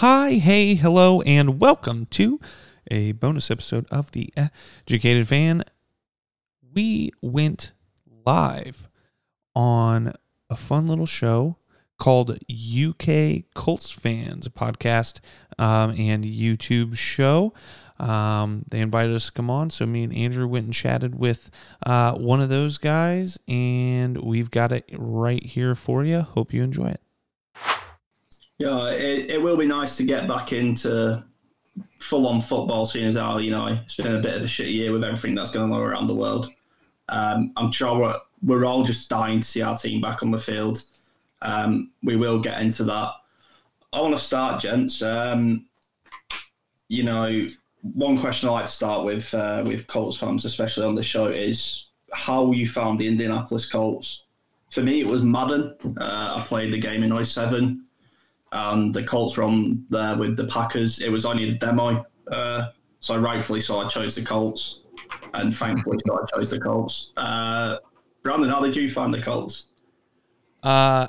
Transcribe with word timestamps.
Hi, 0.00 0.32
hey, 0.32 0.74
hello, 0.74 1.22
and 1.22 1.58
welcome 1.58 2.04
to 2.10 2.38
a 2.90 3.12
bonus 3.12 3.50
episode 3.50 3.86
of 3.90 4.12
the 4.12 4.30
Educated 4.86 5.26
Fan. 5.26 5.64
We 6.74 7.12
went 7.22 7.72
live 8.26 8.90
on 9.54 10.12
a 10.50 10.54
fun 10.54 10.86
little 10.86 11.06
show 11.06 11.56
called 11.98 12.32
UK 12.32 13.44
Colts 13.54 13.88
Fans, 13.88 14.46
a 14.46 14.50
podcast 14.50 15.20
um, 15.58 15.92
and 15.92 16.24
YouTube 16.24 16.94
show. 16.94 17.54
Um, 17.98 18.66
they 18.68 18.80
invited 18.80 19.14
us 19.14 19.24
to 19.24 19.32
come 19.32 19.48
on, 19.48 19.70
so 19.70 19.86
me 19.86 20.02
and 20.04 20.14
Andrew 20.14 20.46
went 20.46 20.66
and 20.66 20.74
chatted 20.74 21.14
with 21.14 21.48
uh, 21.86 22.12
one 22.12 22.42
of 22.42 22.50
those 22.50 22.76
guys, 22.76 23.38
and 23.48 24.18
we've 24.18 24.50
got 24.50 24.72
it 24.72 24.84
right 24.92 25.42
here 25.42 25.74
for 25.74 26.04
you. 26.04 26.20
Hope 26.20 26.52
you 26.52 26.62
enjoy 26.62 26.88
it. 26.88 27.00
Yeah, 28.58 28.90
it, 28.90 29.30
it 29.30 29.42
will 29.42 29.56
be 29.56 29.66
nice 29.66 29.96
to 29.98 30.04
get 30.04 30.26
back 30.26 30.52
into 30.52 31.22
full 31.98 32.26
on 32.26 32.40
football, 32.40 32.86
seeing 32.86 33.06
as 33.06 33.16
how, 33.16 33.38
you 33.38 33.50
know, 33.50 33.66
it's 33.66 33.96
been 33.96 34.14
a 34.14 34.20
bit 34.20 34.36
of 34.36 34.42
a 34.42 34.48
shit 34.48 34.68
year 34.68 34.92
with 34.92 35.04
everything 35.04 35.34
that's 35.34 35.50
going 35.50 35.72
on 35.72 35.80
around 35.80 36.06
the 36.06 36.14
world. 36.14 36.48
Um, 37.08 37.52
I'm 37.56 37.70
sure 37.70 37.98
we're, 37.98 38.16
we're 38.42 38.64
all 38.64 38.84
just 38.84 39.10
dying 39.10 39.40
to 39.40 39.46
see 39.46 39.62
our 39.62 39.76
team 39.76 40.00
back 40.00 40.22
on 40.22 40.30
the 40.30 40.38
field. 40.38 40.82
Um, 41.42 41.90
we 42.02 42.16
will 42.16 42.38
get 42.38 42.60
into 42.60 42.84
that. 42.84 43.12
I 43.92 44.00
want 44.00 44.16
to 44.16 44.22
start, 44.22 44.60
gents. 44.60 45.02
Um, 45.02 45.66
you 46.88 47.02
know, 47.02 47.46
one 47.82 48.18
question 48.18 48.48
I 48.48 48.52
like 48.52 48.64
to 48.64 48.70
start 48.70 49.04
with 49.04 49.32
uh, 49.32 49.62
with 49.64 49.86
Colts 49.86 50.16
fans, 50.16 50.44
especially 50.44 50.84
on 50.84 50.94
the 50.94 51.02
show, 51.02 51.26
is 51.26 51.86
how 52.12 52.52
you 52.52 52.66
found 52.66 52.98
the 52.98 53.06
Indianapolis 53.06 53.70
Colts. 53.70 54.24
For 54.70 54.82
me, 54.82 55.00
it 55.00 55.06
was 55.06 55.22
Madden. 55.22 55.74
Uh, 55.98 56.34
I 56.36 56.44
played 56.46 56.72
the 56.72 56.78
game 56.78 57.02
in 57.02 57.24
07 57.24 57.85
and 58.52 58.94
the 58.94 59.02
Colts 59.02 59.38
on 59.38 59.84
there 59.90 60.16
with 60.16 60.36
the 60.36 60.44
Packers. 60.44 61.00
It 61.00 61.10
was 61.10 61.24
only 61.24 61.48
a 61.48 61.52
demo, 61.52 62.04
uh, 62.30 62.68
so 63.00 63.18
rightfully 63.18 63.60
so 63.60 63.80
I 63.80 63.88
chose 63.88 64.14
the 64.14 64.24
Colts, 64.24 64.82
and 65.34 65.54
thankfully 65.54 65.98
so 66.06 66.20
I 66.22 66.36
chose 66.36 66.50
the 66.50 66.60
Colts. 66.60 67.12
Uh, 67.16 67.76
Brandon, 68.22 68.48
how 68.48 68.60
did 68.60 68.74
you 68.76 68.88
find 68.88 69.12
the 69.12 69.22
Colts? 69.22 69.66
Uh, 70.62 71.08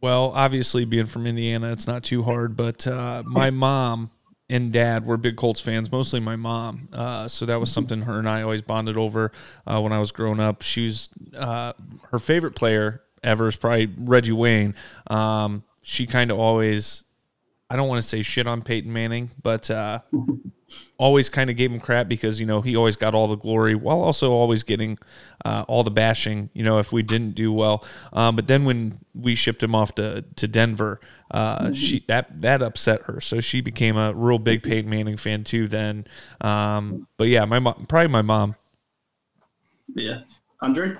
well, 0.00 0.32
obviously 0.34 0.84
being 0.84 1.06
from 1.06 1.26
Indiana, 1.26 1.72
it's 1.72 1.86
not 1.86 2.02
too 2.02 2.22
hard. 2.22 2.56
But 2.56 2.86
uh, 2.86 3.22
my 3.24 3.50
mom 3.50 4.10
and 4.48 4.72
dad 4.72 5.06
were 5.06 5.16
big 5.16 5.36
Colts 5.36 5.60
fans, 5.60 5.90
mostly 5.90 6.20
my 6.20 6.36
mom. 6.36 6.88
Uh, 6.92 7.28
so 7.28 7.46
that 7.46 7.58
was 7.60 7.70
something 7.70 8.02
her 8.02 8.18
and 8.18 8.28
I 8.28 8.42
always 8.42 8.62
bonded 8.62 8.96
over 8.96 9.32
uh, 9.66 9.80
when 9.80 9.92
I 9.92 9.98
was 9.98 10.12
growing 10.12 10.40
up. 10.40 10.62
She 10.62 10.84
was 10.84 11.08
uh, 11.36 11.72
her 12.10 12.18
favorite 12.18 12.54
player 12.54 13.02
ever 13.22 13.48
is 13.48 13.56
probably 13.56 13.92
Reggie 13.98 14.32
Wayne. 14.32 14.74
Um, 15.08 15.64
she 15.88 16.04
kind 16.04 16.32
of 16.32 16.38
always, 16.40 17.04
I 17.70 17.76
don't 17.76 17.86
want 17.86 18.02
to 18.02 18.08
say 18.08 18.22
shit 18.22 18.48
on 18.48 18.60
Peyton 18.60 18.92
Manning, 18.92 19.30
but 19.40 19.70
uh, 19.70 20.00
always 20.98 21.28
kind 21.28 21.48
of 21.48 21.54
gave 21.54 21.70
him 21.70 21.78
crap 21.78 22.08
because 22.08 22.40
you 22.40 22.46
know 22.46 22.60
he 22.60 22.74
always 22.74 22.96
got 22.96 23.14
all 23.14 23.28
the 23.28 23.36
glory 23.36 23.76
while 23.76 24.00
also 24.00 24.32
always 24.32 24.64
getting 24.64 24.98
uh, 25.44 25.64
all 25.68 25.84
the 25.84 25.92
bashing. 25.92 26.50
You 26.54 26.64
know 26.64 26.80
if 26.80 26.90
we 26.92 27.04
didn't 27.04 27.36
do 27.36 27.52
well, 27.52 27.84
um, 28.12 28.34
but 28.34 28.48
then 28.48 28.64
when 28.64 28.98
we 29.14 29.36
shipped 29.36 29.62
him 29.62 29.76
off 29.76 29.94
to 29.94 30.22
to 30.22 30.48
Denver, 30.48 30.98
uh, 31.30 31.72
she 31.72 32.04
that 32.08 32.42
that 32.42 32.62
upset 32.62 33.02
her, 33.02 33.20
so 33.20 33.40
she 33.40 33.60
became 33.60 33.96
a 33.96 34.12
real 34.12 34.40
big 34.40 34.64
Peyton 34.64 34.90
Manning 34.90 35.16
fan 35.16 35.44
too. 35.44 35.68
Then, 35.68 36.04
um, 36.40 37.06
but 37.16 37.28
yeah, 37.28 37.44
my 37.44 37.60
mom, 37.60 37.86
probably 37.86 38.08
my 38.08 38.22
mom. 38.22 38.56
Yeah, 39.94 40.22
Andrew. 40.60 40.96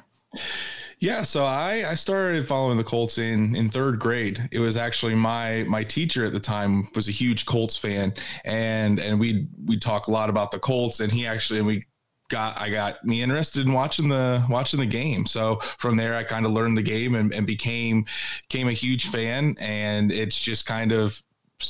Yeah, 0.98 1.22
so 1.22 1.44
I 1.44 1.84
I 1.90 1.94
started 1.94 2.48
following 2.48 2.78
the 2.78 2.84
Colts 2.84 3.18
in 3.18 3.54
in 3.54 3.68
third 3.70 3.98
grade. 3.98 4.48
It 4.50 4.60
was 4.60 4.76
actually 4.76 5.14
my 5.14 5.64
my 5.64 5.84
teacher 5.84 6.24
at 6.24 6.32
the 6.32 6.40
time 6.40 6.88
was 6.94 7.06
a 7.08 7.12
huge 7.12 7.44
Colts 7.44 7.76
fan, 7.76 8.14
and 8.44 8.98
and 8.98 9.20
we 9.20 9.46
we 9.66 9.78
talk 9.78 10.06
a 10.06 10.10
lot 10.10 10.30
about 10.30 10.50
the 10.50 10.58
Colts, 10.58 11.00
and 11.00 11.12
he 11.12 11.26
actually 11.26 11.58
and 11.58 11.66
we 11.66 11.84
got 12.28 12.58
I 12.58 12.70
got 12.70 13.04
me 13.04 13.22
interested 13.22 13.66
in 13.66 13.72
watching 13.72 14.08
the 14.08 14.44
watching 14.48 14.80
the 14.80 14.86
game. 14.86 15.26
So 15.26 15.56
from 15.78 15.96
there 15.96 16.14
I 16.16 16.24
kind 16.24 16.46
of 16.46 16.52
learned 16.52 16.78
the 16.78 16.82
game 16.82 17.14
and, 17.14 17.32
and 17.32 17.46
became 17.46 18.06
became 18.48 18.68
a 18.68 18.72
huge 18.72 19.08
fan 19.08 19.54
and 19.60 20.10
it's 20.10 20.38
just 20.38 20.66
kind 20.66 20.92
of 20.92 21.22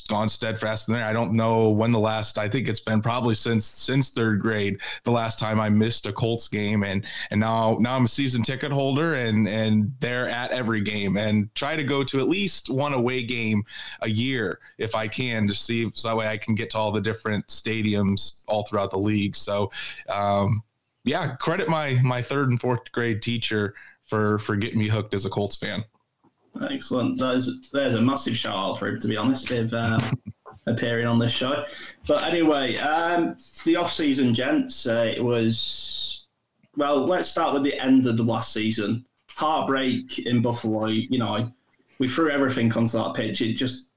gone 0.08 0.28
steadfast 0.28 0.88
in 0.88 0.94
there. 0.94 1.04
I 1.04 1.12
don't 1.12 1.32
know 1.32 1.70
when 1.70 1.92
the 1.92 1.98
last 1.98 2.38
I 2.38 2.48
think 2.48 2.68
it's 2.68 2.80
been 2.80 3.00
probably 3.00 3.34
since 3.34 3.66
since 3.66 4.10
third 4.10 4.40
grade 4.40 4.80
the 5.04 5.10
last 5.10 5.38
time 5.38 5.60
I 5.60 5.68
missed 5.68 6.06
a 6.06 6.12
Colts 6.12 6.48
game 6.48 6.82
and 6.82 7.04
and 7.30 7.40
now 7.40 7.76
now 7.80 7.94
I'm 7.94 8.04
a 8.04 8.08
season 8.08 8.42
ticket 8.42 8.72
holder 8.72 9.14
and 9.14 9.48
and 9.48 9.92
they're 10.00 10.28
at 10.28 10.50
every 10.50 10.80
game 10.80 11.16
and 11.16 11.54
try 11.54 11.76
to 11.76 11.84
go 11.84 12.02
to 12.04 12.18
at 12.18 12.28
least 12.28 12.68
one 12.68 12.94
away 12.94 13.22
game 13.22 13.62
a 14.02 14.08
year 14.08 14.60
if 14.78 14.94
I 14.94 15.08
can 15.08 15.46
to 15.48 15.54
see 15.54 15.90
so 15.94 16.08
that 16.08 16.16
way 16.16 16.28
I 16.28 16.36
can 16.36 16.54
get 16.54 16.70
to 16.70 16.78
all 16.78 16.92
the 16.92 17.00
different 17.00 17.46
stadiums 17.48 18.42
all 18.48 18.64
throughout 18.64 18.90
the 18.90 18.98
league. 18.98 19.36
So 19.36 19.70
um 20.08 20.62
yeah, 21.04 21.36
credit 21.36 21.68
my 21.68 22.00
my 22.02 22.22
third 22.22 22.50
and 22.50 22.60
fourth 22.60 22.90
grade 22.90 23.22
teacher 23.22 23.74
for 24.04 24.40
for 24.40 24.56
getting 24.56 24.78
me 24.78 24.88
hooked 24.88 25.14
as 25.14 25.24
a 25.24 25.30
Colts 25.30 25.56
fan. 25.56 25.84
Excellent. 26.70 27.18
There's 27.18 27.70
there's 27.70 27.94
a 27.94 28.00
massive 28.00 28.36
shout 28.36 28.56
out 28.56 28.78
for 28.78 28.88
him 28.88 29.00
to 29.00 29.08
be 29.08 29.16
honest, 29.16 29.50
if 29.50 29.72
uh, 29.72 30.00
appearing 30.66 31.06
on 31.06 31.18
this 31.18 31.32
show. 31.32 31.64
But 32.06 32.24
anyway, 32.24 32.76
um, 32.76 33.36
the 33.64 33.76
off 33.76 33.92
season, 33.92 34.34
gents, 34.34 34.86
uh, 34.86 35.12
it 35.16 35.22
was 35.22 36.26
well. 36.76 36.98
Let's 37.04 37.28
start 37.28 37.54
with 37.54 37.64
the 37.64 37.78
end 37.78 38.06
of 38.06 38.16
the 38.16 38.22
last 38.22 38.52
season. 38.52 39.04
Heartbreak 39.28 40.20
in 40.20 40.40
Buffalo. 40.40 40.86
You 40.86 41.18
know, 41.18 41.52
we 41.98 42.08
threw 42.08 42.30
everything 42.30 42.72
onto 42.72 42.98
that 42.98 43.14
pitch. 43.14 43.40
It 43.40 43.54
just 43.54 43.88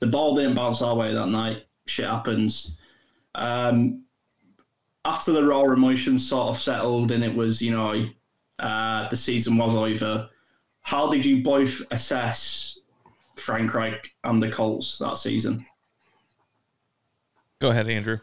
the 0.00 0.06
ball 0.06 0.34
didn't 0.34 0.54
bounce 0.54 0.82
our 0.82 0.94
way 0.94 1.14
that 1.14 1.28
night. 1.28 1.64
Shit 1.86 2.06
happens. 2.06 2.76
Um, 3.34 4.04
after 5.04 5.32
the 5.32 5.44
raw 5.44 5.62
emotions 5.62 6.28
sort 6.28 6.50
of 6.50 6.58
settled 6.60 7.10
and 7.10 7.24
it 7.24 7.34
was, 7.34 7.60
you 7.60 7.72
know, 7.72 8.08
uh, 8.58 9.08
the 9.08 9.16
season 9.16 9.56
was 9.56 9.74
over 9.74 10.28
how 10.82 11.10
did 11.10 11.24
you 11.24 11.42
both 11.42 11.80
assess 11.90 12.78
Frank 13.36 13.72
Reich 13.74 14.12
and 14.24 14.42
the 14.42 14.50
Colts 14.50 14.98
that 14.98 15.16
season? 15.16 15.64
Go 17.60 17.70
ahead, 17.70 17.88
Andrew. 17.88 18.18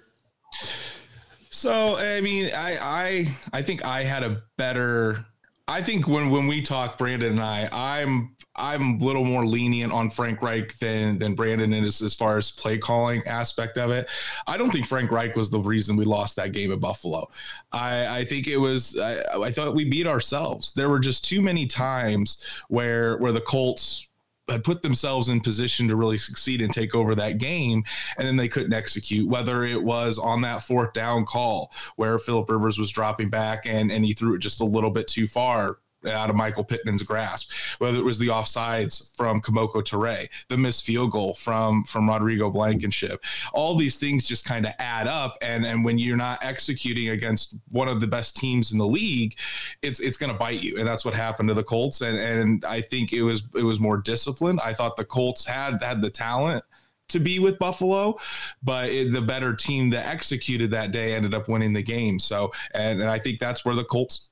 So 1.49 1.97
I 1.97 2.21
mean, 2.21 2.51
I 2.55 2.77
I 2.81 3.37
I 3.53 3.61
think 3.61 3.83
I 3.85 4.03
had 4.03 4.23
a 4.23 4.43
better. 4.57 5.25
I 5.67 5.81
think 5.81 6.07
when 6.07 6.29
when 6.29 6.47
we 6.47 6.61
talk, 6.61 6.97
Brandon 6.97 7.31
and 7.31 7.41
I, 7.41 7.69
I'm 7.71 8.35
I'm 8.59 8.99
a 9.01 9.03
little 9.03 9.23
more 9.23 9.45
lenient 9.45 9.93
on 9.93 10.09
Frank 10.09 10.41
Reich 10.41 10.77
than 10.79 11.17
than 11.17 11.33
Brandon 11.33 11.73
is 11.73 12.01
as 12.01 12.13
far 12.13 12.37
as 12.37 12.51
play 12.51 12.77
calling 12.77 13.25
aspect 13.25 13.77
of 13.77 13.89
it. 13.89 14.07
I 14.45 14.57
don't 14.57 14.71
think 14.71 14.85
Frank 14.85 15.11
Reich 15.11 15.35
was 15.35 15.49
the 15.49 15.59
reason 15.59 15.95
we 15.95 16.05
lost 16.05 16.35
that 16.35 16.51
game 16.51 16.71
at 16.71 16.79
Buffalo. 16.79 17.29
I, 17.71 18.19
I 18.19 18.25
think 18.25 18.47
it 18.47 18.57
was 18.57 18.99
I, 18.99 19.21
I 19.43 19.51
thought 19.51 19.75
we 19.75 19.85
beat 19.85 20.07
ourselves. 20.07 20.73
There 20.73 20.89
were 20.89 20.99
just 20.99 21.25
too 21.25 21.41
many 21.41 21.65
times 21.65 22.43
where 22.67 23.17
where 23.17 23.31
the 23.31 23.41
Colts 23.41 24.09
had 24.49 24.63
put 24.63 24.81
themselves 24.81 25.29
in 25.29 25.39
position 25.41 25.87
to 25.87 25.95
really 25.95 26.17
succeed 26.17 26.61
and 26.61 26.73
take 26.73 26.95
over 26.95 27.15
that 27.15 27.37
game, 27.37 27.83
and 28.17 28.27
then 28.27 28.35
they 28.35 28.47
couldn't 28.47 28.73
execute. 28.73 29.27
Whether 29.29 29.63
it 29.63 29.81
was 29.81 30.17
on 30.17 30.41
that 30.41 30.63
fourth 30.63 30.93
down 30.93 31.25
call 31.25 31.71
where 31.95 32.19
Philip 32.19 32.49
Rivers 32.49 32.77
was 32.77 32.91
dropping 32.91 33.29
back 33.29 33.65
and 33.65 33.91
and 33.91 34.03
he 34.03 34.13
threw 34.13 34.35
it 34.35 34.39
just 34.39 34.61
a 34.61 34.65
little 34.65 34.91
bit 34.91 35.07
too 35.07 35.27
far 35.27 35.77
out 36.05 36.29
of 36.29 36.35
Michael 36.35 36.63
Pittman's 36.63 37.03
grasp, 37.03 37.51
whether 37.79 37.97
it 37.97 38.03
was 38.03 38.19
the 38.19 38.27
offsides 38.27 39.15
from 39.15 39.41
Kemoko 39.41 39.83
Turay, 39.83 40.29
the 40.47 40.57
missed 40.57 40.83
field 40.83 41.11
goal 41.11 41.33
from 41.33 41.83
from 41.83 42.09
Rodrigo 42.09 42.49
Blankenship. 42.49 43.23
All 43.53 43.75
these 43.75 43.97
things 43.97 44.27
just 44.27 44.45
kind 44.45 44.65
of 44.65 44.73
add 44.79 45.07
up 45.07 45.37
and 45.41 45.65
and 45.65 45.83
when 45.83 45.97
you're 45.97 46.17
not 46.17 46.39
executing 46.41 47.09
against 47.09 47.55
one 47.69 47.87
of 47.87 47.99
the 47.99 48.07
best 48.07 48.37
teams 48.37 48.71
in 48.71 48.77
the 48.77 48.87
league, 48.87 49.35
it's 49.81 49.99
it's 49.99 50.17
going 50.17 50.31
to 50.31 50.37
bite 50.37 50.61
you. 50.61 50.77
And 50.77 50.87
that's 50.87 51.05
what 51.05 51.13
happened 51.13 51.49
to 51.49 51.55
the 51.55 51.63
Colts 51.63 52.01
and 52.01 52.17
and 52.17 52.65
I 52.65 52.81
think 52.81 53.13
it 53.13 53.23
was 53.23 53.43
it 53.55 53.63
was 53.63 53.79
more 53.79 53.97
disciplined. 53.97 54.59
I 54.61 54.73
thought 54.73 54.95
the 54.95 55.05
Colts 55.05 55.45
had 55.45 55.81
had 55.81 56.01
the 56.01 56.09
talent 56.09 56.63
to 57.09 57.19
be 57.19 57.39
with 57.39 57.59
Buffalo, 57.59 58.17
but 58.63 58.89
it, 58.89 59.11
the 59.11 59.21
better 59.21 59.53
team 59.53 59.89
that 59.89 60.05
executed 60.05 60.71
that 60.71 60.91
day 60.91 61.15
ended 61.15 61.33
up 61.33 61.49
winning 61.49 61.73
the 61.73 61.83
game. 61.83 62.19
So, 62.19 62.51
and, 62.73 63.01
and 63.01 63.09
I 63.09 63.19
think 63.19 63.39
that's 63.39 63.65
where 63.65 63.75
the 63.75 63.83
Colts 63.83 64.29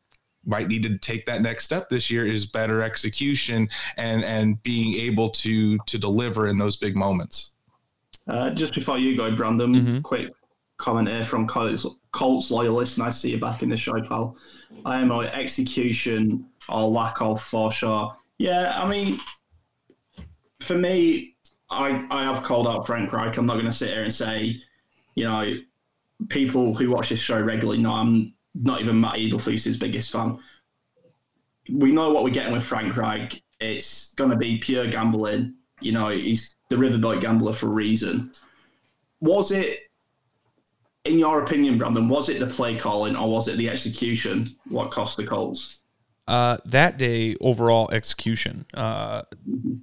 might 0.48 0.68
need 0.68 0.82
to 0.84 0.98
take 0.98 1.26
that 1.26 1.42
next 1.42 1.66
step 1.66 1.90
this 1.90 2.10
year 2.10 2.26
is 2.26 2.46
better 2.46 2.82
execution 2.82 3.70
and 3.98 4.24
and 4.24 4.62
being 4.64 4.96
able 4.96 5.30
to 5.30 5.78
to 5.80 5.98
deliver 5.98 6.48
in 6.48 6.58
those 6.58 6.78
big 6.78 6.96
moments. 6.96 7.52
Uh, 8.28 8.50
just 8.52 8.74
before 8.74 8.98
you 8.98 9.16
go, 9.16 9.34
Brandon, 9.36 9.74
mm-hmm. 9.74 10.00
quick 10.02 10.32
comment 10.78 11.08
here 11.08 11.24
from 11.24 11.48
Colts, 11.48 11.86
Colts 12.12 12.52
loyalist. 12.52 12.98
Nice 12.98 13.16
to 13.16 13.20
see 13.20 13.32
you 13.32 13.40
back 13.40 13.64
in 13.64 13.70
the 13.70 13.78
show, 13.78 14.02
pal. 14.02 14.38
I 14.86 15.00
am 15.00 15.12
a 15.12 15.20
execution 15.20 16.46
or 16.70 16.90
lack 16.90 17.22
of 17.22 17.42
for 17.42 17.72
sure. 17.72 18.16
Yeah, 18.38 18.74
I 18.76 18.88
mean, 18.90 19.20
for 20.62 20.76
me, 20.76 21.36
I 21.70 22.06
I 22.10 22.24
have 22.24 22.44
called 22.44 22.68
out 22.68 22.86
Frank 22.86 23.12
Reich. 23.12 23.38
I'm 23.38 23.46
not 23.46 23.54
going 23.54 23.66
to 23.66 23.72
sit 23.72 23.90
here 23.90 24.04
and 24.04 24.14
say, 24.14 24.58
you 25.16 25.24
know, 25.24 25.54
people 26.30 26.74
who 26.74 26.90
watch 26.90 27.10
this 27.10 27.20
show 27.20 27.40
regularly 27.40 27.82
know 27.82 27.94
I'm 27.94 28.34
not 28.62 28.82
even 28.82 29.00
Matt 29.00 29.16
Eberflus's 29.16 29.78
biggest 29.78 30.12
fan. 30.12 30.40
We 31.70 31.92
know 31.92 32.12
what 32.12 32.24
we're 32.24 32.30
getting 32.30 32.54
with 32.54 32.64
Frank 32.64 32.96
Reich. 32.96 33.42
It's 33.60 34.14
going 34.14 34.30
to 34.30 34.36
be 34.36 34.58
pure 34.58 34.88
gambling. 34.88 35.56
You 35.82 35.92
know, 35.92 36.10
he's 36.10 36.56
the 36.70 36.76
riverboat 36.76 37.22
gambler 37.22 37.54
for 37.54 37.68
a 37.68 37.72
reason. 37.72 38.32
was 39.20 39.52
it, 39.52 39.82
in 41.06 41.20
your 41.20 41.44
opinion, 41.44 41.78
Brandon, 41.78 42.10
was 42.10 42.30
it 42.30 42.40
the 42.40 42.48
play 42.48 42.78
calling 42.78 43.16
or 43.16 43.30
was 43.30 43.48
it 43.48 43.58
the 43.58 43.70
execution 43.70 44.48
what 44.70 44.92
cost 44.92 45.18
the 45.18 45.26
Colts? 45.26 45.80
Uh, 46.28 46.58
that 46.66 46.98
day, 46.98 47.38
overall 47.40 47.90
execution. 47.92 48.66
Uh, 48.74 49.22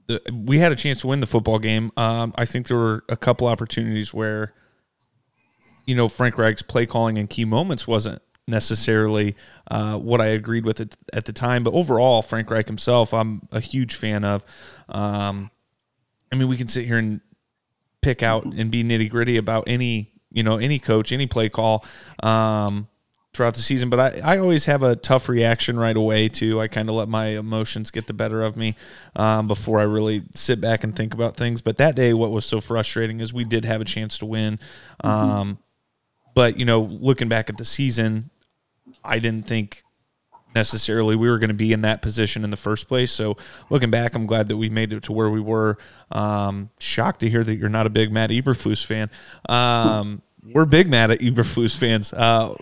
the, 0.07 0.21
we 0.31 0.59
had 0.59 0.73
a 0.73 0.77
chance 0.77 1.01
to 1.01 1.07
win 1.07 1.21
the 1.21 1.27
football 1.27 1.59
game. 1.59 1.91
Um, 1.97 2.35
I 2.37 2.45
think 2.45 2.69
there 2.69 2.77
were 2.77 3.05
a 3.09 3.17
couple 3.17 3.47
opportunities 3.47 4.13
where, 4.13 4.53
you 5.87 5.95
know, 5.95 6.09
Frank 6.09 6.37
Reich's 6.37 6.63
play 6.63 6.85
calling 6.85 7.17
in 7.17 7.29
key 7.29 7.47
moments 7.47 7.87
wasn't 7.87 8.21
necessarily 8.47 9.37
uh, 9.71 9.97
what 9.97 10.21
I 10.21 10.27
agreed 10.27 10.65
with 10.65 10.81
it 10.81 10.97
at 11.13 11.25
the 11.25 11.33
time. 11.33 11.65
But 11.65 11.75
overall, 11.75 12.23
Frank 12.23 12.51
Reich 12.51 12.67
himself, 12.67 13.15
I'm 13.15 13.49
a 13.53 13.61
huge 13.61 13.95
fan 13.95 14.25
of. 14.25 14.45
Um, 14.89 15.51
I 16.33 16.37
mean, 16.37 16.49
we 16.49 16.57
can 16.57 16.69
sit 16.69 16.87
here 16.87 16.99
and 16.99 17.21
pick 18.03 18.23
out 18.23 18.45
and 18.45 18.71
be 18.71 18.85
nitty 18.85 19.11
gritty 19.11 19.37
about 19.37 19.65
any, 19.67 20.13
you 20.31 20.43
know, 20.43 20.57
any 20.57 20.79
coach, 20.79 21.13
any 21.13 21.27
play 21.27 21.49
call. 21.49 21.85
Um, 22.23 22.89
throughout 23.35 23.55
the 23.55 23.61
season, 23.61 23.91
but 23.91 23.99
I, 23.99 24.35
I 24.35 24.39
always 24.39 24.67
have 24.67 24.85
a 24.85 24.95
tough 24.95 25.29
reaction 25.29 25.77
right 25.77 25.97
away 25.97 26.29
too. 26.29 26.61
I 26.61 26.69
kind 26.69 26.89
of 26.89 26.95
let 26.95 27.09
my 27.09 27.27
emotions 27.27 27.91
get 27.91 28.07
the 28.07 28.13
better 28.13 28.43
of 28.43 28.57
me 28.57 28.77
um, 29.17 29.49
before 29.49 29.81
I 29.81 29.83
really 29.83 30.23
sit 30.37 30.61
back 30.61 30.85
and 30.85 30.95
think 30.95 31.13
about 31.13 31.37
things. 31.37 31.61
But 31.61 31.77
that 31.79 31.97
day, 31.97 32.15
what 32.15 32.31
was 32.31 32.47
so 32.47 32.61
frustrating 32.61 33.21
is 33.21 33.35
we 33.35 33.43
did 33.43 33.65
have 33.65 33.81
a 33.81 33.85
chance 33.85 34.19
to 34.19 34.27
win. 34.27 34.61
Um, 35.03 35.59
but, 36.35 36.59
you 36.59 36.65
know, 36.65 36.83
looking 36.83 37.29
back 37.29 37.51
at 37.51 37.57
the 37.57 37.65
season, 37.65 38.31
I 39.05 39.19
didn't 39.19 39.47
think 39.47 39.85
necessarily 40.55 41.17
we 41.17 41.29
were 41.29 41.39
going 41.39 41.49
to 41.49 41.55
be 41.55 41.73
in 41.73 41.83
that 41.83 42.01
position 42.01 42.45
in 42.45 42.51
the 42.51 42.57
first 42.57 42.89
place. 42.89 43.11
So 43.11 43.37
looking 43.71 43.91
back, 43.91 44.15
I'm 44.15 44.27
glad 44.27 44.49
that 44.49 44.57
we 44.57 44.69
made 44.69 44.93
it 44.93 45.03
to 45.05 45.13
where 45.13 45.29
we 45.31 45.41
were. 45.41 45.79
Um, 46.13 46.71
shocked 46.79 47.21
to 47.21 47.31
hear 47.31 47.43
that 47.43 47.57
you're 47.57 47.69
not 47.69 47.87
a 47.87 47.91
big 47.91 48.13
Matt 48.13 48.31
Eberflus 48.31 48.85
fan. 48.85 49.11
Um, 49.49 50.23
we're 50.53 50.65
big 50.65 50.89
Matt 50.89 51.11
Eberflus 51.11 51.77
fans. 51.77 52.13
Uh, 52.13 52.55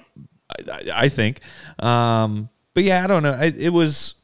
I, 0.71 0.91
I 0.95 1.09
think. 1.09 1.41
Um, 1.79 2.49
but 2.75 2.85
yeah, 2.85 3.05
I 3.05 3.07
don't 3.07 3.23
know. 3.23 3.39
It, 3.39 3.57
it, 3.59 3.71
was 3.71 4.15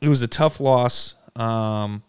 it 0.00 0.08
was 0.08 0.22
a 0.22 0.28
tough 0.28 0.60
loss, 0.60 1.14
um, 1.34 2.02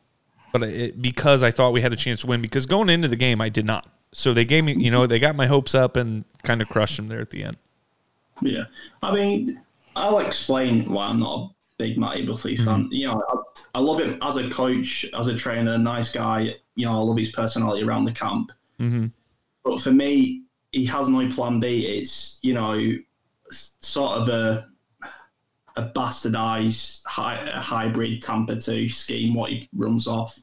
but 0.53 0.63
it, 0.63 1.01
because 1.01 1.41
I 1.41 1.51
thought 1.51 1.73
we 1.73 1.81
had 1.81 1.93
a 1.93 1.97
chance 1.97 2.21
to 2.21 2.27
win. 2.27 2.41
Because 2.41 2.65
going 2.65 2.89
into 2.89 3.07
the 3.07 3.15
game, 3.15 3.41
I 3.41 3.49
did 3.49 3.65
not. 3.65 3.89
So 4.13 4.33
they 4.33 4.45
gave 4.45 4.63
me, 4.63 4.73
you 4.73 4.91
know, 4.91 5.05
they 5.07 5.19
got 5.19 5.35
my 5.35 5.47
hopes 5.47 5.75
up 5.75 5.95
and 5.95 6.23
kind 6.43 6.61
of 6.61 6.69
crushed 6.69 6.97
them 6.97 7.07
there 7.07 7.19
at 7.19 7.31
the 7.31 7.43
end. 7.43 7.57
Yeah, 8.41 8.65
I 9.01 9.13
mean, 9.13 9.61
I'll 9.95 10.19
explain 10.19 10.85
why 10.91 11.07
I'm 11.07 11.19
not 11.19 11.39
a 11.39 11.49
big 11.77 11.97
Matt 11.97 12.17
Eberflus 12.17 12.57
mm-hmm. 12.57 12.65
fan. 12.65 12.89
You 12.91 13.07
know, 13.07 13.23
I, 13.29 13.79
I, 13.79 13.79
love 13.79 13.99
him 13.99 14.17
as 14.21 14.37
a 14.37 14.49
coach, 14.49 15.05
as 15.17 15.27
a 15.27 15.35
trainer, 15.35 15.77
nice 15.77 16.11
guy. 16.11 16.55
You 16.75 16.85
know, 16.85 16.93
I 16.93 17.03
love 17.03 17.17
his 17.17 17.31
personality 17.31 17.83
around 17.83 18.05
the 18.05 18.11
camp. 18.11 18.51
Mm-hmm. 18.79 19.07
But 19.63 19.81
for 19.81 19.91
me, 19.91 20.43
he 20.71 20.85
has 20.85 21.09
no 21.09 21.27
plan 21.29 21.59
B. 21.59 21.85
It's 21.85 22.39
you 22.41 22.53
know 22.53 22.97
sort 23.51 24.19
of 24.19 24.29
a 24.29 24.67
a 25.75 25.89
bastardized 25.89 27.01
hi, 27.05 27.35
a 27.35 27.59
hybrid 27.59 28.21
Tampa 28.21 28.55
two 28.55 28.89
scheme 28.89 29.33
what 29.33 29.51
he 29.51 29.69
runs 29.75 30.07
off, 30.07 30.39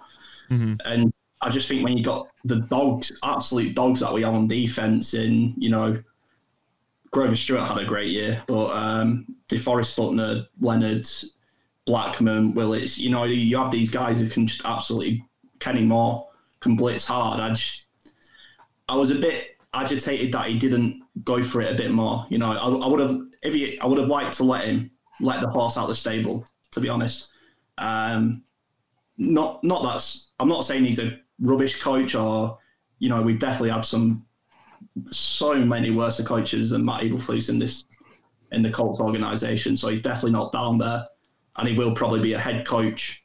mm-hmm. 0.50 0.74
and 0.84 1.12
I 1.40 1.50
just 1.50 1.68
think 1.68 1.84
when 1.84 1.96
you 1.96 2.04
got 2.04 2.28
the 2.44 2.60
dogs, 2.60 3.12
absolute 3.22 3.74
dogs 3.74 4.00
that 4.00 4.12
we 4.12 4.22
have 4.22 4.34
on 4.34 4.48
defense, 4.48 5.14
in 5.14 5.54
you 5.56 5.70
know. 5.70 6.02
Grover 7.14 7.36
Stewart 7.36 7.68
had 7.68 7.78
a 7.78 7.84
great 7.84 8.10
year, 8.10 8.42
but 8.48 8.70
um, 8.70 9.24
DeForest 9.48 9.96
Buckner, 9.96 10.48
Leonard, 10.60 11.08
Blackmon, 11.86 12.56
Willis, 12.56 12.98
you 12.98 13.08
know, 13.08 13.22
you 13.22 13.56
have 13.56 13.70
these 13.70 13.88
guys 13.88 14.18
who 14.18 14.28
can 14.28 14.48
just 14.48 14.62
absolutely 14.64 15.24
Kenny 15.60 15.82
Moore 15.82 16.28
can 16.58 16.74
blitz 16.74 17.06
hard. 17.06 17.38
I 17.38 17.50
just 17.50 17.84
I 18.88 18.96
was 18.96 19.12
a 19.12 19.14
bit 19.14 19.56
agitated 19.74 20.32
that 20.32 20.48
he 20.48 20.58
didn't 20.58 21.04
go 21.22 21.40
for 21.40 21.60
it 21.60 21.72
a 21.72 21.76
bit 21.76 21.92
more. 21.92 22.26
You 22.30 22.38
know, 22.38 22.50
I, 22.50 22.84
I 22.84 22.88
would 22.88 22.98
have 22.98 23.16
if 23.44 23.54
he, 23.54 23.78
I 23.78 23.86
would 23.86 23.98
have 23.98 24.08
liked 24.08 24.36
to 24.38 24.44
let 24.44 24.64
him 24.64 24.90
let 25.20 25.40
the 25.40 25.48
horse 25.48 25.78
out 25.78 25.84
of 25.84 25.90
the 25.90 25.94
stable. 25.94 26.44
To 26.72 26.80
be 26.80 26.88
honest, 26.88 27.28
um, 27.78 28.42
not 29.18 29.62
not 29.62 29.84
that's 29.84 30.32
I'm 30.40 30.48
not 30.48 30.64
saying 30.64 30.84
he's 30.84 30.98
a 30.98 31.20
rubbish 31.38 31.80
coach 31.80 32.16
or 32.16 32.58
you 32.98 33.08
know 33.08 33.22
we 33.22 33.34
definitely 33.34 33.70
had 33.70 33.86
some 33.86 34.26
so 35.10 35.54
many 35.54 35.90
worse 35.90 36.22
coaches 36.22 36.70
than 36.70 36.84
Matt 36.84 37.02
Eberflus 37.02 37.48
in 37.48 37.58
this 37.58 37.84
in 38.52 38.62
the 38.62 38.70
Colts 38.70 39.00
organization. 39.00 39.76
So 39.76 39.88
he's 39.88 40.02
definitely 40.02 40.32
not 40.32 40.52
down 40.52 40.78
there, 40.78 41.06
and 41.56 41.68
he 41.68 41.76
will 41.76 41.94
probably 41.94 42.20
be 42.20 42.34
a 42.34 42.38
head 42.38 42.66
coach 42.66 43.24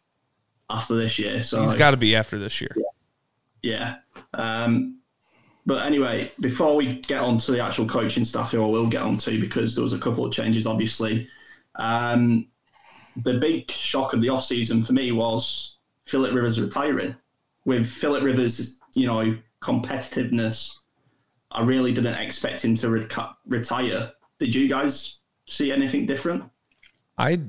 after 0.70 0.96
this 0.96 1.20
year. 1.20 1.42
So 1.44 1.62
he's 1.62 1.74
got 1.74 1.92
to 1.92 1.98
be 1.98 2.16
after 2.16 2.40
this 2.40 2.62
year. 2.62 2.76
Yeah. 3.62 3.96
yeah. 4.34 4.64
Um, 4.64 5.00
but 5.66 5.86
anyway, 5.86 6.32
before 6.40 6.76
we 6.76 6.96
get 7.02 7.22
on 7.22 7.38
to 7.40 7.52
the 7.52 7.64
actual 7.64 7.86
coaching 7.86 8.26
staff, 8.26 8.52
who 8.52 8.64
I 8.64 8.68
will 8.68 8.88
get 8.88 9.04
on 9.04 9.18
to 9.18 9.40
because 9.40 9.76
there 9.76 9.84
was 9.84 9.94
a 9.94 10.00
couple 10.00 10.26
of 10.26 10.34
changes, 10.34 10.66
obviously. 10.66 11.28
Um, 11.76 12.48
the 13.18 13.36
big 13.36 13.70
shock 13.70 14.14
of 14.14 14.22
the 14.22 14.30
off 14.30 14.46
season 14.46 14.84
for 14.84 14.94
me 14.94 15.12
was 15.12 15.78
Philip 16.06 16.34
Rivers 16.34 16.60
retiring. 16.60 17.16
With 17.66 17.86
Philip 17.86 18.24
Rivers, 18.24 18.80
you 18.96 19.06
know, 19.06 19.38
competitiveness, 19.62 20.76
I 21.52 21.64
really 21.64 21.94
didn't 21.94 22.14
expect 22.16 22.64
him 22.64 22.76
to 22.76 22.90
re- 22.90 23.08
retire. 23.48 24.12
Did 24.38 24.54
you 24.54 24.70
guys 24.70 25.20
see 25.48 25.72
anything 25.72 26.06
different? 26.06 26.44
I 27.18 27.42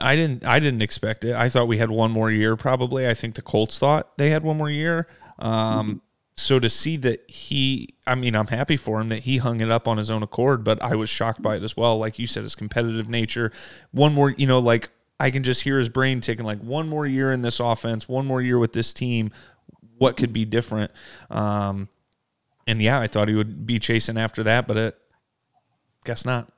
I 0.00 0.16
didn't 0.16 0.44
I 0.44 0.60
didn't 0.60 0.82
expect 0.82 1.24
it. 1.24 1.34
I 1.34 1.48
thought 1.48 1.68
we 1.68 1.78
had 1.78 1.90
one 1.90 2.10
more 2.10 2.30
year 2.30 2.56
probably. 2.56 3.08
I 3.08 3.14
think 3.14 3.34
the 3.34 3.42
Colts 3.42 3.78
thought 3.78 4.16
they 4.18 4.30
had 4.30 4.42
one 4.42 4.56
more 4.56 4.70
year. 4.70 5.06
Um, 5.38 6.00
so 6.36 6.58
to 6.58 6.68
see 6.68 6.96
that 6.96 7.28
he 7.30 7.94
i 8.06 8.14
mean 8.14 8.34
i'm 8.34 8.48
happy 8.48 8.76
for 8.76 9.00
him 9.00 9.08
that 9.08 9.20
he 9.20 9.38
hung 9.38 9.60
it 9.60 9.70
up 9.70 9.86
on 9.86 9.98
his 9.98 10.10
own 10.10 10.22
accord 10.22 10.64
but 10.64 10.82
i 10.82 10.94
was 10.94 11.08
shocked 11.08 11.40
by 11.40 11.56
it 11.56 11.62
as 11.62 11.76
well 11.76 11.98
like 11.98 12.18
you 12.18 12.26
said 12.26 12.42
his 12.42 12.54
competitive 12.54 13.08
nature 13.08 13.52
one 13.92 14.12
more 14.12 14.30
you 14.30 14.46
know 14.46 14.58
like 14.58 14.90
i 15.20 15.30
can 15.30 15.42
just 15.42 15.62
hear 15.62 15.78
his 15.78 15.88
brain 15.88 16.20
taking 16.20 16.44
like 16.44 16.58
one 16.58 16.88
more 16.88 17.06
year 17.06 17.30
in 17.32 17.42
this 17.42 17.60
offense 17.60 18.08
one 18.08 18.26
more 18.26 18.42
year 18.42 18.58
with 18.58 18.72
this 18.72 18.92
team 18.92 19.30
what 19.98 20.16
could 20.16 20.32
be 20.32 20.44
different 20.44 20.90
um 21.30 21.88
and 22.66 22.82
yeah 22.82 23.00
i 23.00 23.06
thought 23.06 23.28
he 23.28 23.34
would 23.34 23.66
be 23.66 23.78
chasing 23.78 24.16
after 24.18 24.42
that 24.42 24.66
but 24.66 24.76
it 24.76 24.98
guess 26.04 26.24
not 26.24 26.52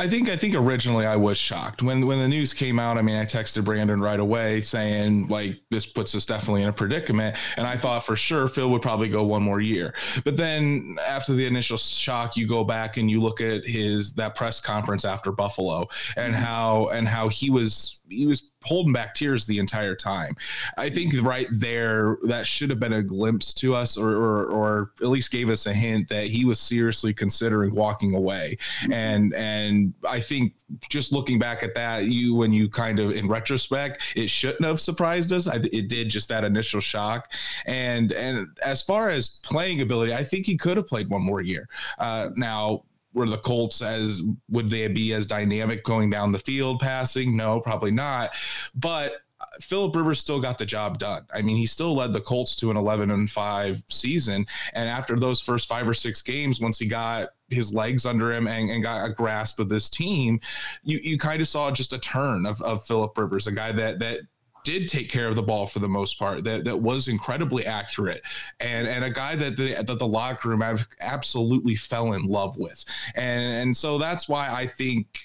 I 0.00 0.08
think 0.08 0.30
I 0.30 0.36
think 0.36 0.54
originally 0.54 1.04
I 1.04 1.16
was 1.16 1.36
shocked 1.36 1.82
when 1.82 2.06
when 2.06 2.20
the 2.20 2.28
news 2.28 2.54
came 2.54 2.78
out. 2.78 2.96
I 2.96 3.02
mean, 3.02 3.16
I 3.16 3.26
texted 3.26 3.66
Brandon 3.66 4.00
right 4.00 4.18
away 4.18 4.62
saying 4.62 5.28
like 5.28 5.60
this 5.70 5.84
puts 5.84 6.14
us 6.14 6.24
definitely 6.24 6.62
in 6.62 6.68
a 6.68 6.72
predicament, 6.72 7.36
and 7.58 7.66
I 7.66 7.76
thought 7.76 8.06
for 8.06 8.16
sure 8.16 8.48
Phil 8.48 8.70
would 8.70 8.80
probably 8.82 9.08
go 9.08 9.24
one 9.24 9.42
more 9.42 9.60
year. 9.60 9.94
But 10.24 10.38
then 10.38 10.96
after 11.06 11.34
the 11.34 11.44
initial 11.44 11.76
shock, 11.76 12.36
you 12.36 12.46
go 12.46 12.64
back 12.64 12.96
and 12.96 13.10
you 13.10 13.20
look 13.20 13.42
at 13.42 13.66
his 13.66 14.14
that 14.14 14.36
press 14.36 14.58
conference 14.58 15.04
after 15.04 15.32
Buffalo 15.32 15.88
and 16.16 16.34
mm-hmm. 16.34 16.44
how 16.44 16.88
and 16.88 17.06
how 17.06 17.28
he 17.28 17.50
was 17.50 18.00
he 18.08 18.26
was 18.26 18.49
holding 18.62 18.92
back 18.92 19.14
tears 19.14 19.46
the 19.46 19.58
entire 19.58 19.96
time. 19.96 20.36
I 20.76 20.90
think 20.90 21.14
right 21.22 21.48
there 21.50 22.18
that 22.24 22.46
should 22.46 22.70
have 22.70 22.80
been 22.80 22.92
a 22.92 23.02
glimpse 23.02 23.52
to 23.54 23.74
us, 23.74 23.96
or, 23.96 24.10
or, 24.10 24.46
or 24.46 24.92
at 25.00 25.08
least 25.08 25.30
gave 25.30 25.48
us 25.50 25.66
a 25.66 25.72
hint 25.72 26.08
that 26.08 26.26
he 26.26 26.44
was 26.44 26.60
seriously 26.60 27.14
considering 27.14 27.74
walking 27.74 28.14
away. 28.14 28.56
Mm-hmm. 28.82 28.92
And 28.92 29.34
and 29.34 29.94
I 30.08 30.20
think 30.20 30.54
just 30.88 31.12
looking 31.12 31.38
back 31.38 31.62
at 31.62 31.74
that, 31.74 32.04
you 32.04 32.34
when 32.34 32.52
you 32.52 32.68
kind 32.68 33.00
of 33.00 33.12
in 33.12 33.28
retrospect, 33.28 34.02
it 34.14 34.28
shouldn't 34.28 34.64
have 34.64 34.80
surprised 34.80 35.32
us. 35.32 35.46
I, 35.46 35.56
it 35.72 35.88
did 35.88 36.08
just 36.08 36.28
that 36.28 36.44
initial 36.44 36.80
shock. 36.80 37.32
And 37.66 38.12
and 38.12 38.48
as 38.62 38.82
far 38.82 39.10
as 39.10 39.28
playing 39.42 39.80
ability, 39.80 40.12
I 40.12 40.24
think 40.24 40.46
he 40.46 40.56
could 40.56 40.76
have 40.76 40.86
played 40.86 41.08
one 41.08 41.22
more 41.22 41.40
year. 41.40 41.68
Uh, 41.98 42.28
now 42.36 42.84
were 43.12 43.28
the 43.28 43.38
Colts 43.38 43.82
as 43.82 44.22
would 44.48 44.70
they 44.70 44.86
be 44.88 45.12
as 45.12 45.26
dynamic 45.26 45.84
going 45.84 46.10
down 46.10 46.32
the 46.32 46.38
field 46.38 46.80
passing? 46.80 47.36
No, 47.36 47.60
probably 47.60 47.90
not. 47.90 48.30
But 48.74 49.14
uh, 49.40 49.46
Philip 49.60 49.96
Rivers 49.96 50.20
still 50.20 50.40
got 50.40 50.58
the 50.58 50.66
job 50.66 50.98
done. 50.98 51.26
I 51.32 51.42
mean, 51.42 51.56
he 51.56 51.66
still 51.66 51.94
led 51.94 52.12
the 52.12 52.20
Colts 52.20 52.54
to 52.56 52.70
an 52.70 52.76
11 52.76 53.10
and 53.10 53.30
5 53.30 53.84
season. 53.88 54.46
And 54.74 54.88
after 54.88 55.18
those 55.18 55.40
first 55.40 55.68
five 55.68 55.88
or 55.88 55.94
six 55.94 56.22
games, 56.22 56.60
once 56.60 56.78
he 56.78 56.86
got 56.86 57.28
his 57.48 57.72
legs 57.72 58.06
under 58.06 58.32
him 58.32 58.46
and, 58.46 58.70
and 58.70 58.82
got 58.82 59.04
a 59.08 59.12
grasp 59.12 59.58
of 59.58 59.68
this 59.68 59.88
team, 59.88 60.40
you, 60.82 61.00
you 61.02 61.18
kind 61.18 61.40
of 61.40 61.48
saw 61.48 61.70
just 61.70 61.92
a 61.92 61.98
turn 61.98 62.46
of, 62.46 62.60
of 62.62 62.86
Philip 62.86 63.16
Rivers, 63.16 63.46
a 63.46 63.52
guy 63.52 63.72
that 63.72 63.98
that 63.98 64.20
did 64.64 64.88
take 64.88 65.08
care 65.08 65.26
of 65.26 65.36
the 65.36 65.42
ball 65.42 65.66
for 65.66 65.78
the 65.78 65.88
most 65.88 66.18
part 66.18 66.44
that 66.44 66.64
that 66.64 66.76
was 66.76 67.08
incredibly 67.08 67.66
accurate 67.66 68.22
and 68.60 68.86
and 68.86 69.04
a 69.04 69.10
guy 69.10 69.34
that 69.34 69.56
the 69.56 69.74
that 69.82 69.98
the 69.98 70.06
locker 70.06 70.48
room 70.48 70.62
absolutely 71.00 71.74
fell 71.74 72.12
in 72.12 72.24
love 72.24 72.56
with 72.58 72.84
and 73.14 73.52
and 73.62 73.76
so 73.76 73.98
that's 73.98 74.28
why 74.28 74.50
I 74.50 74.66
think 74.66 75.18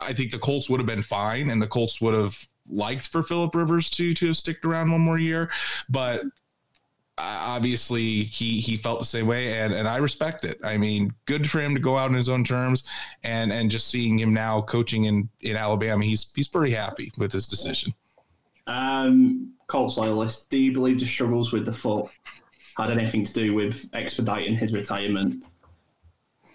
I 0.00 0.12
think 0.12 0.30
the 0.30 0.38
Colts 0.38 0.68
would 0.68 0.80
have 0.80 0.86
been 0.86 1.02
fine 1.02 1.50
and 1.50 1.60
the 1.60 1.66
Colts 1.66 2.00
would 2.00 2.14
have 2.14 2.46
liked 2.68 3.06
for 3.06 3.22
Philip 3.22 3.54
Rivers 3.54 3.90
to 3.90 4.14
to 4.14 4.26
have 4.28 4.36
sticked 4.36 4.64
around 4.64 4.90
one 4.90 5.00
more 5.00 5.18
year 5.18 5.50
but 5.88 6.24
obviously 7.16 8.24
he 8.24 8.60
he 8.60 8.76
felt 8.76 8.98
the 8.98 9.04
same 9.04 9.26
way 9.26 9.58
and 9.60 9.72
and 9.72 9.86
I 9.86 9.98
respect 9.98 10.44
it. 10.44 10.58
I 10.64 10.76
mean, 10.76 11.12
good 11.26 11.48
for 11.48 11.60
him 11.60 11.74
to 11.74 11.80
go 11.80 11.96
out 11.96 12.10
on 12.10 12.14
his 12.14 12.28
own 12.28 12.44
terms 12.44 12.84
and 13.22 13.52
and 13.52 13.70
just 13.70 13.88
seeing 13.88 14.18
him 14.18 14.34
now 14.34 14.62
coaching 14.62 15.04
in 15.04 15.28
in 15.40 15.56
Alabama, 15.56 16.04
he's 16.04 16.32
he's 16.34 16.48
pretty 16.48 16.74
happy 16.74 17.12
with 17.16 17.32
his 17.32 17.46
decision. 17.46 17.94
Um, 18.66 19.52
Colts 19.66 19.96
loyalist, 19.96 20.50
do 20.50 20.58
you 20.58 20.72
believe 20.72 20.98
the 20.98 21.06
struggles 21.06 21.52
with 21.52 21.64
the 21.64 21.72
foot 21.72 22.10
had 22.76 22.90
anything 22.90 23.24
to 23.24 23.32
do 23.32 23.54
with 23.54 23.88
expediting 23.92 24.56
his 24.56 24.72
retirement. 24.72 25.44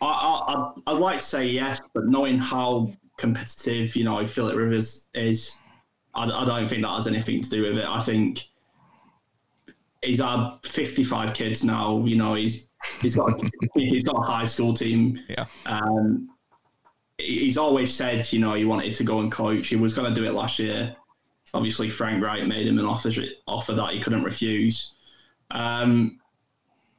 I, 0.02 0.06
I, 0.06 0.54
I'd, 0.54 0.74
I'd 0.88 1.00
like 1.00 1.20
to 1.20 1.26
say 1.26 1.48
yes, 1.48 1.82
but 1.94 2.08
knowing 2.08 2.38
how 2.38 2.92
competitive, 3.18 3.96
you 3.96 4.04
know, 4.04 4.26
Philip 4.26 4.56
Rivers 4.56 5.08
is, 5.14 5.58
I, 6.16 6.26
I 6.26 6.46
don't 6.46 6.68
think 6.68 6.84
that 6.84 6.90
has 6.90 7.08
anything 7.08 7.42
to 7.42 7.50
do 7.50 7.64
with 7.64 7.78
it. 7.78 7.86
I 7.86 8.02
think 8.02 8.48
he's 10.02 10.20
had 10.20 10.58
55 10.64 11.34
kids 11.34 11.64
now. 11.64 12.04
You 12.06 12.16
know, 12.16 12.34
he's 12.36 12.70
he's 13.02 13.16
got 13.16 13.42
he's 13.76 14.04
got 14.04 14.16
a 14.16 14.32
high 14.32 14.46
school 14.46 14.74
team. 14.74 15.20
Yeah. 15.30 15.46
Um, 15.66 16.30
he's 17.18 17.58
always 17.58 17.94
said, 17.94 18.32
you 18.32 18.40
know, 18.40 18.54
he 18.54 18.64
wanted 18.66 18.94
to 18.96 19.04
go 19.04 19.20
and 19.20 19.32
coach. 19.32 19.68
He 19.68 19.76
was 19.76 19.94
going 19.94 20.14
to 20.14 20.20
do 20.20 20.26
it 20.26 20.34
last 20.34 20.60
year. 20.60 20.96
Obviously, 21.54 21.90
Frank 21.90 22.24
Reich 22.24 22.46
made 22.48 22.68
him 22.68 22.80
an 22.80 22.86
offer 22.86 23.12
offer 23.48 23.74
that 23.74 23.94
he 23.94 24.00
couldn't 24.00 24.24
refuse. 24.24 24.96
Um, 25.52 26.20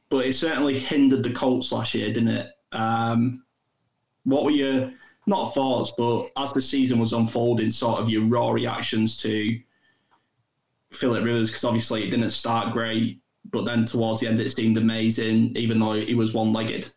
but 0.09 0.25
it 0.25 0.33
certainly 0.33 0.77
hindered 0.77 1.23
the 1.23 1.31
Colts 1.31 1.71
last 1.71 1.93
year, 1.93 2.07
didn't 2.07 2.29
it? 2.29 2.51
Um, 2.73 3.43
what 4.23 4.43
were 4.43 4.51
your 4.51 4.91
not 5.25 5.53
thoughts, 5.53 5.93
but 5.97 6.29
as 6.37 6.51
the 6.51 6.61
season 6.61 6.99
was 6.99 7.13
unfolding, 7.13 7.71
sort 7.71 7.99
of 7.99 8.09
your 8.09 8.25
raw 8.25 8.51
reactions 8.51 9.17
to 9.17 9.59
Philip 10.91 11.23
Rivers? 11.23 11.49
Because 11.49 11.63
obviously 11.63 12.03
it 12.03 12.11
didn't 12.11 12.29
start 12.31 12.73
great, 12.73 13.21
but 13.51 13.65
then 13.65 13.85
towards 13.85 14.19
the 14.19 14.27
end 14.27 14.39
it 14.39 14.51
seemed 14.51 14.77
amazing, 14.77 15.55
even 15.55 15.79
though 15.79 15.93
he 15.93 16.13
was 16.13 16.33
one-legged. 16.33 16.91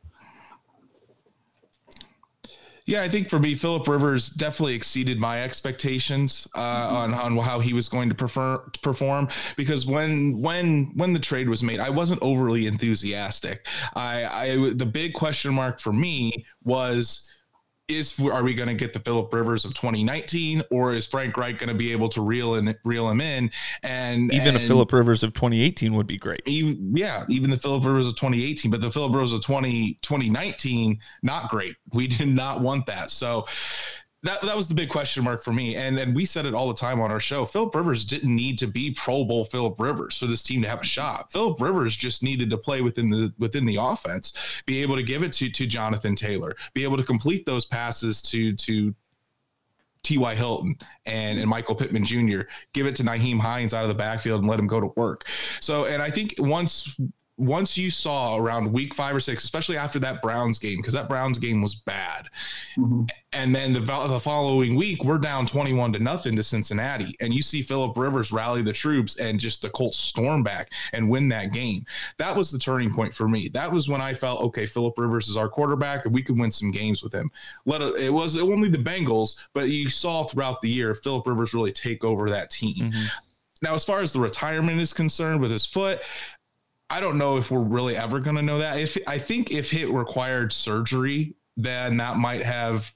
Yeah, 2.87 3.03
I 3.03 3.09
think 3.09 3.31
for 3.31 3.39
me, 3.39 3.55
Philip 3.55 3.89
Rivers 3.89 4.29
definitely 4.29 4.75
exceeded 4.75 5.19
my 5.19 5.43
expectations 5.43 6.47
uh, 6.55 6.61
on 6.61 7.15
on 7.15 7.39
how 7.39 7.59
he 7.61 7.73
was 7.73 7.89
going 7.89 8.11
to 8.11 8.15
prefer 8.15 8.59
to 8.59 8.81
perform. 8.81 9.29
Because 9.57 9.87
when 9.87 10.39
when 10.39 10.93
when 10.95 11.15
the 11.15 11.19
trade 11.19 11.49
was 11.49 11.63
made, 11.63 11.81
I 11.81 11.89
wasn't 11.89 12.21
overly 12.21 12.67
enthusiastic. 12.67 13.67
I, 13.95 14.25
I 14.25 14.57
the 14.75 14.85
big 14.85 15.15
question 15.15 15.55
mark 15.55 15.81
for 15.81 15.95
me 15.95 16.45
was 16.63 17.31
is 17.89 18.19
are 18.19 18.43
we 18.43 18.55
going 18.55 18.69
to 18.69 18.75
get 18.75 18.93
the 18.93 19.01
Philip 19.01 19.33
Rivers 19.33 19.65
of 19.65 19.75
2019 19.75 20.63
or 20.71 20.95
is 20.95 21.07
Frank 21.07 21.37
Reich 21.37 21.59
going 21.59 21.69
to 21.69 21.75
be 21.75 21.93
able 21.93 22.09
to 22.11 22.23
reel 22.23 22.55
in 22.55 22.75
reel 22.85 23.11
him 23.11 23.21
in 23.21 23.51
and 23.83 24.33
even 24.33 24.49
and 24.49 24.57
a 24.57 24.61
Philip 24.61 24.93
Rivers 24.93 25.23
of 25.23 25.35
2018 25.35 25.95
would 25.95 26.07
be 26.07 26.17
great. 26.17 26.41
Even, 26.47 26.97
yeah, 26.97 27.25
even 27.29 27.51
the 27.51 27.59
Philip 27.59 27.85
Rivers 27.85 28.07
of 28.07 28.17
2018, 28.17 28.71
but 28.71 28.81
the 28.81 28.91
Philip 28.91 29.13
Rivers 29.13 29.33
of 29.33 29.43
20 29.43 29.99
2019 30.01 30.99
not 31.23 31.51
great. 31.51 31.77
We 31.93 32.07
did 32.07 32.29
not 32.29 32.61
want 32.61 32.87
that. 32.87 33.11
So 33.11 33.47
that, 34.25 34.41
that 34.41 34.57
was 34.57 34.69
the 34.69 34.75
big 34.75 34.89
question 34.89 35.23
mark 35.23 35.43
for 35.43 35.53
me. 35.53 35.77
And 35.77 35.99
and 35.99 36.15
we 36.15 36.25
said 36.25 36.47
it 36.47 36.55
all 36.55 36.69
the 36.69 36.75
time 36.75 37.01
on 37.01 37.11
our 37.11 37.21
show. 37.21 37.45
Philip 37.45 37.75
Rivers 37.75 38.05
didn't 38.05 38.35
need 38.35 38.59
to 38.59 38.67
be 38.67 38.91
Pro 38.91 39.25
Bowl 39.25 39.45
Philip 39.45 39.79
Rivers 39.79 40.17
for 40.17 40.27
this 40.27 40.43
team 40.43 40.63
to 40.63 40.69
have 40.69 40.81
a 40.81 40.85
shot. 40.85 41.31
Philip 41.31 41.61
Rivers 41.61 41.95
just 41.95 42.23
needed 42.23 42.51
to 42.51 42.57
play 42.57 42.81
within 42.81 43.11
the 43.11 43.33
within 43.39 43.67
the 43.67 43.77
offense, 43.77 44.33
be 44.65 44.81
able 44.83 44.97
to 44.97 45.03
give 45.03 45.23
it 45.23 45.33
to 45.35 45.51
to 45.51 45.67
Jonathan 45.67 46.17
Taylor, 46.17 46.57
be 46.73 46.85
able 46.85 46.97
to 46.97 47.03
complete 47.03 47.45
those 47.45 47.67
passes 47.67 48.23
to 48.23 48.55
to 48.55 48.95
T.Y. 50.03 50.35
Hilton 50.35 50.77
and, 51.07 51.39
and 51.39 51.49
Michael 51.49 51.75
Pittman 51.75 52.05
Jr., 52.05 52.43
give 52.73 52.87
it 52.87 52.95
to 52.97 53.03
Nyheim 53.03 53.41
Hines 53.41 53.75
out 53.75 53.83
of 53.83 53.89
the 53.89 53.95
backfield 53.95 54.41
and 54.41 54.49
let 54.49 54.61
him 54.61 54.67
go 54.67 54.81
to 54.81 54.93
work. 54.97 55.27
So, 55.61 55.87
and 55.87 56.03
I 56.03 56.11
think 56.11 56.35
once 56.39 56.97
once 57.37 57.77
you 57.77 57.91
saw 57.91 58.37
around 58.37 58.73
week 58.73 58.95
five 58.95 59.15
or 59.15 59.21
six, 59.21 59.43
especially 59.43 59.77
after 59.77 59.99
that 59.99 60.23
Browns 60.23 60.59
game, 60.59 60.77
because 60.77 60.95
that 60.95 61.09
Browns 61.09 61.39
game 61.39 61.63
was 61.63 61.75
bad, 61.75 62.29
mm-hmm. 62.79 63.05
and 63.33 63.55
then 63.55 63.73
the, 63.73 63.81
the 63.81 64.21
following 64.21 64.77
week 64.77 65.03
we're 65.03 65.19
down 65.19 65.45
twenty-one 65.45 65.93
to 65.95 65.99
nothing 65.99 66.37
to 66.37 66.43
Cincinnati, 66.45 67.17
and 67.21 67.35
you 67.35 67.43
see 67.43 67.61
Philip 67.61 67.99
Rivers 67.99 68.31
rally 68.31 68.63
the 68.63 68.73
troops 68.73 69.17
and 69.17 69.41
just 69.41 69.63
the 69.63 69.71
Colts 69.71 69.99
storm 69.99 70.45
back 70.45 70.73
and 70.93 71.11
win 71.11 71.29
that 71.31 71.53
game. 71.53 71.85
That 72.19 72.37
was 72.37 72.53
the 72.53 72.59
turning 72.59 72.95
point 72.95 73.13
for 73.13 73.29
me. 73.29 73.49
That 73.49 73.73
was 73.73 73.89
when 73.89 74.01
I 74.01 74.15
felt 74.15 74.41
okay. 74.43 74.65
Philip 74.65 74.97
Rivers 74.97 75.27
is 75.27 75.37
our 75.37 75.49
quarterback, 75.49 76.05
and 76.05 76.15
we 76.15 76.23
could 76.23 76.39
win 76.39 76.53
some 76.53 76.71
games 76.71 77.03
with 77.03 77.13
him. 77.13 77.33
Let 77.67 77.83
it, 77.83 77.97
it 77.97 78.13
was 78.13 78.37
only 78.39 78.69
the 78.69 78.79
Bengals, 78.79 79.37
but 79.55 79.69
you 79.69 79.91
saw 79.91 80.23
throughout 80.23 80.63
the 80.63 80.71
year 80.71 80.95
Philip 80.95 81.27
Rivers 81.27 81.53
really 81.53 81.73
take 81.73 82.05
over 82.05 82.31
that 82.31 82.51
team. 82.51 82.93
Mm-hmm. 82.93 83.05
Now, 83.63 83.75
as 83.75 83.83
far 83.83 84.03
as 84.03 84.13
the 84.13 84.21
retirement 84.21 84.81
is 84.81 84.93
concerned 84.93 85.41
with 85.41 85.51
his 85.51 85.65
foot, 85.65 86.01
I 86.91 87.01
don't 87.01 87.19
know 87.19 87.37
if 87.37 87.51
we're 87.51 87.61
really 87.61 87.97
ever 87.97 88.21
going 88.21 88.37
to 88.37 88.43
know 88.43 88.59
that. 88.59 88.79
If 88.79 88.97
I 89.07 89.19
think 89.19 89.51
if 89.51 89.73
it 89.73 89.89
required 89.89 90.53
surgery, 90.53 91.35
then 91.57 91.97
that 91.99 92.17
might 92.17 92.43
have 92.43 92.93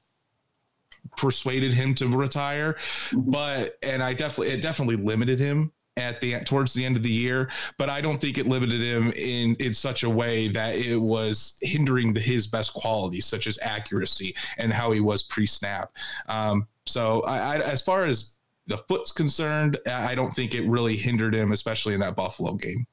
persuaded 1.16 1.75
him 1.75 1.95
to 1.97 2.09
retire. 2.09 2.75
Mm-hmm. 3.11 3.30
But 3.30 3.78
and 3.83 4.02
I 4.02 4.14
definitely 4.14 4.54
it 4.54 4.62
definitely 4.62 4.97
limited 4.97 5.38
him 5.38 5.73
at 5.97 6.21
the 6.21 6.38
towards 6.40 6.73
the 6.75 6.85
end 6.85 6.97
of 6.97 7.02
the 7.02 7.11
year, 7.11 7.50
but 7.76 7.90
I 7.90 8.00
don't 8.00 8.21
think 8.21 8.38
it 8.38 8.47
limited 8.47 8.80
him 8.80 9.12
in 9.16 9.57
in 9.57 9.75
such 9.75 10.04
a 10.04 10.11
way 10.11 10.49
that 10.49 10.76
it 10.76 10.97
was 10.97 11.59
hindering 11.61 12.12
the, 12.12 12.21
his 12.21 12.47
best 12.47 12.73
qualities, 12.73 13.26
such 13.26 13.47
as 13.47 13.59
accuracy 13.62 14.35
and 14.59 14.73
how 14.73 14.92
he 14.92 15.00
was 15.00 15.23
pre-snap. 15.23 15.92
Um, 16.28 16.68
so 16.87 17.23
I, 17.23 17.57
I, 17.57 17.59
as 17.59 17.83
far 17.83 18.04
as 18.04 18.35
the 18.66 18.78
foot's 18.78 19.12
concerned, 19.12 19.78
I 19.87 20.14
don't 20.14 20.33
think 20.33 20.54
it 20.54 20.68
really 20.68 20.97
hindered 20.97 21.35
him, 21.35 21.52
especially 21.52 21.95
in 21.95 22.00
that 22.00 22.14
Buffalo 22.14 22.54
game. 22.54 22.87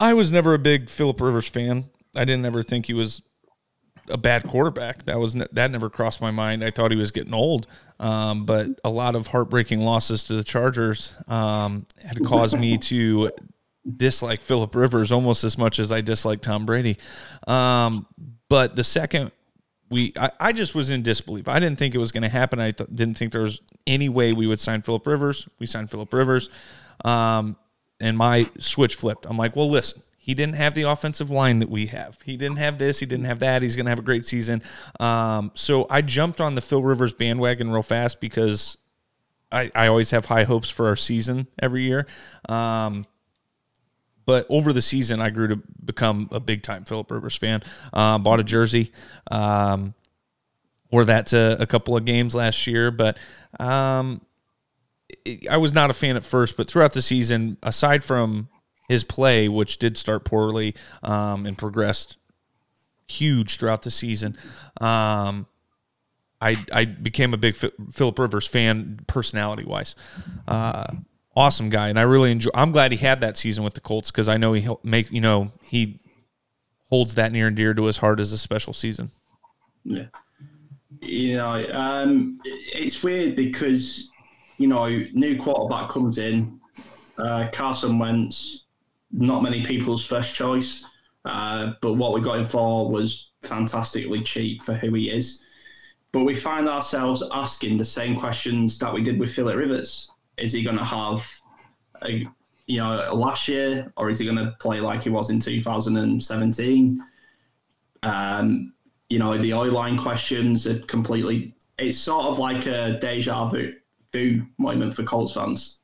I 0.00 0.14
was 0.14 0.32
never 0.32 0.54
a 0.54 0.58
big 0.58 0.90
Philip 0.90 1.20
Rivers 1.20 1.48
fan. 1.48 1.90
I 2.16 2.24
didn't 2.24 2.44
ever 2.44 2.62
think 2.62 2.86
he 2.86 2.94
was 2.94 3.22
a 4.08 4.18
bad 4.18 4.44
quarterback. 4.44 5.04
That 5.06 5.18
was 5.18 5.34
that 5.34 5.70
never 5.70 5.88
crossed 5.90 6.20
my 6.20 6.30
mind. 6.30 6.62
I 6.64 6.70
thought 6.70 6.90
he 6.90 6.96
was 6.96 7.10
getting 7.10 7.34
old, 7.34 7.66
um, 7.98 8.44
but 8.44 8.68
a 8.84 8.90
lot 8.90 9.14
of 9.14 9.28
heartbreaking 9.28 9.80
losses 9.80 10.24
to 10.24 10.34
the 10.34 10.44
Chargers 10.44 11.14
um, 11.28 11.86
had 12.04 12.22
caused 12.24 12.58
me 12.58 12.76
to 12.78 13.30
dislike 13.96 14.42
Philip 14.42 14.74
Rivers 14.74 15.12
almost 15.12 15.44
as 15.44 15.58
much 15.58 15.78
as 15.78 15.92
I 15.92 16.00
dislike 16.00 16.42
Tom 16.42 16.66
Brady. 16.66 16.98
Um, 17.46 18.06
but 18.48 18.76
the 18.76 18.84
second 18.84 19.32
we, 19.90 20.12
I, 20.18 20.30
I, 20.40 20.52
just 20.52 20.74
was 20.74 20.90
in 20.90 21.02
disbelief. 21.02 21.46
I 21.46 21.60
didn't 21.60 21.78
think 21.78 21.94
it 21.94 21.98
was 21.98 22.10
going 22.10 22.22
to 22.22 22.28
happen. 22.28 22.58
I 22.58 22.70
th- 22.70 22.88
didn't 22.92 23.18
think 23.18 23.32
there 23.32 23.42
was 23.42 23.60
any 23.86 24.08
way 24.08 24.32
we 24.32 24.46
would 24.46 24.58
sign 24.58 24.82
Philip 24.82 25.06
Rivers. 25.06 25.46
We 25.58 25.66
signed 25.66 25.90
Philip 25.90 26.12
Rivers. 26.12 26.48
Um, 27.04 27.56
and 28.00 28.16
my 28.16 28.48
switch 28.58 28.96
flipped. 28.96 29.26
I'm 29.26 29.36
like, 29.36 29.56
well, 29.56 29.70
listen, 29.70 30.02
he 30.18 30.34
didn't 30.34 30.54
have 30.56 30.74
the 30.74 30.82
offensive 30.82 31.30
line 31.30 31.58
that 31.58 31.68
we 31.68 31.86
have. 31.86 32.18
He 32.24 32.36
didn't 32.36 32.56
have 32.56 32.78
this. 32.78 33.00
He 33.00 33.06
didn't 33.06 33.26
have 33.26 33.40
that. 33.40 33.62
He's 33.62 33.76
going 33.76 33.86
to 33.86 33.90
have 33.90 33.98
a 33.98 34.02
great 34.02 34.24
season. 34.24 34.62
Um, 34.98 35.50
so 35.54 35.86
I 35.90 36.00
jumped 36.02 36.40
on 36.40 36.54
the 36.54 36.60
Phil 36.60 36.82
Rivers 36.82 37.12
bandwagon 37.12 37.70
real 37.70 37.82
fast 37.82 38.20
because 38.20 38.78
I, 39.52 39.70
I 39.74 39.86
always 39.88 40.10
have 40.12 40.26
high 40.26 40.44
hopes 40.44 40.70
for 40.70 40.88
our 40.88 40.96
season 40.96 41.46
every 41.60 41.82
year. 41.82 42.06
Um, 42.48 43.06
but 44.26 44.46
over 44.48 44.72
the 44.72 44.80
season, 44.82 45.20
I 45.20 45.30
grew 45.30 45.48
to 45.48 45.56
become 45.84 46.28
a 46.32 46.40
big 46.40 46.62
time 46.62 46.84
Philip 46.84 47.10
Rivers 47.10 47.36
fan. 47.36 47.62
Uh, 47.92 48.18
bought 48.18 48.40
a 48.40 48.44
jersey. 48.44 48.92
Um, 49.30 49.94
wore 50.90 51.04
that 51.04 51.26
to 51.26 51.56
a 51.60 51.66
couple 51.66 51.96
of 51.96 52.04
games 52.04 52.34
last 52.34 52.66
year, 52.66 52.90
but 52.90 53.18
um, 53.58 54.20
I 55.50 55.56
was 55.56 55.74
not 55.74 55.90
a 55.90 55.94
fan 55.94 56.16
at 56.16 56.24
first, 56.24 56.56
but 56.56 56.68
throughout 56.68 56.92
the 56.92 57.02
season, 57.02 57.56
aside 57.62 58.04
from 58.04 58.48
his 58.88 59.04
play, 59.04 59.48
which 59.48 59.78
did 59.78 59.96
start 59.96 60.24
poorly 60.24 60.74
um, 61.02 61.46
and 61.46 61.56
progressed 61.56 62.18
huge 63.08 63.58
throughout 63.58 63.82
the 63.82 63.90
season, 63.90 64.36
um, 64.80 65.46
I 66.40 66.56
I 66.72 66.84
became 66.84 67.32
a 67.34 67.36
big 67.36 67.56
Philip 67.56 68.18
Rivers 68.18 68.46
fan, 68.46 69.00
personality 69.06 69.64
wise. 69.64 69.94
Uh, 70.46 70.94
awesome 71.36 71.70
guy, 71.70 71.88
and 71.88 71.98
I 71.98 72.02
really 72.02 72.32
enjoy. 72.32 72.50
I'm 72.54 72.72
glad 72.72 72.92
he 72.92 72.98
had 72.98 73.20
that 73.20 73.36
season 73.36 73.64
with 73.64 73.74
the 73.74 73.80
Colts 73.80 74.10
because 74.10 74.28
I 74.28 74.36
know 74.36 74.52
he 74.52 74.68
make 74.82 75.10
you 75.10 75.20
know 75.20 75.52
he 75.62 76.00
holds 76.88 77.14
that 77.14 77.32
near 77.32 77.46
and 77.46 77.56
dear 77.56 77.74
to 77.74 77.84
his 77.84 77.98
heart 77.98 78.20
as 78.20 78.32
a 78.32 78.38
special 78.38 78.72
season. 78.72 79.10
Yeah, 79.84 80.06
you 81.00 81.36
know, 81.36 81.66
um, 81.72 82.40
it's 82.44 83.02
weird 83.02 83.36
because 83.36 84.10
you 84.58 84.68
know, 84.68 85.02
new 85.14 85.36
quarterback 85.36 85.90
comes 85.90 86.18
in, 86.18 86.60
uh, 87.18 87.48
Carson 87.52 87.98
Wentz, 87.98 88.66
not 89.12 89.42
many 89.42 89.64
people's 89.64 90.04
first 90.04 90.34
choice, 90.34 90.84
uh, 91.24 91.72
but 91.80 91.94
what 91.94 92.12
we 92.12 92.20
got 92.20 92.38
him 92.38 92.44
for 92.44 92.90
was 92.90 93.32
fantastically 93.42 94.22
cheap 94.22 94.62
for 94.62 94.74
who 94.74 94.92
he 94.94 95.10
is. 95.10 95.42
But 96.12 96.24
we 96.24 96.34
find 96.34 96.68
ourselves 96.68 97.22
asking 97.32 97.78
the 97.78 97.84
same 97.84 98.16
questions 98.16 98.78
that 98.78 98.92
we 98.92 99.02
did 99.02 99.18
with 99.18 99.32
Philip 99.32 99.56
Rivers. 99.56 100.08
Is 100.36 100.52
he 100.52 100.62
going 100.62 100.78
to 100.78 100.84
have 100.84 101.28
a, 102.02 102.26
you 102.66 102.78
know, 102.78 103.12
last 103.12 103.48
year, 103.48 103.92
or 103.96 104.10
is 104.10 104.18
he 104.18 104.24
going 104.24 104.38
to 104.38 104.54
play 104.60 104.80
like 104.80 105.02
he 105.02 105.10
was 105.10 105.30
in 105.30 105.40
2017? 105.40 107.04
Um, 108.02 108.72
you 109.08 109.18
know, 109.18 109.36
the 109.38 109.54
oil 109.54 109.72
line 109.72 109.98
questions 109.98 110.66
are 110.66 110.78
completely. 110.80 111.54
It's 111.78 111.98
sort 111.98 112.26
of 112.26 112.38
like 112.38 112.66
a 112.66 112.98
deja 113.00 113.48
vu 113.48 113.74
moment 114.58 114.94
for 114.94 115.02
Colts 115.02 115.32
fans. 115.32 115.80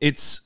It's 0.00 0.40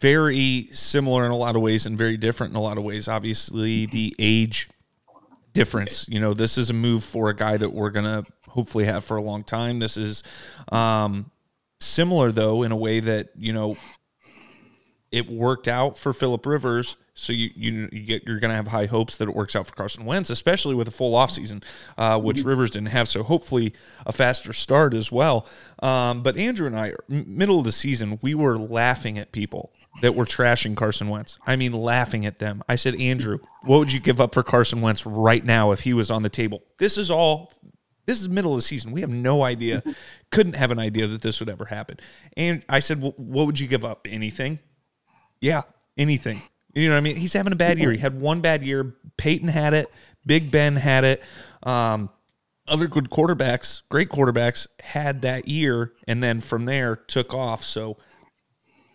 very 0.00 0.68
similar 0.72 1.24
in 1.26 1.30
a 1.30 1.36
lot 1.36 1.56
of 1.56 1.62
ways 1.62 1.86
and 1.86 1.96
very 1.96 2.16
different 2.16 2.52
in 2.52 2.56
a 2.56 2.62
lot 2.62 2.78
of 2.78 2.84
ways. 2.84 3.08
Obviously, 3.08 3.86
the 3.86 4.14
age 4.18 4.68
difference. 5.52 6.08
You 6.08 6.20
know, 6.20 6.34
this 6.34 6.56
is 6.58 6.70
a 6.70 6.74
move 6.74 7.04
for 7.04 7.28
a 7.28 7.36
guy 7.36 7.56
that 7.56 7.70
we're 7.70 7.90
gonna 7.90 8.24
hopefully 8.48 8.84
have 8.84 9.04
for 9.04 9.16
a 9.16 9.22
long 9.22 9.44
time. 9.44 9.78
This 9.78 9.96
is 9.96 10.22
um, 10.70 11.30
similar 11.80 12.32
though 12.32 12.62
in 12.62 12.72
a 12.72 12.76
way 12.76 13.00
that 13.00 13.30
you 13.36 13.52
know 13.52 13.76
it 15.10 15.28
worked 15.28 15.68
out 15.68 15.98
for 15.98 16.12
Philip 16.12 16.46
Rivers, 16.46 16.96
so 17.14 17.32
you 17.32 17.50
you, 17.54 17.88
you 17.92 18.00
get 18.00 18.26
you're 18.26 18.38
going 18.38 18.50
to 18.50 18.56
have 18.56 18.68
high 18.68 18.86
hopes 18.86 19.16
that 19.16 19.28
it 19.28 19.34
works 19.34 19.56
out 19.56 19.66
for 19.66 19.74
Carson 19.74 20.04
Wentz, 20.04 20.30
especially 20.30 20.74
with 20.74 20.88
a 20.88 20.92
full 20.92 21.14
offseason, 21.14 21.62
uh, 21.96 22.18
which. 22.18 22.44
Rivers 22.50 22.72
didn't 22.72 22.88
have. 22.88 23.08
So 23.08 23.22
hopefully 23.22 23.72
a 24.04 24.12
faster 24.12 24.52
start 24.52 24.92
as 24.92 25.10
well. 25.12 25.46
Um, 25.82 26.22
but 26.22 26.36
Andrew 26.36 26.66
and 26.66 26.76
I, 26.76 26.94
middle 27.08 27.58
of 27.58 27.64
the 27.64 27.72
season, 27.72 28.18
we 28.22 28.34
were 28.34 28.58
laughing 28.58 29.18
at 29.18 29.32
people 29.32 29.72
that 30.02 30.14
were 30.14 30.24
trashing 30.24 30.76
Carson 30.76 31.08
Wentz. 31.08 31.38
I 31.46 31.56
mean, 31.56 31.72
laughing 31.72 32.26
at 32.26 32.38
them. 32.38 32.62
I 32.68 32.76
said, 32.76 33.00
Andrew, 33.00 33.38
what 33.62 33.78
would 33.78 33.92
you 33.92 34.00
give 34.00 34.20
up 34.20 34.34
for 34.34 34.42
Carson 34.42 34.80
Wentz 34.80 35.06
right 35.06 35.44
now 35.44 35.70
if 35.70 35.80
he 35.80 35.94
was 35.94 36.10
on 36.10 36.22
the 36.22 36.28
table? 36.28 36.62
This 36.78 36.98
is 36.98 37.10
all. 37.10 37.52
This 38.06 38.20
is 38.20 38.28
middle 38.28 38.52
of 38.52 38.58
the 38.58 38.62
season. 38.62 38.90
We 38.90 39.02
have 39.02 39.10
no 39.10 39.44
idea. 39.44 39.84
Couldn't 40.30 40.56
have 40.56 40.72
an 40.72 40.80
idea 40.80 41.06
that 41.06 41.22
this 41.22 41.38
would 41.38 41.48
ever 41.48 41.66
happen. 41.66 42.00
And 42.36 42.64
I 42.68 42.80
said, 42.80 43.00
well, 43.00 43.14
what 43.16 43.46
would 43.46 43.60
you 43.60 43.68
give 43.68 43.84
up? 43.84 44.08
Anything? 44.10 44.58
Yeah, 45.40 45.62
anything. 45.96 46.42
You 46.74 46.88
know 46.88 46.94
what 46.94 46.98
I 46.98 47.02
mean? 47.02 47.16
He's 47.16 47.32
having 47.32 47.52
a 47.52 47.56
bad 47.56 47.78
year. 47.78 47.92
He 47.92 47.98
had 47.98 48.20
one 48.20 48.40
bad 48.40 48.62
year. 48.62 48.94
Peyton 49.16 49.48
had 49.48 49.74
it. 49.74 49.90
Big 50.24 50.50
Ben 50.50 50.76
had 50.76 51.04
it. 51.04 51.22
Um, 51.62 52.10
other 52.68 52.86
good 52.86 53.10
quarterbacks, 53.10 53.82
great 53.88 54.08
quarterbacks, 54.08 54.68
had 54.80 55.22
that 55.22 55.48
year, 55.48 55.92
and 56.06 56.22
then 56.22 56.40
from 56.40 56.66
there 56.66 56.96
took 56.96 57.34
off. 57.34 57.64
So 57.64 57.96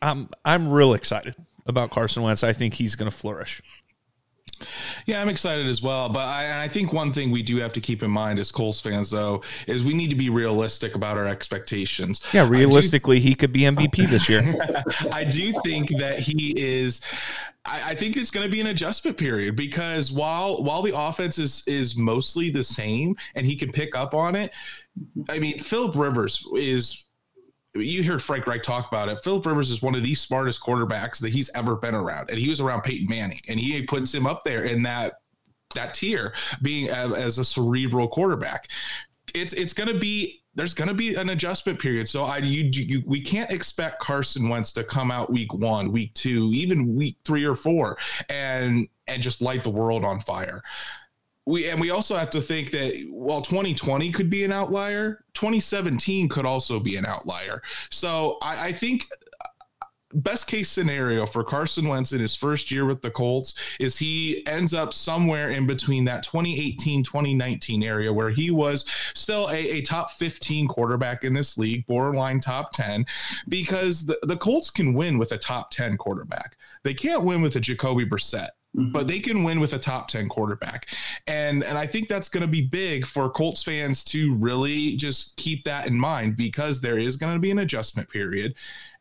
I'm 0.01 0.29
I'm 0.45 0.69
real 0.69 0.93
excited 0.93 1.35
about 1.65 1.91
Carson 1.91 2.23
Wentz. 2.23 2.43
I 2.43 2.53
think 2.53 2.75
he's 2.75 2.95
going 2.95 3.11
to 3.11 3.15
flourish. 3.15 3.61
Yeah, 5.05 5.21
I'm 5.21 5.29
excited 5.29 5.67
as 5.67 5.81
well. 5.81 6.09
But 6.09 6.25
I, 6.25 6.63
I, 6.63 6.67
think 6.67 6.93
one 6.93 7.13
thing 7.13 7.31
we 7.31 7.43
do 7.43 7.57
have 7.57 7.73
to 7.73 7.81
keep 7.81 8.03
in 8.03 8.11
mind 8.11 8.39
as 8.39 8.51
Colts 8.51 8.79
fans, 8.79 9.09
though, 9.09 9.41
is 9.67 9.83
we 9.83 9.93
need 9.93 10.09
to 10.09 10.15
be 10.15 10.29
realistic 10.29 10.95
about 10.95 11.17
our 11.17 11.27
expectations. 11.27 12.21
Yeah, 12.33 12.47
realistically, 12.47 13.19
do, 13.19 13.27
he 13.27 13.35
could 13.35 13.51
be 13.51 13.61
MVP 13.61 14.09
this 14.09 14.29
year. 14.29 14.41
I 15.11 15.23
do 15.23 15.53
think 15.63 15.97
that 15.97 16.19
he 16.19 16.53
is. 16.57 17.01
I, 17.65 17.91
I 17.91 17.95
think 17.95 18.17
it's 18.17 18.31
going 18.31 18.45
to 18.45 18.51
be 18.51 18.61
an 18.61 18.67
adjustment 18.67 19.17
period 19.17 19.55
because 19.55 20.11
while 20.11 20.63
while 20.63 20.81
the 20.81 20.95
offense 20.95 21.39
is 21.39 21.63
is 21.67 21.95
mostly 21.95 22.49
the 22.49 22.63
same 22.63 23.15
and 23.35 23.45
he 23.45 23.55
can 23.55 23.71
pick 23.71 23.95
up 23.95 24.13
on 24.13 24.35
it, 24.35 24.51
I 25.29 25.39
mean, 25.39 25.59
Philip 25.59 25.95
Rivers 25.95 26.45
is 26.55 27.04
you 27.75 28.03
hear 28.03 28.19
Frank 28.19 28.47
Reich 28.47 28.63
talk 28.63 28.87
about 28.87 29.09
it. 29.09 29.23
Philip 29.23 29.45
Rivers 29.45 29.69
is 29.69 29.81
one 29.81 29.95
of 29.95 30.03
the 30.03 30.15
smartest 30.15 30.61
quarterbacks 30.61 31.19
that 31.19 31.33
he's 31.33 31.49
ever 31.55 31.75
been 31.75 31.95
around, 31.95 32.29
and 32.29 32.39
he 32.39 32.49
was 32.49 32.59
around 32.59 32.81
Peyton 32.81 33.07
Manning, 33.09 33.41
and 33.47 33.59
he 33.59 33.81
puts 33.83 34.13
him 34.13 34.25
up 34.25 34.43
there 34.43 34.63
in 34.63 34.83
that 34.83 35.13
that 35.73 35.93
tier, 35.93 36.33
being 36.61 36.89
as, 36.89 37.11
as 37.11 37.37
a 37.37 37.45
cerebral 37.45 38.07
quarterback. 38.07 38.69
It's 39.33 39.53
it's 39.53 39.73
going 39.73 39.89
to 39.89 39.99
be 39.99 40.41
there's 40.53 40.73
going 40.73 40.87
to 40.87 40.93
be 40.93 41.15
an 41.15 41.29
adjustment 41.29 41.79
period. 41.79 42.07
So 42.07 42.23
I 42.23 42.37
you, 42.37 42.69
you 42.71 43.03
we 43.05 43.21
can't 43.21 43.51
expect 43.51 43.99
Carson 43.99 44.47
Wentz 44.47 44.71
to 44.73 44.83
come 44.83 45.11
out 45.11 45.31
week 45.31 45.53
one, 45.53 45.91
week 45.91 46.13
two, 46.13 46.51
even 46.53 46.95
week 46.95 47.17
three 47.25 47.45
or 47.45 47.55
four, 47.55 47.97
and 48.29 48.87
and 49.07 49.21
just 49.21 49.41
light 49.41 49.63
the 49.63 49.69
world 49.69 50.05
on 50.05 50.19
fire 50.19 50.61
we 51.45 51.69
and 51.69 51.79
we 51.79 51.91
also 51.91 52.15
have 52.15 52.29
to 52.31 52.41
think 52.41 52.71
that 52.71 52.95
while 53.09 53.41
2020 53.41 54.11
could 54.11 54.29
be 54.29 54.43
an 54.43 54.51
outlier, 54.51 55.23
2017 55.33 56.27
could 56.29 56.45
also 56.45 56.79
be 56.79 56.95
an 56.95 57.05
outlier. 57.05 57.61
So 57.91 58.37
I, 58.41 58.67
I 58.67 58.71
think 58.71 59.05
uh, 59.41 59.85
best 60.13 60.47
case 60.47 60.69
scenario 60.69 61.27
for 61.27 61.43
Carson 61.43 61.87
Wentz 61.87 62.13
in 62.13 62.19
his 62.19 62.35
first 62.35 62.71
year 62.71 62.85
with 62.85 63.01
the 63.03 63.11
Colts 63.11 63.53
is 63.79 63.99
he 63.99 64.45
ends 64.47 64.73
up 64.73 64.91
somewhere 64.91 65.51
in 65.51 65.67
between 65.67 66.03
that 66.05 66.23
2018 66.23 67.03
2019 67.03 67.83
area 67.83 68.11
where 68.11 68.31
he 68.31 68.49
was 68.49 68.85
still 69.13 69.47
a, 69.49 69.55
a 69.55 69.81
top 69.81 70.11
15 70.11 70.67
quarterback 70.67 71.23
in 71.23 71.33
this 71.33 71.59
league, 71.59 71.85
borderline 71.85 72.39
top 72.39 72.73
10, 72.73 73.05
because 73.47 74.07
the, 74.07 74.17
the 74.23 74.37
Colts 74.37 74.71
can 74.71 74.95
win 74.95 75.19
with 75.19 75.31
a 75.31 75.37
top 75.37 75.69
10 75.69 75.97
quarterback. 75.97 76.57
They 76.81 76.95
can't 76.95 77.23
win 77.23 77.43
with 77.43 77.55
a 77.55 77.59
Jacoby 77.59 78.05
Brissett. 78.05 78.49
Mm-hmm. 78.75 78.91
but 78.91 79.07
they 79.07 79.19
can 79.19 79.43
win 79.43 79.61
with 79.61 79.71
a 79.73 79.79
top 79.79 80.09
10 80.09 80.27
quarterback. 80.27 80.89
And 81.27 81.63
and 81.63 81.77
I 81.77 81.87
think 81.87 82.09
that's 82.09 82.27
going 82.27 82.41
to 82.41 82.47
be 82.47 82.61
big 82.61 83.05
for 83.05 83.29
Colts 83.29 83.63
fans 83.63 84.03
to 84.05 84.35
really 84.35 84.97
just 84.97 85.37
keep 85.37 85.63
that 85.63 85.87
in 85.87 85.97
mind 85.97 86.35
because 86.35 86.81
there 86.81 86.99
is 86.99 87.15
going 87.15 87.33
to 87.33 87.39
be 87.39 87.51
an 87.51 87.59
adjustment 87.59 88.09
period. 88.09 88.53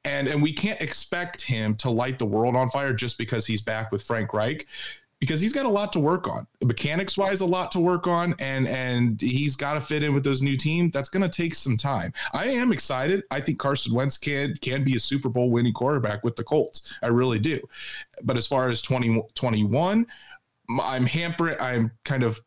And 0.04 0.28
and 0.28 0.40
we 0.40 0.52
can't 0.52 0.80
expect 0.80 1.42
him 1.42 1.74
to 1.76 1.90
light 1.90 2.20
the 2.20 2.26
world 2.26 2.54
on 2.54 2.70
fire 2.70 2.92
just 2.92 3.18
because 3.18 3.46
he's 3.46 3.62
back 3.62 3.90
with 3.90 4.02
Frank 4.02 4.32
Reich 4.32 4.66
because 5.20 5.40
he's 5.40 5.52
got 5.52 5.66
a 5.66 5.68
lot 5.68 5.92
to 5.92 6.00
work 6.00 6.28
on. 6.28 6.46
Mechanics 6.62 7.16
wise 7.16 7.40
a 7.40 7.46
lot 7.46 7.70
to 7.72 7.80
work 7.80 8.06
on 8.06 8.34
and 8.38 8.68
and 8.68 9.20
he's 9.20 9.56
got 9.56 9.74
to 9.74 9.80
fit 9.80 10.02
in 10.02 10.14
with 10.14 10.24
those 10.24 10.42
new 10.42 10.56
team. 10.56 10.90
That's 10.90 11.08
going 11.08 11.28
to 11.28 11.34
take 11.34 11.54
some 11.54 11.76
time. 11.76 12.12
I 12.32 12.46
am 12.48 12.72
excited. 12.72 13.22
I 13.30 13.40
think 13.40 13.58
carson 13.58 13.94
wentz 13.94 14.18
can 14.18 14.54
can 14.56 14.84
be 14.84 14.96
a 14.96 15.00
super 15.00 15.28
bowl 15.28 15.50
winning 15.50 15.72
quarterback 15.72 16.24
with 16.24 16.36
the 16.36 16.44
colts. 16.44 16.94
I 17.02 17.08
really 17.08 17.38
do. 17.38 17.60
But 18.22 18.36
as 18.36 18.46
far 18.46 18.70
as 18.70 18.82
2021 18.82 20.06
i'm 20.80 21.04
hampering 21.04 21.60
i'm 21.60 21.90
kind 22.06 22.22
of 22.22 22.40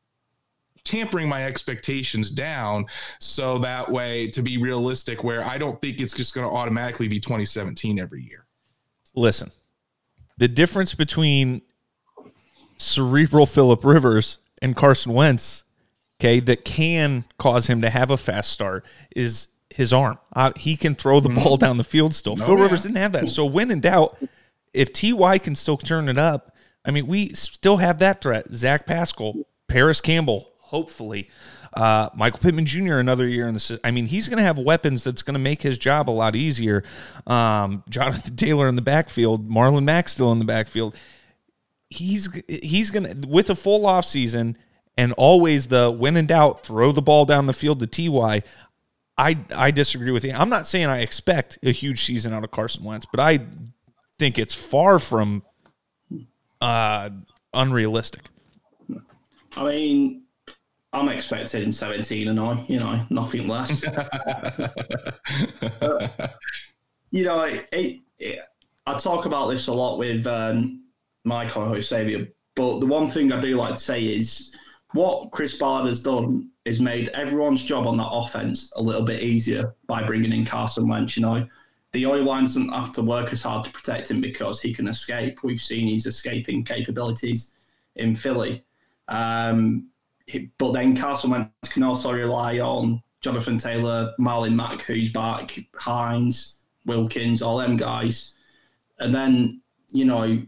tampering 0.84 1.30
my 1.30 1.46
expectations 1.46 2.32
down 2.32 2.84
so 3.20 3.60
that 3.60 3.92
way 3.92 4.26
to 4.26 4.42
be 4.42 4.58
realistic 4.58 5.24
where 5.24 5.44
i 5.44 5.56
don't 5.56 5.80
think 5.82 6.02
it's 6.02 6.16
just 6.16 6.34
going 6.34 6.48
to 6.48 6.52
automatically 6.52 7.08
be 7.08 7.20
2017 7.20 8.00
every 8.00 8.24
year. 8.24 8.48
Listen 9.14 9.52
the 10.38 10.48
difference 10.48 10.94
between 10.94 11.62
cerebral 12.78 13.46
Philip 13.46 13.84
Rivers 13.84 14.40
and 14.62 14.76
Carson 14.76 15.14
Wentz, 15.14 15.64
okay, 16.20 16.40
that 16.40 16.66
can 16.66 17.26
cause 17.38 17.68
him 17.68 17.82
to 17.82 17.90
have 17.90 18.10
a 18.10 18.18
fast 18.18 18.52
start 18.52 18.86
is 19.16 19.48
his 19.70 19.94
arm. 19.94 20.18
Uh, 20.34 20.52
he 20.56 20.76
can 20.76 20.96
throw 20.96 21.20
the 21.20 21.30
mm-hmm. 21.30 21.44
ball 21.44 21.58
down 21.58 21.78
the 21.78 21.84
field 21.84 22.14
still. 22.14 22.34
Oh, 22.34 22.46
Phil. 22.46 22.58
Rivers 22.58 22.84
didn't 22.84 22.98
have 22.98 23.12
that. 23.14 23.30
So 23.30 23.46
when 23.46 23.72
in 23.72 23.82
doubt, 23.82 24.18
if 24.74 24.94
Ty 24.94 25.38
can 25.40 25.56
still 25.56 25.78
turn 25.78 26.10
it 26.10 26.18
up, 26.18 26.56
I 26.86 26.92
mean, 26.92 27.08
we 27.08 27.34
still 27.34 27.78
have 27.78 28.00
that 28.00 28.22
threat. 28.22 28.52
Zach 28.52 28.86
Pascal, 28.86 29.34
Parris 29.68 30.02
Campbell, 30.02 30.54
hopefully. 30.60 31.30
Uh, 31.74 32.10
Michael 32.16 32.40
Pittman 32.40 32.66
Jr. 32.66 32.96
another 32.96 33.28
year 33.28 33.48
in 33.48 33.54
the. 33.54 33.80
I 33.84 33.92
mean, 33.92 34.08
he's 34.08 34.30
going 34.30 34.38
to 34.38 34.44
have 34.44 34.58
weapons 34.58 35.04
that's 35.04 35.22
going 35.22 35.34
to 35.34 35.40
make 35.40 35.62
his 35.62 35.78
job 35.78 36.10
a 36.10 36.12
lot 36.12 36.36
easier. 36.36 36.84
Um, 37.28 37.84
Jonathan 37.90 38.36
Taylor 38.36 38.68
in 38.68 38.76
the 38.76 38.82
backfield, 38.82 39.48
Marlon 39.48 39.84
Mack 39.84 40.10
still 40.10 40.32
in 40.32 40.40
the 40.40 40.46
backfield 40.46 40.96
he's 41.90 42.30
he's 42.48 42.92
gonna 42.92 43.16
with 43.28 43.50
a 43.50 43.56
full 43.56 43.86
off 43.86 44.06
season 44.06 44.58
and 44.98 45.14
always 45.14 45.68
the 45.68 45.92
when 45.92 46.18
in 46.18 46.28
doubt 46.28 46.64
throw 46.64 46.92
the 46.92 47.02
ball 47.02 47.26
down 47.26 47.46
the 47.46 47.54
field 47.54 47.80
to 47.80 47.88
Ty. 47.88 48.44
I 49.18 49.40
I 49.56 49.72
disagree 49.72 50.12
with 50.12 50.24
you. 50.24 50.34
I'm 50.34 50.50
not 50.50 50.68
saying 50.68 50.88
I 50.88 51.00
expect 51.00 51.60
a 51.64 51.72
huge 51.72 52.04
season 52.04 52.34
out 52.34 52.44
of 52.44 52.52
Carson 52.52 52.84
Wentz, 52.84 53.06
but 53.06 53.20
I 53.20 53.40
think 54.20 54.38
it's 54.38 54.54
far 54.54 55.00
from 55.00 55.44
uh, 56.62 57.10
unrealistic. 57.54 58.26
I 59.56 59.66
mean, 59.66 60.24
I'm 60.94 61.10
expecting 61.10 61.72
17 61.72 62.28
and 62.28 62.40
I, 62.40 62.66
you 62.68 62.80
know, 62.80 63.06
nothing 63.10 63.48
less. 63.48 63.84
you 67.12 67.24
know, 67.24 67.42
it, 67.44 68.02
it, 68.20 68.40
I 68.86 68.98
talk 68.98 69.26
about 69.26 69.48
this 69.48 69.68
a 69.68 69.74
lot 69.74 69.98
with 69.98 70.28
um, 70.28 70.84
my 71.28 71.48
co-host 71.48 71.90
Xavier. 71.90 72.28
But 72.56 72.80
the 72.80 72.86
one 72.86 73.08
thing 73.08 73.32
I 73.32 73.40
do 73.40 73.56
like 73.56 73.76
to 73.76 73.80
say 73.80 74.04
is 74.04 74.56
what 74.94 75.32
Chris 75.32 75.58
Ballard 75.58 75.88
has 75.88 76.02
done 76.02 76.50
is 76.66 76.82
made 76.82 77.10
everyone's 77.10 77.64
job 77.64 77.86
on 77.86 77.98
that 77.98 78.10
offense 78.10 78.72
a 78.76 78.82
little 78.82 79.04
bit 79.04 79.22
easier 79.22 79.76
by 79.86 80.04
bringing 80.04 80.34
in 80.34 80.46
Carson 80.46 80.88
Wentz. 80.88 81.16
You 81.16 81.24
know, 81.24 81.48
the 81.92 82.06
oil 82.06 82.24
line 82.24 82.44
doesn't 82.44 82.70
have 82.70 82.94
to 82.94 83.04
work 83.04 83.32
as 83.32 83.42
hard 83.42 83.64
to 83.66 83.72
protect 83.72 84.10
him 84.10 84.22
because 84.22 84.62
he 84.62 84.74
can 84.74 84.88
escape. 84.88 85.44
We've 85.44 85.62
seen 85.62 85.88
his 85.88 86.06
escaping 86.06 86.64
capabilities 86.64 87.54
in 87.96 88.16
Philly. 88.16 88.64
Um, 89.08 89.90
but 90.58 90.74
then 90.74 90.96
Carson 90.96 91.30
Wentz 91.30 91.72
can 91.72 91.84
also 91.84 92.12
rely 92.12 92.60
on 92.60 93.02
Jonathan 93.22 93.58
Taylor, 93.58 94.14
Marlon 94.20 94.54
Mack, 94.54 94.82
who's 94.82 95.12
back, 95.12 95.58
Hines, 95.76 96.58
Wilkins, 96.86 97.42
all 97.42 97.58
them 97.58 97.78
guys. 97.78 98.34
And 99.00 99.14
then, 99.14 99.62
you 99.92 100.06
know, 100.06 100.42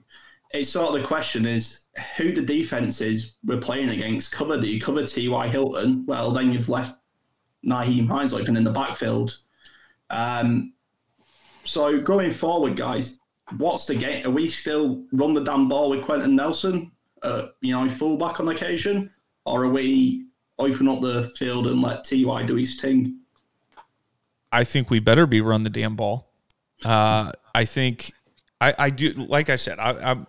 it's 0.52 0.70
sort 0.70 0.96
of 0.96 1.02
the 1.02 1.08
question 1.08 1.46
is 1.46 1.82
who 2.18 2.32
the 2.32 2.42
defenses 2.42 3.36
we're 3.44 3.60
playing 3.60 3.90
against 3.90 4.32
cover. 4.32 4.60
Do 4.60 4.68
you 4.68 4.80
cover 4.80 5.06
T.Y. 5.06 5.48
Hilton? 5.48 6.06
Well, 6.06 6.32
then 6.32 6.52
you've 6.52 6.70
left 6.70 6.98
Nyheim 7.66 8.08
Hines 8.08 8.34
open 8.34 8.58
in 8.58 8.64
the 8.64 8.72
backfield. 8.72 9.38
Um, 10.10 10.74
so 11.64 12.00
going 12.00 12.32
forward, 12.32 12.76
guys, 12.76 13.20
what's 13.58 13.86
the 13.86 13.96
game? 13.96 14.26
Are 14.26 14.32
we 14.32 14.48
still 14.48 15.04
run 15.12 15.34
the 15.34 15.44
damn 15.44 15.68
ball 15.68 15.90
with 15.90 16.04
Quenton 16.04 16.36
Nelson, 16.36 16.92
uh, 17.22 17.48
you 17.62 17.74
know, 17.74 17.88
fullback 17.90 18.40
on 18.40 18.48
occasion, 18.48 19.12
or 19.46 19.66
are 19.66 19.70
we 19.70 20.26
open 20.58 20.88
up 20.88 21.02
the 21.02 21.32
field 21.36 21.68
and 21.68 21.82
let 21.82 22.04
Ty 22.04 22.44
do 22.44 22.56
his 22.56 22.80
thing? 22.80 23.20
I 24.52 24.64
think 24.64 24.90
we 24.90 25.00
better 25.00 25.28
be 25.28 25.42
run 25.42 25.64
the 25.64 25.70
damn 25.70 25.96
ball. 25.96 26.32
Uh, 26.84 27.34
I 27.54 27.66
think 27.66 28.14
I, 28.62 28.74
I 28.78 28.90
do 28.90 29.12
like 29.12 29.50
I 29.50 29.56
said, 29.56 29.80
I, 29.80 30.12
I'm 30.12 30.28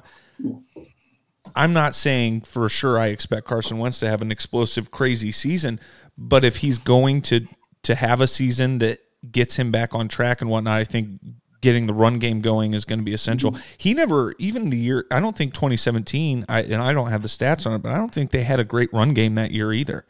I'm 1.57 1.73
not 1.73 1.95
saying 1.95 2.43
for 2.43 2.69
sure 2.69 2.99
I 2.99 3.09
expect 3.09 3.47
Carson 3.47 3.79
Wentz 3.79 4.01
to 4.01 4.09
have 4.09 4.23
an 4.23 4.31
explosive, 4.31 4.91
crazy 4.91 5.33
season, 5.33 5.81
but 6.17 6.45
if 6.45 6.59
he's 6.59 6.79
going 6.79 7.23
to 7.23 7.47
to 7.83 7.95
have 7.95 8.21
a 8.21 8.27
season 8.27 8.79
that 8.79 9.01
gets 9.31 9.57
him 9.57 9.71
back 9.71 9.95
on 9.95 10.09
track 10.09 10.41
and 10.41 10.51
whatnot, 10.51 10.79
I 10.79 10.85
think 10.85 11.21
getting 11.61 11.87
the 11.87 11.95
run 11.95 12.19
game 12.19 12.41
going 12.41 12.75
is 12.75 12.85
going 12.85 12.99
to 12.99 13.05
be 13.05 13.13
essential. 13.13 13.57
He 13.77 13.95
never, 13.95 14.35
even 14.39 14.71
the 14.71 14.79
year, 14.79 15.07
I 15.11 15.21
don't 15.21 15.37
think 15.37 15.53
2017, 15.55 16.47
I, 16.49 16.63
and 16.63 16.83
I 16.83 16.93
don't 16.93 17.11
have 17.11 17.23
the 17.23 17.29
stats 17.29 17.67
on 17.67 17.75
it, 17.75 17.83
but 17.83 17.93
I 17.93 17.97
don't 17.97 18.13
think 18.13 18.31
they 18.31 18.45
had 18.45 18.61
a 18.61 18.65
great 18.65 18.93
run 18.93 19.15
game 19.15 19.35
that 19.35 19.51
year 19.51 19.73
either. 19.73 20.07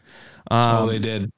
Um, 0.50 0.76
oh, 0.76 0.86
they 0.86 0.98
did. 0.98 1.30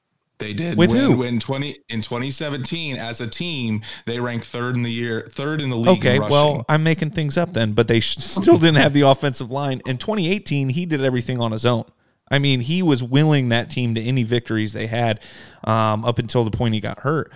They 0.42 0.52
did. 0.54 0.76
With 0.76 0.90
when, 0.90 0.98
who? 0.98 1.16
When 1.18 1.40
20 1.40 1.80
in 1.88 2.02
2017 2.02 2.96
as 2.96 3.20
a 3.20 3.28
team, 3.28 3.82
they 4.06 4.20
ranked 4.20 4.46
third 4.46 4.76
in 4.76 4.82
the 4.82 4.90
year, 4.90 5.28
third 5.30 5.60
in 5.60 5.70
the 5.70 5.76
league. 5.76 5.98
Okay, 5.98 6.18
well, 6.18 6.64
I'm 6.68 6.82
making 6.82 7.10
things 7.10 7.38
up 7.38 7.52
then, 7.52 7.72
but 7.72 7.88
they 7.88 8.00
still 8.00 8.58
didn't 8.58 8.76
have 8.76 8.92
the 8.92 9.02
offensive 9.02 9.50
line. 9.50 9.82
In 9.86 9.98
2018, 9.98 10.70
he 10.70 10.86
did 10.86 11.02
everything 11.02 11.40
on 11.40 11.52
his 11.52 11.66
own. 11.66 11.84
I 12.30 12.38
mean, 12.38 12.60
he 12.60 12.82
was 12.82 13.02
willing 13.02 13.50
that 13.50 13.70
team 13.70 13.94
to 13.94 14.00
any 14.00 14.22
victories 14.22 14.72
they 14.72 14.86
had 14.86 15.20
um, 15.64 16.04
up 16.04 16.18
until 16.18 16.44
the 16.44 16.50
point 16.50 16.74
he 16.74 16.80
got 16.80 17.00
hurt. 17.00 17.30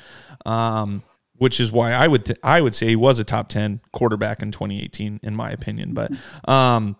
Um, 0.47 1.03
which 1.38 1.61
is 1.61 1.71
why 1.73 1.92
I 1.92 2.07
would 2.07 2.25
th- 2.25 2.38
I 2.42 2.61
would 2.61 2.75
say 2.75 2.88
he 2.88 2.97
was 2.97 3.19
a 3.19 3.25
top 3.25 3.49
10 3.49 3.81
quarterback 3.92 4.42
in 4.42 4.53
2018 4.53 5.21
in 5.23 5.35
my 5.35 5.51
opinion 5.51 5.92
but 5.92 6.11
um, 6.49 6.97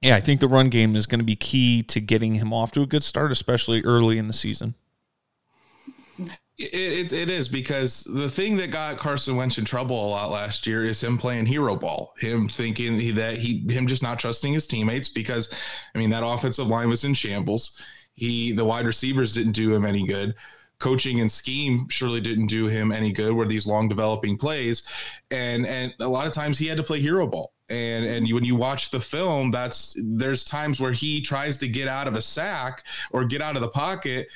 yeah 0.00 0.16
I 0.16 0.20
think 0.20 0.40
the 0.40 0.48
run 0.48 0.68
game 0.68 0.96
is 0.96 1.06
going 1.06 1.20
to 1.20 1.24
be 1.24 1.36
key 1.36 1.82
to 1.84 2.00
getting 2.00 2.34
him 2.34 2.52
off 2.52 2.72
to 2.72 2.82
a 2.82 2.86
good 2.86 3.04
start 3.04 3.32
especially 3.32 3.82
early 3.82 4.18
in 4.18 4.26
the 4.26 4.32
season 4.32 4.74
it, 6.60 7.12
it, 7.12 7.12
it 7.12 7.28
is 7.30 7.48
because 7.48 8.04
the 8.04 8.28
thing 8.28 8.56
that 8.58 8.70
got 8.70 8.98
Carson 8.98 9.36
Wentz 9.36 9.56
in 9.56 9.64
trouble 9.64 10.04
a 10.04 10.08
lot 10.08 10.30
last 10.30 10.66
year 10.66 10.84
is 10.84 11.02
him 11.02 11.16
playing 11.16 11.46
hero 11.46 11.74
ball, 11.74 12.12
him 12.18 12.48
thinking 12.48 13.14
that 13.14 13.38
he, 13.38 13.66
him 13.68 13.86
just 13.86 14.02
not 14.02 14.18
trusting 14.18 14.52
his 14.52 14.66
teammates 14.66 15.08
because, 15.08 15.52
I 15.94 15.98
mean, 15.98 16.10
that 16.10 16.24
offensive 16.24 16.66
line 16.66 16.90
was 16.90 17.04
in 17.04 17.14
shambles. 17.14 17.78
He, 18.14 18.52
the 18.52 18.64
wide 18.64 18.84
receivers 18.84 19.32
didn't 19.32 19.52
do 19.52 19.74
him 19.74 19.86
any 19.86 20.06
good. 20.06 20.34
Coaching 20.78 21.20
and 21.20 21.30
scheme 21.30 21.88
surely 21.88 22.20
didn't 22.20 22.46
do 22.46 22.66
him 22.66 22.92
any 22.92 23.12
good 23.12 23.32
were 23.32 23.46
these 23.46 23.66
long 23.66 23.88
developing 23.88 24.36
plays. 24.36 24.86
And 25.30 25.66
and 25.66 25.94
a 26.00 26.08
lot 26.08 26.26
of 26.26 26.32
times 26.32 26.58
he 26.58 26.68
had 26.68 26.78
to 26.78 26.82
play 26.82 27.00
hero 27.00 27.26
ball. 27.26 27.52
And 27.68 28.06
and 28.06 28.26
you, 28.26 28.34
when 28.34 28.44
you 28.44 28.56
watch 28.56 28.90
the 28.90 29.00
film 29.00 29.50
that's 29.50 29.94
there's 30.02 30.42
times 30.42 30.80
where 30.80 30.92
he 30.92 31.20
tries 31.20 31.58
to 31.58 31.68
get 31.68 31.86
out 31.86 32.08
of 32.08 32.16
a 32.16 32.22
sack 32.22 32.82
or 33.10 33.26
get 33.26 33.42
out 33.42 33.56
of 33.56 33.62
the 33.62 33.68
pocket 33.68 34.28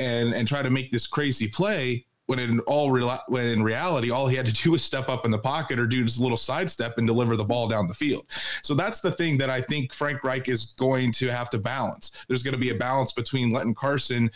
and 0.00 0.34
and 0.34 0.48
try 0.48 0.62
to 0.62 0.70
make 0.70 0.90
this 0.90 1.06
crazy 1.06 1.46
play 1.46 2.06
when 2.26 2.38
in 2.38 2.60
all 2.60 2.90
when 3.26 3.46
in 3.46 3.62
reality 3.62 4.10
all 4.10 4.28
he 4.28 4.36
had 4.36 4.46
to 4.46 4.52
do 4.62 4.70
was 4.70 4.84
step 4.84 5.08
up 5.08 5.24
in 5.24 5.30
the 5.30 5.38
pocket 5.38 5.78
or 5.80 5.86
do 5.86 6.04
just 6.04 6.20
a 6.20 6.22
little 6.22 6.36
sidestep 6.36 6.96
and 6.98 7.06
deliver 7.06 7.36
the 7.36 7.44
ball 7.44 7.68
down 7.68 7.86
the 7.86 7.94
field. 7.94 8.24
So 8.62 8.74
that's 8.74 9.00
the 9.00 9.10
thing 9.10 9.36
that 9.38 9.50
I 9.50 9.60
think 9.60 9.92
Frank 9.92 10.22
Reich 10.24 10.48
is 10.48 10.74
going 10.78 11.12
to 11.12 11.28
have 11.28 11.50
to 11.50 11.58
balance. 11.58 12.12
There's 12.28 12.42
going 12.42 12.54
to 12.54 12.58
be 12.58 12.70
a 12.70 12.74
balance 12.74 13.12
between 13.12 13.52
letting 13.52 13.74
Carson 13.74 14.30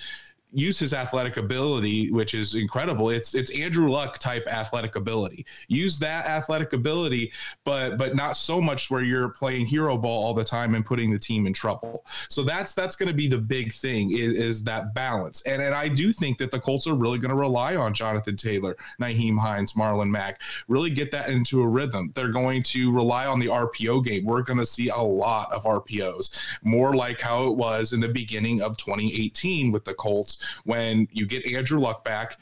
use 0.54 0.78
his 0.78 0.94
athletic 0.94 1.36
ability, 1.36 2.10
which 2.12 2.34
is 2.34 2.54
incredible. 2.54 3.10
It's 3.10 3.34
it's 3.34 3.50
Andrew 3.50 3.90
Luck 3.90 4.18
type 4.18 4.46
athletic 4.46 4.96
ability. 4.96 5.44
Use 5.68 5.98
that 5.98 6.26
athletic 6.26 6.72
ability, 6.72 7.32
but 7.64 7.98
but 7.98 8.14
not 8.14 8.36
so 8.36 8.60
much 8.60 8.90
where 8.90 9.02
you're 9.02 9.28
playing 9.28 9.66
hero 9.66 9.96
ball 9.96 10.24
all 10.24 10.34
the 10.34 10.44
time 10.44 10.74
and 10.74 10.86
putting 10.86 11.10
the 11.10 11.18
team 11.18 11.46
in 11.46 11.52
trouble. 11.52 12.06
So 12.28 12.44
that's 12.44 12.72
that's 12.72 12.94
going 12.94 13.08
to 13.08 13.14
be 13.14 13.26
the 13.26 13.38
big 13.38 13.72
thing 13.72 14.12
is, 14.12 14.34
is 14.34 14.64
that 14.64 14.94
balance. 14.94 15.42
And 15.42 15.60
and 15.60 15.74
I 15.74 15.88
do 15.88 16.12
think 16.12 16.38
that 16.38 16.50
the 16.50 16.60
Colts 16.60 16.86
are 16.86 16.94
really 16.94 17.18
going 17.18 17.30
to 17.30 17.36
rely 17.36 17.74
on 17.74 17.92
Jonathan 17.92 18.36
Taylor, 18.36 18.76
Nyheim 19.00 19.38
Hines, 19.38 19.72
Marlon 19.72 20.08
Mack, 20.08 20.40
really 20.68 20.90
get 20.90 21.10
that 21.10 21.28
into 21.30 21.62
a 21.62 21.66
rhythm. 21.66 22.12
They're 22.14 22.28
going 22.28 22.62
to 22.64 22.92
rely 22.92 23.26
on 23.26 23.40
the 23.40 23.48
RPO 23.48 24.04
game. 24.04 24.24
We're 24.24 24.42
going 24.42 24.60
to 24.60 24.66
see 24.66 24.88
a 24.88 24.96
lot 25.00 25.52
of 25.52 25.64
RPOs, 25.64 26.30
more 26.62 26.94
like 26.94 27.20
how 27.20 27.48
it 27.48 27.56
was 27.56 27.92
in 27.92 28.00
the 28.00 28.08
beginning 28.08 28.62
of 28.62 28.76
2018 28.76 29.72
with 29.72 29.84
the 29.84 29.94
Colts 29.94 30.43
when 30.64 31.08
you 31.12 31.26
get 31.26 31.46
Andrew 31.46 31.80
Luck 31.80 32.04
back. 32.04 32.38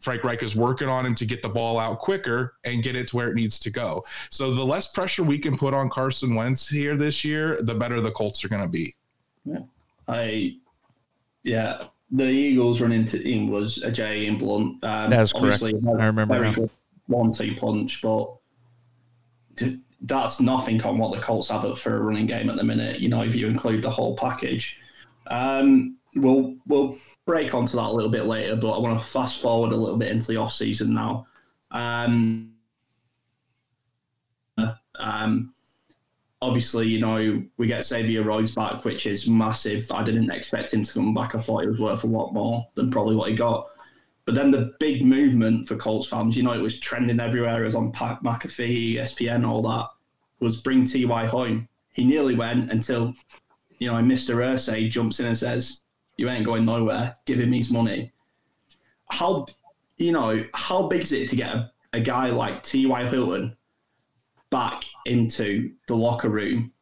Frank 0.00 0.22
Reich 0.22 0.42
is 0.42 0.54
working 0.54 0.88
on 0.88 1.06
him 1.06 1.14
to 1.14 1.24
get 1.24 1.40
the 1.40 1.48
ball 1.48 1.78
out 1.78 1.98
quicker 1.98 2.56
and 2.64 2.82
get 2.82 2.94
it 2.94 3.08
to 3.08 3.16
where 3.16 3.30
it 3.30 3.34
needs 3.34 3.58
to 3.60 3.70
go. 3.70 4.04
So 4.28 4.54
the 4.54 4.64
less 4.64 4.86
pressure 4.86 5.22
we 5.22 5.38
can 5.38 5.56
put 5.56 5.72
on 5.72 5.88
Carson 5.88 6.34
Wentz 6.34 6.68
here 6.68 6.94
this 6.94 7.24
year, 7.24 7.62
the 7.62 7.74
better 7.74 8.02
the 8.02 8.10
Colts 8.10 8.44
are 8.44 8.48
going 8.48 8.62
to 8.62 8.68
be. 8.68 8.94
Yeah, 9.46 9.60
I, 10.06 10.56
yeah, 11.42 11.84
the 12.10 12.26
Eagles 12.26 12.82
run 12.82 12.92
into 12.92 13.16
him 13.16 13.48
was 13.48 13.78
Ajayi 13.78 14.28
and 14.28 14.38
Blount. 14.38 14.84
Um, 14.84 15.10
That's 15.10 15.32
correct. 15.32 15.62
I 15.62 15.70
remember. 16.06 16.38
Very 16.38 16.52
good 16.52 16.70
one-two 17.06 17.54
punch, 17.56 18.00
but 18.02 18.30
that's 20.02 20.40
nothing 20.40 20.82
on 20.82 20.98
what 20.98 21.14
the 21.14 21.20
Colts 21.20 21.48
have 21.48 21.78
for 21.78 21.96
a 21.96 22.00
running 22.00 22.26
game 22.26 22.50
at 22.50 22.56
the 22.56 22.64
minute. 22.64 23.00
You 23.00 23.08
know, 23.08 23.22
if 23.22 23.34
you 23.34 23.46
include 23.46 23.82
the 23.82 23.90
whole 23.90 24.16
package. 24.16 24.80
Um, 25.28 25.96
we'll 26.14 26.56
we'll 26.66 26.98
break 27.26 27.54
onto 27.54 27.76
that 27.76 27.86
a 27.86 27.92
little 27.92 28.10
bit 28.10 28.26
later, 28.26 28.56
but 28.56 28.72
I 28.72 28.78
want 28.78 28.98
to 28.98 29.04
fast 29.04 29.40
forward 29.40 29.72
a 29.72 29.76
little 29.76 29.96
bit 29.96 30.10
into 30.10 30.28
the 30.28 30.36
off 30.36 30.52
season 30.52 30.94
now. 30.94 31.26
Um, 31.70 32.52
um, 34.98 35.54
obviously, 36.42 36.86
you 36.86 37.00
know, 37.00 37.42
we 37.56 37.66
get 37.66 37.84
Xavier 37.84 38.22
Rhodes 38.22 38.54
back, 38.54 38.84
which 38.84 39.06
is 39.06 39.28
massive. 39.28 39.90
I 39.90 40.02
didn't 40.02 40.30
expect 40.30 40.74
him 40.74 40.82
to 40.82 40.92
come 40.92 41.14
back. 41.14 41.34
I 41.34 41.38
thought 41.40 41.62
he 41.62 41.68
was 41.68 41.80
worth 41.80 42.04
a 42.04 42.08
lot 42.08 42.32
more 42.32 42.66
than 42.74 42.90
probably 42.90 43.16
what 43.16 43.30
he 43.30 43.36
got. 43.36 43.68
But 44.26 44.34
then 44.34 44.50
the 44.50 44.74
big 44.80 45.04
movement 45.04 45.68
for 45.68 45.76
Colts 45.76 46.08
fans, 46.08 46.36
you 46.36 46.42
know, 46.42 46.52
it 46.52 46.62
was 46.62 46.80
trending 46.80 47.20
everywhere. 47.20 47.62
It 47.62 47.66
was 47.66 47.74
on 47.74 47.92
Pat 47.92 48.22
McAfee, 48.22 48.94
ESPN, 48.94 49.46
all 49.46 49.62
that, 49.62 49.88
was 50.40 50.56
bring 50.56 50.84
T.Y. 50.84 51.26
home. 51.26 51.68
He 51.92 52.04
nearly 52.04 52.34
went 52.34 52.70
until, 52.70 53.14
you 53.78 53.90
know, 53.90 53.98
Mr. 53.98 54.36
Irsay 54.36 54.90
jumps 54.90 55.20
in 55.20 55.26
and 55.26 55.36
says, 55.36 55.82
you 56.16 56.28
ain't 56.28 56.44
going 56.44 56.64
nowhere. 56.64 57.16
Give 57.24 57.38
him 57.38 57.52
his 57.52 57.70
money. 57.70 58.12
How, 59.10 59.46
you 59.96 60.12
know, 60.12 60.44
how 60.54 60.88
big 60.88 61.02
is 61.02 61.12
it 61.12 61.28
to 61.30 61.36
get 61.36 61.54
a, 61.54 61.70
a 61.92 62.00
guy 62.00 62.30
like 62.30 62.62
T.Y. 62.62 63.08
Hilton 63.08 63.56
back 64.50 64.84
into 65.06 65.72
the 65.88 65.96
locker 65.96 66.28
room 66.28 66.72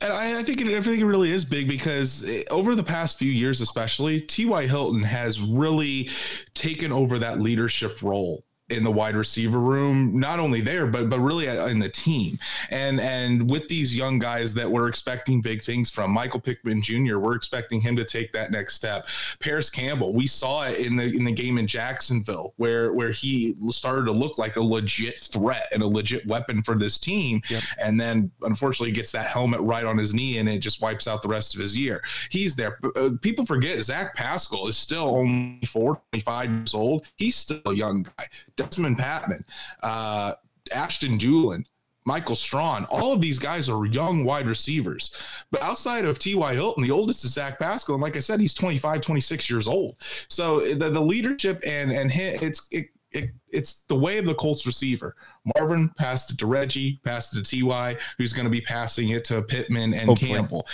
and 0.00 0.12
I, 0.12 0.38
I, 0.38 0.42
think 0.42 0.60
it, 0.60 0.68
I 0.68 0.80
think 0.80 1.00
it 1.00 1.06
really 1.06 1.32
is 1.32 1.44
big 1.44 1.66
because 1.66 2.22
it, 2.22 2.46
over 2.50 2.74
the 2.74 2.84
past 2.84 3.18
few 3.18 3.32
years, 3.32 3.60
especially 3.60 4.20
T.Y. 4.20 4.66
Hilton 4.66 5.02
has 5.02 5.40
really 5.40 6.10
taken 6.54 6.92
over 6.92 7.18
that 7.18 7.40
leadership 7.40 8.00
role 8.02 8.44
in 8.70 8.84
the 8.84 8.90
wide 8.90 9.16
receiver 9.16 9.60
room, 9.60 10.18
not 10.18 10.38
only 10.38 10.60
there, 10.60 10.86
but 10.86 11.08
but 11.08 11.20
really 11.20 11.46
in 11.46 11.78
the 11.78 11.88
team. 11.88 12.38
And 12.70 13.00
and 13.00 13.50
with 13.50 13.66
these 13.68 13.96
young 13.96 14.18
guys 14.18 14.52
that 14.54 14.70
we're 14.70 14.88
expecting 14.88 15.40
big 15.40 15.62
things 15.62 15.88
from, 15.88 16.10
Michael 16.10 16.40
Pittman 16.40 16.82
Jr., 16.82 17.18
we're 17.18 17.34
expecting 17.34 17.80
him 17.80 17.96
to 17.96 18.04
take 18.04 18.32
that 18.32 18.50
next 18.50 18.74
step. 18.74 19.06
Parris 19.40 19.70
Campbell, 19.70 20.12
we 20.12 20.26
saw 20.26 20.66
it 20.66 20.78
in 20.78 20.96
the 20.96 21.04
in 21.04 21.24
the 21.24 21.32
game 21.32 21.56
in 21.56 21.66
Jacksonville 21.66 22.52
where 22.56 22.92
where 22.92 23.10
he 23.10 23.56
started 23.70 24.04
to 24.04 24.12
look 24.12 24.36
like 24.36 24.56
a 24.56 24.62
legit 24.62 25.18
threat 25.18 25.68
and 25.72 25.82
a 25.82 25.86
legit 25.86 26.26
weapon 26.26 26.62
for 26.62 26.74
this 26.74 26.98
team. 26.98 27.40
Yep. 27.48 27.62
And 27.80 27.98
then 27.98 28.30
unfortunately 28.42 28.92
gets 28.92 29.12
that 29.12 29.26
helmet 29.26 29.60
right 29.60 29.84
on 29.84 29.96
his 29.96 30.12
knee 30.12 30.38
and 30.38 30.48
it 30.48 30.58
just 30.58 30.82
wipes 30.82 31.06
out 31.08 31.22
the 31.22 31.28
rest 31.28 31.54
of 31.54 31.60
his 31.60 31.76
year. 31.76 32.02
He's 32.28 32.54
there. 32.54 32.78
Uh, 32.96 33.10
people 33.22 33.46
forget 33.46 33.80
Zach 33.80 34.14
Pascal 34.14 34.68
is 34.68 34.76
still 34.76 35.16
only 35.16 35.64
4, 35.64 36.00
25 36.12 36.50
years 36.50 36.74
old. 36.74 37.06
He's 37.16 37.36
still 37.36 37.60
a 37.64 37.74
young 37.74 38.02
guy 38.02 38.26
Dezmon 38.58 38.96
Patmon, 38.96 39.44
uh, 39.82 40.34
Ashton 40.72 41.18
Dulin, 41.18 41.64
Michael 42.04 42.36
Strachan. 42.36 42.86
All 42.86 43.12
of 43.12 43.20
these 43.20 43.38
guys 43.38 43.68
are 43.68 43.84
young 43.84 44.24
wide 44.24 44.46
receivers. 44.46 45.14
But 45.50 45.62
outside 45.62 46.04
of 46.04 46.18
T.Y. 46.18 46.54
Hilton, 46.54 46.82
the 46.82 46.90
oldest 46.90 47.24
is 47.24 47.34
Zach 47.34 47.58
Pascal. 47.58 47.96
And 47.96 48.02
like 48.02 48.16
I 48.16 48.20
said, 48.20 48.40
he's 48.40 48.54
25, 48.54 49.02
26 49.02 49.50
years 49.50 49.68
old. 49.68 49.96
So 50.28 50.60
the, 50.74 50.88
the 50.88 51.00
leadership 51.00 51.62
and, 51.66 51.92
and 51.92 52.10
it's, 52.14 52.66
it, 52.70 52.88
it, 53.10 53.30
it's 53.50 53.82
the 53.82 53.94
way 53.94 54.16
of 54.18 54.24
the 54.24 54.34
Colts 54.34 54.66
receiver. 54.66 55.16
Marvin 55.56 55.90
passed 55.98 56.30
it 56.30 56.38
to 56.38 56.46
Reggie, 56.46 56.98
passed 57.04 57.36
it 57.36 57.44
to 57.44 57.60
Ty, 57.60 57.98
who's 58.16 58.32
going 58.32 58.44
to 58.44 58.50
be 58.50 58.60
passing 58.62 59.10
it 59.10 59.24
to 59.26 59.42
Pittman 59.42 59.92
and 59.92 60.08
Hopefully. 60.08 60.30
Campbell 60.30 60.66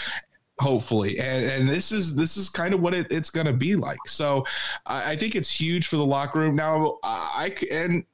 hopefully. 0.61 1.19
And, 1.19 1.45
and 1.45 1.69
this 1.69 1.93
is 1.93 2.15
this 2.15 2.37
is 2.37 2.49
kind 2.49 2.75
of 2.75 2.81
what 2.81 2.95
it, 2.95 3.07
it's 3.11 3.31
going 3.31 3.47
to 3.47 3.53
be 3.53 3.77
like. 3.77 3.99
So 4.07 4.45
I, 4.87 5.13
I, 5.13 5.17
think 5.17 5.35
it's 5.35 5.51
huge 5.51 5.87
for 5.87 5.97
the 5.97 6.05
locker 6.05 6.39
room. 6.39 6.55
Now 6.55 6.99
i 7.03 7.55
and 7.71 8.05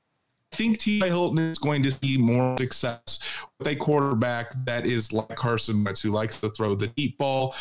I 0.53 0.57
think 0.57 0.79
T.Y. 0.79 1.07
Hilton 1.07 1.39
is 1.39 1.59
going 1.59 1.83
to 1.85 1.93
see 1.93 2.19
more 2.19 2.57
success 2.59 3.21
with 3.59 3.69
a 3.69 3.77
quarterback 3.77 4.53
that 4.65 4.85
is 4.85 5.13
like 5.13 5.37
Carson 5.37 5.85
Wentz, 5.85 6.01
who 6.01 6.11
likes 6.11 6.41
to 6.41 6.51
throw 6.51 6.75
the 6.75 6.89
deep 6.89 7.19
ball, 7.19 7.55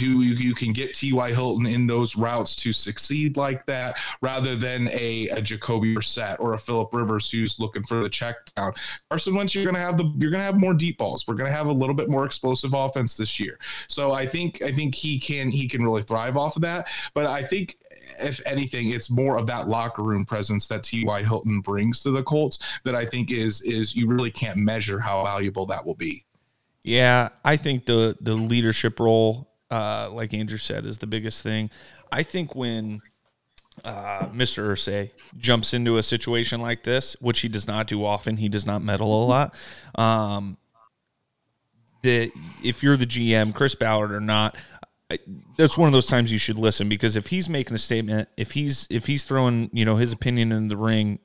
who 0.00 0.22
you, 0.22 0.34
you 0.34 0.54
can 0.54 0.72
get 0.72 0.94
T.Y. 0.94 1.32
Hilton 1.32 1.66
in 1.66 1.86
those 1.86 2.16
routes 2.16 2.56
to 2.56 2.72
succeed 2.72 3.36
like 3.36 3.64
that 3.66 3.96
rather 4.22 4.56
than 4.56 4.88
a, 4.88 5.28
a 5.28 5.40
Jacoby 5.40 5.94
Brissett 5.94 6.38
or 6.40 6.54
a 6.54 6.58
Philip 6.58 6.92
Rivers 6.92 7.30
who's 7.30 7.60
looking 7.60 7.82
for 7.84 8.02
the 8.02 8.08
check 8.08 8.36
down. 8.54 8.72
Carson 9.10 9.34
Wentz, 9.34 9.54
you're 9.54 9.64
gonna 9.64 9.78
have 9.78 9.96
the 9.96 10.12
you're 10.18 10.30
gonna 10.30 10.42
have 10.42 10.58
more 10.58 10.74
deep 10.74 10.98
balls. 10.98 11.26
We're 11.26 11.34
gonna 11.34 11.50
have 11.50 11.66
a 11.66 11.72
little 11.72 11.94
bit 11.94 12.08
more 12.08 12.24
explosive 12.24 12.74
offense 12.74 13.16
this 13.16 13.38
year. 13.38 13.58
So 13.88 14.12
I 14.12 14.26
think 14.26 14.62
I 14.62 14.72
think 14.72 14.94
he 14.94 15.18
can 15.18 15.50
he 15.50 15.68
can 15.68 15.84
really 15.84 16.02
thrive 16.02 16.36
off 16.36 16.56
of 16.56 16.62
that. 16.62 16.88
But 17.14 17.26
I 17.26 17.42
think 17.42 17.78
if 18.20 18.40
anything, 18.46 18.90
it's 18.90 19.10
more 19.10 19.36
of 19.36 19.46
that 19.46 19.68
locker 19.68 20.02
room 20.02 20.24
presence 20.24 20.68
that 20.68 20.82
T.Y. 20.82 21.22
Hilton 21.22 21.60
brings 21.60 22.02
to 22.02 22.10
the 22.10 22.22
Colts 22.22 22.58
that 22.84 22.94
I 22.94 23.06
think 23.06 23.30
is 23.30 23.62
is 23.62 23.94
you 23.94 24.06
really 24.06 24.30
can't 24.30 24.58
measure 24.58 24.98
how 24.98 25.24
valuable 25.24 25.66
that 25.66 25.84
will 25.84 25.94
be. 25.94 26.24
Yeah, 26.82 27.28
I 27.44 27.56
think 27.56 27.86
the 27.86 28.16
the 28.20 28.34
leadership 28.34 29.00
role 29.00 29.47
uh, 29.70 30.10
like 30.10 30.34
Andrew 30.34 30.58
said, 30.58 30.84
is 30.84 30.98
the 30.98 31.06
biggest 31.06 31.42
thing. 31.42 31.70
I 32.10 32.22
think 32.22 32.54
when 32.54 33.02
uh, 33.84 34.26
Mr. 34.26 34.68
Irsay 34.70 35.10
jumps 35.36 35.74
into 35.74 35.96
a 35.96 36.02
situation 36.02 36.60
like 36.60 36.82
this, 36.82 37.16
which 37.20 37.40
he 37.40 37.48
does 37.48 37.66
not 37.66 37.86
do 37.86 38.04
often. 38.04 38.38
He 38.38 38.48
does 38.48 38.66
not 38.66 38.82
meddle 38.82 39.22
a 39.22 39.26
lot. 39.26 39.54
Um, 39.94 40.56
that 42.02 42.30
if 42.62 42.82
you're 42.82 42.96
the 42.96 43.06
GM, 43.06 43.54
Chris 43.54 43.74
Ballard 43.74 44.12
or 44.12 44.20
not, 44.20 44.56
I, 45.10 45.18
that's 45.56 45.78
one 45.78 45.88
of 45.88 45.92
those 45.92 46.06
times 46.06 46.30
you 46.30 46.38
should 46.38 46.58
listen 46.58 46.88
because 46.88 47.16
if 47.16 47.28
he's 47.28 47.48
making 47.48 47.74
a 47.74 47.78
statement, 47.78 48.28
if 48.36 48.52
he's 48.52 48.86
if 48.90 49.06
he's 49.06 49.24
throwing 49.24 49.70
you 49.72 49.84
know 49.84 49.96
his 49.96 50.12
opinion 50.12 50.52
in 50.52 50.68
the 50.68 50.76
ring, 50.76 51.18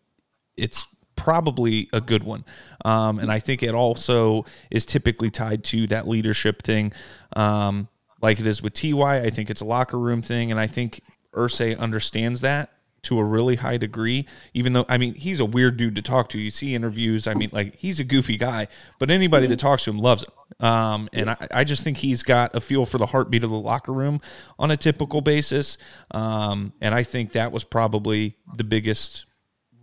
it's 0.55 0.87
probably 1.15 1.89
a 1.93 2.01
good 2.01 2.23
one. 2.23 2.45
Um, 2.85 3.19
and 3.19 3.31
I 3.31 3.39
think 3.39 3.61
it 3.61 3.75
also 3.75 4.45
is 4.71 4.85
typically 4.85 5.29
tied 5.29 5.63
to 5.65 5.85
that 5.87 6.07
leadership 6.07 6.63
thing, 6.63 6.93
um, 7.35 7.87
like 8.23 8.39
it 8.39 8.47
is 8.47 8.63
with 8.63 8.73
Ty. 8.73 9.19
I 9.19 9.29
think 9.29 9.51
it's 9.51 9.61
a 9.61 9.65
locker 9.65 9.99
room 9.99 10.21
thing, 10.21 10.49
and 10.49 10.59
I 10.59 10.65
think 10.65 11.01
Irsay 11.35 11.77
understands 11.77 12.41
that 12.41 12.71
to 13.03 13.19
a 13.19 13.23
really 13.23 13.57
high 13.57 13.75
degree. 13.75 14.25
Even 14.53 14.71
though, 14.71 14.85
I 14.87 14.97
mean, 14.97 15.13
he's 15.13 15.41
a 15.41 15.45
weird 15.45 15.75
dude 15.75 15.95
to 15.97 16.01
talk 16.01 16.29
to. 16.29 16.39
You 16.39 16.49
see 16.49 16.73
interviews. 16.73 17.27
I 17.27 17.33
mean, 17.33 17.49
like 17.51 17.75
he's 17.75 17.99
a 17.99 18.05
goofy 18.05 18.37
guy, 18.37 18.69
but 18.97 19.11
anybody 19.11 19.45
that 19.47 19.59
talks 19.59 19.83
to 19.83 19.89
him 19.89 19.99
loves 19.99 20.23
him. 20.23 20.65
Um, 20.65 21.09
and 21.11 21.31
I, 21.31 21.47
I, 21.51 21.63
just 21.65 21.83
think 21.83 21.97
he's 21.97 22.23
got 22.23 22.55
a 22.55 22.61
feel 22.61 22.85
for 22.85 22.97
the 22.97 23.07
heartbeat 23.07 23.43
of 23.43 23.49
the 23.49 23.57
locker 23.57 23.91
room 23.91 24.21
on 24.57 24.71
a 24.71 24.77
typical 24.77 25.19
basis. 25.19 25.77
Um, 26.11 26.71
and 26.79 26.95
I 26.95 27.03
think 27.03 27.33
that 27.33 27.51
was 27.51 27.65
probably 27.65 28.37
the 28.55 28.63
biggest 28.63 29.25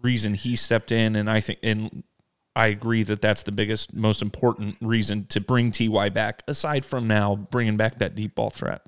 reason 0.01 0.33
he 0.33 0.57
stepped 0.57 0.93
in. 0.93 1.17
And 1.17 1.29
I 1.29 1.41
think, 1.41 1.59
and 1.63 2.05
I 2.57 2.67
agree 2.67 3.03
that 3.05 3.21
that's 3.21 3.45
the 3.45 3.53
biggest, 3.53 3.95
most 3.95 4.23
important 4.23 4.77
reason 4.81 5.27
to 5.27 5.41
bring 5.41 5.71
Ty 5.71 6.09
back, 6.11 6.43
aside 6.49 6.85
from 6.85 7.07
now 7.07 7.37
bringing 7.37 7.77
back 7.77 7.99
that 7.99 8.15
deep 8.15 8.35
ball 8.35 8.51
threat 8.51 8.83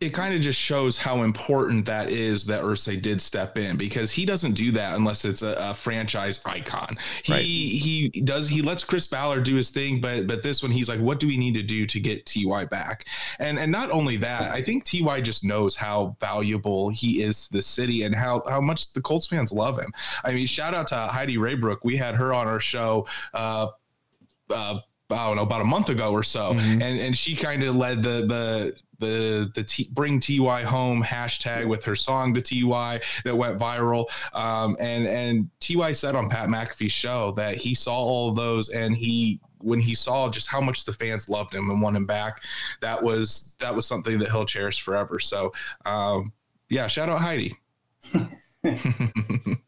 it 0.00 0.14
kind 0.14 0.34
of 0.34 0.40
just 0.40 0.58
shows 0.58 0.96
how 0.96 1.22
important 1.22 1.84
that 1.84 2.10
is 2.10 2.46
that 2.46 2.62
Irsay 2.62 3.00
did 3.00 3.20
step 3.20 3.58
in 3.58 3.76
because 3.76 4.10
he 4.10 4.24
doesn't 4.24 4.52
do 4.52 4.72
that 4.72 4.96
unless 4.96 5.26
it's 5.26 5.42
a, 5.42 5.54
a 5.58 5.74
franchise 5.74 6.40
icon. 6.46 6.96
He 7.22 7.32
right. 7.32 7.42
he 7.42 8.08
does 8.24 8.48
he 8.48 8.62
lets 8.62 8.82
Chris 8.82 9.06
Ballard 9.06 9.44
do 9.44 9.56
his 9.56 9.68
thing, 9.68 10.00
but 10.00 10.26
but 10.26 10.42
this 10.42 10.62
one 10.62 10.72
he's 10.72 10.88
like, 10.88 11.00
what 11.00 11.20
do 11.20 11.26
we 11.26 11.36
need 11.36 11.52
to 11.54 11.62
do 11.62 11.86
to 11.86 12.00
get 12.00 12.24
Ty 12.24 12.64
back? 12.64 13.06
And 13.38 13.58
and 13.58 13.70
not 13.70 13.90
only 13.90 14.16
that, 14.18 14.50
I 14.50 14.62
think 14.62 14.84
Ty 14.84 15.20
just 15.20 15.44
knows 15.44 15.76
how 15.76 16.16
valuable 16.18 16.88
he 16.88 17.22
is 17.22 17.48
to 17.48 17.52
the 17.52 17.62
city 17.62 18.02
and 18.02 18.14
how 18.14 18.42
how 18.48 18.62
much 18.62 18.94
the 18.94 19.02
Colts 19.02 19.26
fans 19.26 19.52
love 19.52 19.78
him. 19.78 19.92
I 20.24 20.32
mean, 20.32 20.46
shout 20.46 20.72
out 20.72 20.88
to 20.88 20.96
Heidi 20.96 21.36
Raybrook. 21.36 21.84
We 21.84 21.98
had 21.98 22.14
her 22.14 22.32
on 22.32 22.46
our 22.46 22.60
show. 22.60 23.06
Uh, 23.34 23.68
uh, 24.48 24.80
I 25.10 25.26
don't 25.26 25.36
know 25.36 25.42
about 25.42 25.60
a 25.60 25.64
month 25.64 25.90
ago 25.90 26.12
or 26.12 26.22
so, 26.22 26.54
mm-hmm. 26.54 26.80
and 26.80 27.00
and 27.00 27.18
she 27.18 27.36
kind 27.36 27.62
of 27.62 27.76
led 27.76 28.02
the 28.02 28.26
the 28.26 28.76
the 29.00 29.50
the 29.54 29.64
T, 29.64 29.88
bring 29.92 30.20
Ty 30.20 30.62
home 30.62 31.02
hashtag 31.02 31.66
with 31.66 31.82
her 31.84 31.96
song 31.96 32.34
to 32.34 32.40
Ty 32.40 33.00
that 33.24 33.36
went 33.36 33.58
viral. 33.58 34.06
Um, 34.32 34.76
and 34.78 35.06
and 35.06 35.50
Ty 35.60 35.92
said 35.92 36.14
on 36.14 36.28
Pat 36.28 36.48
McAfee's 36.48 36.92
show 36.92 37.32
that 37.32 37.56
he 37.56 37.74
saw 37.74 37.96
all 37.96 38.30
of 38.30 38.36
those 38.36 38.68
and 38.68 38.96
he 38.96 39.40
when 39.58 39.80
he 39.80 39.94
saw 39.94 40.30
just 40.30 40.48
how 40.48 40.60
much 40.60 40.84
the 40.84 40.92
fans 40.92 41.28
loved 41.28 41.54
him 41.54 41.68
and 41.68 41.82
won 41.82 41.94
him 41.96 42.06
back, 42.06 42.42
that 42.80 43.02
was 43.02 43.54
that 43.60 43.74
was 43.74 43.86
something 43.86 44.18
that 44.18 44.30
he'll 44.30 44.46
cherish 44.46 44.80
forever. 44.80 45.18
So 45.18 45.52
um, 45.86 46.32
yeah, 46.68 46.86
shout 46.86 47.08
out 47.08 47.20
Heidi. 47.20 47.56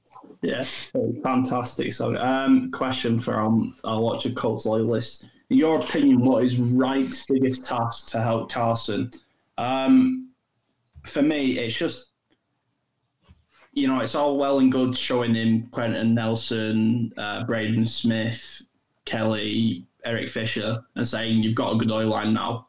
yeah, 0.42 0.64
fantastic. 1.22 1.92
So, 1.92 2.16
um, 2.16 2.70
question 2.70 3.18
from 3.18 3.74
our 3.84 4.00
Watch 4.00 4.26
of 4.26 4.34
Colts 4.34 4.66
loyalist 4.66 5.26
in 5.52 5.58
your 5.58 5.80
opinion, 5.80 6.22
what 6.22 6.44
is 6.44 6.58
Reich's 6.58 7.26
biggest 7.26 7.66
task 7.66 8.08
to 8.08 8.22
help 8.22 8.50
Carson? 8.50 9.10
Um, 9.58 10.30
for 11.04 11.20
me, 11.20 11.58
it's 11.58 11.76
just 11.76 12.08
you 13.74 13.86
know, 13.86 14.00
it's 14.00 14.14
all 14.14 14.38
well 14.38 14.58
and 14.58 14.72
good 14.72 14.96
showing 14.96 15.34
him 15.34 15.66
Quenton 15.66 16.14
Nelson, 16.14 17.12
uh, 17.16 17.44
Braden 17.44 17.86
Smith, 17.86 18.62
Kelly, 19.04 19.86
Eric 20.04 20.28
Fisher, 20.28 20.82
and 20.94 21.06
saying 21.06 21.42
you've 21.42 21.54
got 21.54 21.74
a 21.74 21.78
good 21.78 21.90
oil 21.90 22.08
line 22.08 22.34
now. 22.34 22.66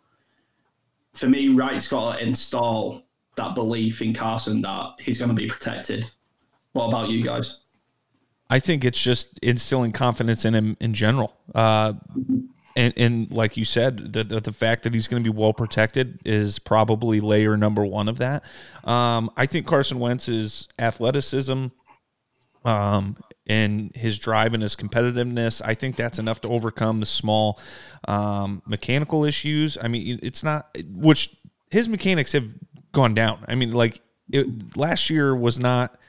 For 1.13 1.28
me, 1.28 1.50
Reich's 1.50 1.88
got 1.88 2.17
to 2.17 2.24
install 2.24 3.02
that 3.36 3.56
belief 3.56 4.02
in 4.02 4.13
Carson 4.13 4.62
that 4.62 4.96
he's 5.00 5.17
going 5.17 5.30
to 5.30 5.36
be 5.36 5.48
protected. 5.48 6.10
What 6.74 6.88
about 6.88 7.10
you 7.10 7.24
guys? 7.24 7.60
I 8.50 8.60
think 8.60 8.86
it's 8.86 9.02
just 9.02 9.39
instilling 9.39 9.91
confidence 9.93 10.46
in 10.46 10.54
him 10.54 10.78
in 10.80 10.93
general. 10.93 11.36
Uh, 11.54 11.93
and, 12.75 12.93
and 12.97 13.31
like 13.31 13.57
you 13.57 13.65
said, 13.65 14.13
the, 14.13 14.23
the, 14.23 14.39
the 14.39 14.51
fact 14.51 14.83
that 14.83 14.93
he's 14.93 15.07
going 15.07 15.23
to 15.23 15.31
be 15.31 15.38
well 15.38 15.53
protected 15.53 16.19
is 16.25 16.59
probably 16.59 17.19
layer 17.19 17.55
number 17.55 17.86
one 17.86 18.09
of 18.09 18.17
that. 18.17 18.43
Um, 18.83 19.29
I 19.38 19.45
think 19.45 19.67
Carson 19.67 19.99
Wentz's 19.99 20.67
athleticism, 20.79 21.67
um, 22.65 23.17
and 23.45 23.93
his 23.95 24.17
drive 24.19 24.53
and 24.53 24.63
his 24.63 24.75
competitiveness, 24.75 25.62
I 25.63 25.73
think 25.73 25.97
that's 25.97 26.17
enough 26.17 26.41
to 26.41 26.47
overcome 26.47 26.99
the 27.01 27.05
small 27.05 27.59
um, 28.07 28.62
mechanical 28.65 29.25
issues. 29.25 29.77
I 29.81 29.88
mean, 29.88 30.19
it's 30.23 30.43
not 30.43 30.75
which 30.88 31.36
his 31.69 31.89
mechanics 31.89 32.31
have 32.31 32.47
gone 32.93 33.13
down. 33.13 33.43
I 33.47 33.55
mean, 33.55 33.71
like 33.71 34.01
it, 34.31 34.77
last 34.77 35.09
year 35.09 35.36
was 35.36 35.59
not 35.59 35.99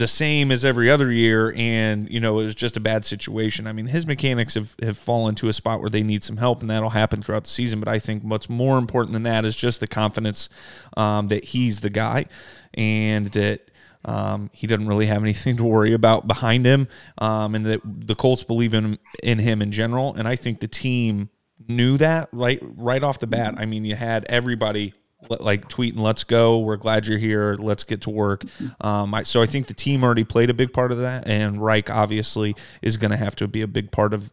the 0.00 0.08
same 0.08 0.50
as 0.50 0.64
every 0.64 0.88
other 0.88 1.12
year 1.12 1.52
and 1.58 2.10
you 2.10 2.18
know 2.20 2.40
it 2.40 2.44
was 2.44 2.54
just 2.54 2.74
a 2.74 2.80
bad 2.80 3.04
situation. 3.04 3.66
I 3.66 3.72
mean 3.72 3.84
his 3.84 4.06
mechanics 4.06 4.54
have, 4.54 4.74
have 4.82 4.96
fallen 4.96 5.34
to 5.34 5.48
a 5.48 5.52
spot 5.52 5.82
where 5.82 5.90
they 5.90 6.02
need 6.02 6.24
some 6.24 6.38
help 6.38 6.62
and 6.62 6.70
that'll 6.70 6.88
happen 6.88 7.20
throughout 7.20 7.44
the 7.44 7.50
season 7.50 7.80
but 7.80 7.88
i 7.88 7.98
think 7.98 8.22
what's 8.22 8.48
more 8.48 8.78
important 8.78 9.12
than 9.12 9.24
that 9.24 9.44
is 9.44 9.54
just 9.54 9.78
the 9.80 9.86
confidence 9.86 10.48
um, 10.96 11.28
that 11.28 11.44
he's 11.44 11.80
the 11.80 11.90
guy 11.90 12.24
and 12.72 13.26
that 13.32 13.70
um, 14.06 14.48
he 14.54 14.66
doesn't 14.66 14.88
really 14.88 15.04
have 15.04 15.22
anything 15.22 15.56
to 15.58 15.64
worry 15.64 15.92
about 15.92 16.26
behind 16.26 16.64
him 16.64 16.88
um, 17.18 17.54
and 17.54 17.66
that 17.66 17.82
the 17.84 18.14
colts 18.14 18.42
believe 18.42 18.72
in, 18.72 18.98
in 19.22 19.38
him 19.38 19.60
in 19.60 19.70
general 19.70 20.14
and 20.14 20.26
i 20.26 20.34
think 20.34 20.60
the 20.60 20.68
team 20.68 21.28
knew 21.68 21.98
that 21.98 22.28
right 22.32 22.58
right 22.62 23.02
off 23.02 23.18
the 23.18 23.26
bat. 23.26 23.54
I 23.56 23.66
mean 23.66 23.84
you 23.84 23.94
had 23.94 24.24
everybody 24.28 24.94
like 25.28 25.68
tweeting 25.68 25.98
let's 25.98 26.24
go 26.24 26.58
we're 26.58 26.76
glad 26.76 27.06
you're 27.06 27.18
here 27.18 27.56
let's 27.58 27.84
get 27.84 28.00
to 28.02 28.10
work 28.10 28.44
um, 28.80 29.14
I, 29.14 29.22
so 29.22 29.42
i 29.42 29.46
think 29.46 29.66
the 29.66 29.74
team 29.74 30.02
already 30.02 30.24
played 30.24 30.50
a 30.50 30.54
big 30.54 30.72
part 30.72 30.92
of 30.92 30.98
that 30.98 31.26
and 31.26 31.62
reich 31.62 31.90
obviously 31.90 32.56
is 32.82 32.96
going 32.96 33.10
to 33.10 33.16
have 33.16 33.36
to 33.36 33.48
be 33.48 33.62
a 33.62 33.68
big 33.68 33.90
part 33.92 34.14
of 34.14 34.32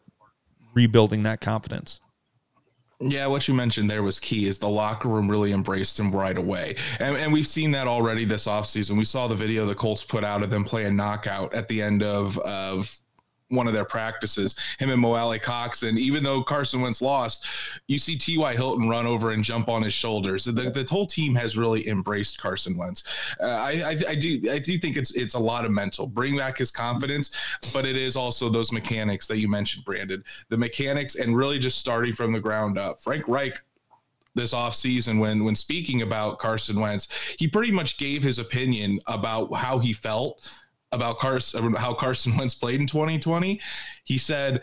rebuilding 0.73 1.23
that 1.23 1.41
confidence 1.41 1.99
yeah, 2.99 3.27
what 3.27 3.47
you 3.47 3.53
mentioned 3.53 3.91
there 3.91 4.01
was 4.01 4.19
key 4.19 4.47
is 4.47 4.57
the 4.57 4.69
locker 4.69 5.07
room 5.07 5.29
really 5.29 5.51
embraced 5.51 5.99
him 5.99 6.11
right 6.11 6.37
away. 6.37 6.77
And, 6.99 7.15
and 7.15 7.31
we've 7.31 7.45
seen 7.45 7.71
that 7.71 7.87
already 7.87 8.25
this 8.25 8.47
offseason. 8.47 8.97
We 8.97 9.05
saw 9.05 9.27
the 9.27 9.35
video 9.35 9.67
the 9.67 9.75
Colts 9.75 10.03
put 10.03 10.23
out 10.23 10.41
of 10.41 10.49
them 10.49 10.63
playing 10.63 10.95
knockout 10.95 11.53
at 11.53 11.67
the 11.67 11.81
end 11.81 12.01
of, 12.01 12.39
of 12.39 12.99
one 13.49 13.67
of 13.67 13.73
their 13.73 13.85
practices, 13.85 14.55
him 14.79 14.89
and 14.89 15.01
Mo 15.01 15.13
Alie-Cox. 15.13 15.83
And 15.83 15.97
even 15.97 16.23
though 16.23 16.43
Carson 16.43 16.81
Wentz 16.81 17.01
lost, 17.01 17.45
you 17.87 17.97
see 17.99 18.17
T.Y. 18.17 18.55
Hilton 18.55 18.89
run 18.89 19.05
over 19.05 19.31
and 19.31 19.43
jump 19.43 19.69
on 19.69 19.81
his 19.83 19.93
shoulders. 19.93 20.45
The, 20.45 20.51
the 20.51 20.85
whole 20.89 21.05
team 21.05 21.35
has 21.35 21.57
really 21.57 21.87
embraced 21.87 22.39
Carson 22.41 22.77
Wentz. 22.77 23.03
Uh, 23.39 23.45
I, 23.45 23.71
I, 23.71 23.97
I, 24.09 24.15
do 24.15 24.41
I 24.51 24.59
do 24.59 24.77
think 24.77 24.97
it's 24.97 25.11
it's 25.11 25.33
a 25.33 25.39
lot 25.39 25.65
of 25.65 25.71
mental. 25.71 26.07
Bring 26.07 26.37
back 26.37 26.57
his 26.57 26.71
confidence, 26.71 27.31
but 27.73 27.85
it 27.85 27.95
is 27.95 28.15
also 28.15 28.49
those 28.49 28.71
mechanics 28.71 29.27
that 29.27 29.37
you 29.37 29.47
mentioned, 29.47 29.85
Brandon. 29.85 30.23
The 30.49 30.57
mechanics 30.57 31.15
and 31.15 31.35
really 31.35 31.59
just 31.59 31.77
starting 31.77 32.13
from 32.13 32.33
the 32.33 32.39
ground 32.39 32.77
up. 32.77 33.01
Frank 33.01 33.27
Reich 33.27 33.57
this 34.35 34.53
offseason 34.53 35.19
when 35.19 35.43
when 35.43 35.55
speaking 35.55 36.03
about 36.03 36.39
Carson 36.39 36.79
Wentz, 36.79 37.07
he 37.37 37.47
pretty 37.47 37.71
much 37.71 37.97
gave 37.97 38.23
his 38.23 38.39
opinion 38.39 38.99
about 39.07 39.53
how 39.53 39.79
he 39.79 39.91
felt 39.91 40.47
about 40.91 41.19
Carson, 41.19 41.73
how 41.73 41.93
Carson 41.93 42.37
Wentz 42.37 42.53
played 42.53 42.79
in 42.79 42.87
2020. 42.87 43.59
He 44.03 44.17
said, 44.17 44.61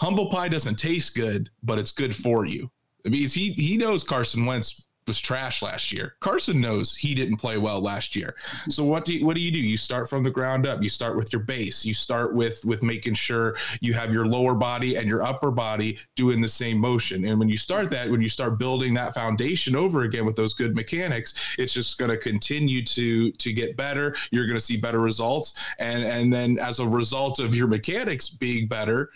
"Humble 0.00 0.30
pie 0.30 0.48
doesn't 0.48 0.76
taste 0.76 1.14
good, 1.14 1.50
but 1.62 1.78
it's 1.78 1.92
good 1.92 2.14
for 2.14 2.46
you." 2.46 2.70
It 3.04 3.12
means 3.12 3.34
he 3.34 3.52
he 3.52 3.76
knows 3.76 4.04
Carson 4.04 4.46
Wentz 4.46 4.85
was 5.06 5.20
trash 5.20 5.62
last 5.62 5.92
year. 5.92 6.14
Carson 6.20 6.60
knows 6.60 6.96
he 6.96 7.14
didn't 7.14 7.36
play 7.36 7.58
well 7.58 7.80
last 7.80 8.16
year. 8.16 8.34
So 8.68 8.84
what 8.84 9.04
do 9.04 9.14
you, 9.14 9.24
what 9.24 9.36
do 9.36 9.42
you 9.42 9.52
do? 9.52 9.58
You 9.58 9.76
start 9.76 10.10
from 10.10 10.24
the 10.24 10.30
ground 10.30 10.66
up. 10.66 10.82
You 10.82 10.88
start 10.88 11.16
with 11.16 11.32
your 11.32 11.42
base. 11.42 11.84
You 11.84 11.94
start 11.94 12.34
with 12.34 12.64
with 12.64 12.82
making 12.82 13.14
sure 13.14 13.56
you 13.80 13.94
have 13.94 14.12
your 14.12 14.26
lower 14.26 14.54
body 14.54 14.96
and 14.96 15.08
your 15.08 15.22
upper 15.22 15.50
body 15.50 15.98
doing 16.16 16.40
the 16.40 16.48
same 16.48 16.78
motion. 16.78 17.24
And 17.24 17.38
when 17.38 17.48
you 17.48 17.56
start 17.56 17.90
that, 17.90 18.10
when 18.10 18.20
you 18.20 18.28
start 18.28 18.58
building 18.58 18.94
that 18.94 19.14
foundation 19.14 19.76
over 19.76 20.02
again 20.02 20.26
with 20.26 20.36
those 20.36 20.54
good 20.54 20.74
mechanics, 20.74 21.34
it's 21.58 21.72
just 21.72 21.98
going 21.98 22.10
to 22.10 22.16
continue 22.16 22.84
to 22.84 23.30
to 23.32 23.52
get 23.52 23.76
better. 23.76 24.16
You're 24.30 24.46
going 24.46 24.58
to 24.58 24.64
see 24.64 24.76
better 24.76 25.00
results, 25.00 25.54
and 25.78 26.04
and 26.04 26.32
then 26.32 26.58
as 26.58 26.80
a 26.80 26.86
result 26.86 27.38
of 27.38 27.54
your 27.54 27.68
mechanics 27.68 28.28
being 28.28 28.66
better, 28.66 29.10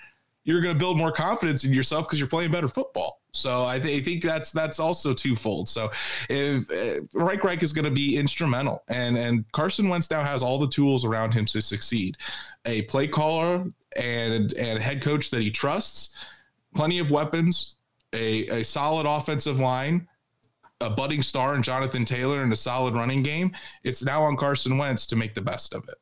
you're 0.45 0.61
going 0.61 0.75
to 0.75 0.79
build 0.79 0.97
more 0.97 1.13
confidence 1.13 1.65
in 1.65 1.73
yourself 1.73 2.07
because 2.07 2.19
you're 2.19 2.29
playing 2.29 2.51
better 2.51 2.69
football. 2.69 3.20
So 3.33 3.65
I, 3.65 3.79
th- 3.79 4.01
I, 4.01 4.05
think 4.05 4.23
that's 4.23 4.51
that's 4.51 4.81
also 4.81 5.15
twofold. 5.15 5.69
So 5.69 5.91
if 6.29 6.71
uh, 6.71 7.05
Reich 7.13 7.45
Reich 7.45 7.63
is 7.63 7.73
going 7.73 7.85
to 7.85 7.91
be 7.91 8.17
instrumental, 8.17 8.83
and 8.89 9.17
and 9.17 9.51
Carson 9.53 9.89
Wentz 9.89 10.11
now 10.11 10.23
has 10.23 10.43
all 10.43 10.59
the 10.59 10.69
tools 10.69 11.05
around 11.05 11.33
him 11.33 11.47
to 11.47 11.63
succeed, 11.63 12.17
a 12.65 12.83
play 12.83 13.07
caller 13.07 13.67
and 13.97 14.53
and 14.55 14.79
head 14.83 15.03
coach 15.03 15.31
that 15.31 15.43
he 15.43 15.51
trusts, 15.51 16.15
plenty 16.75 16.99
of 16.99 17.11
weapons, 17.11 17.77
a 18.13 18.47
a 18.49 18.65
solid 18.65 19.07
offensive 19.07 19.61
line, 19.61 20.09
a 20.81 20.91
budding 20.91 21.23
star 21.23 21.55
in 21.55 21.63
Jonathan 21.63 22.05
Taylor 22.05 22.43
and 22.43 22.53
a 22.53 22.57
solid 22.57 22.95
running 22.95 23.23
game. 23.23 23.53
It's 23.85 24.03
now 24.03 24.23
on 24.25 24.37
Carson 24.37 24.77
Wentz 24.77 25.07
to 25.07 25.17
make 25.17 25.35
the 25.35 25.43
best 25.43 25.73
of 25.73 25.89
it. 25.89 26.00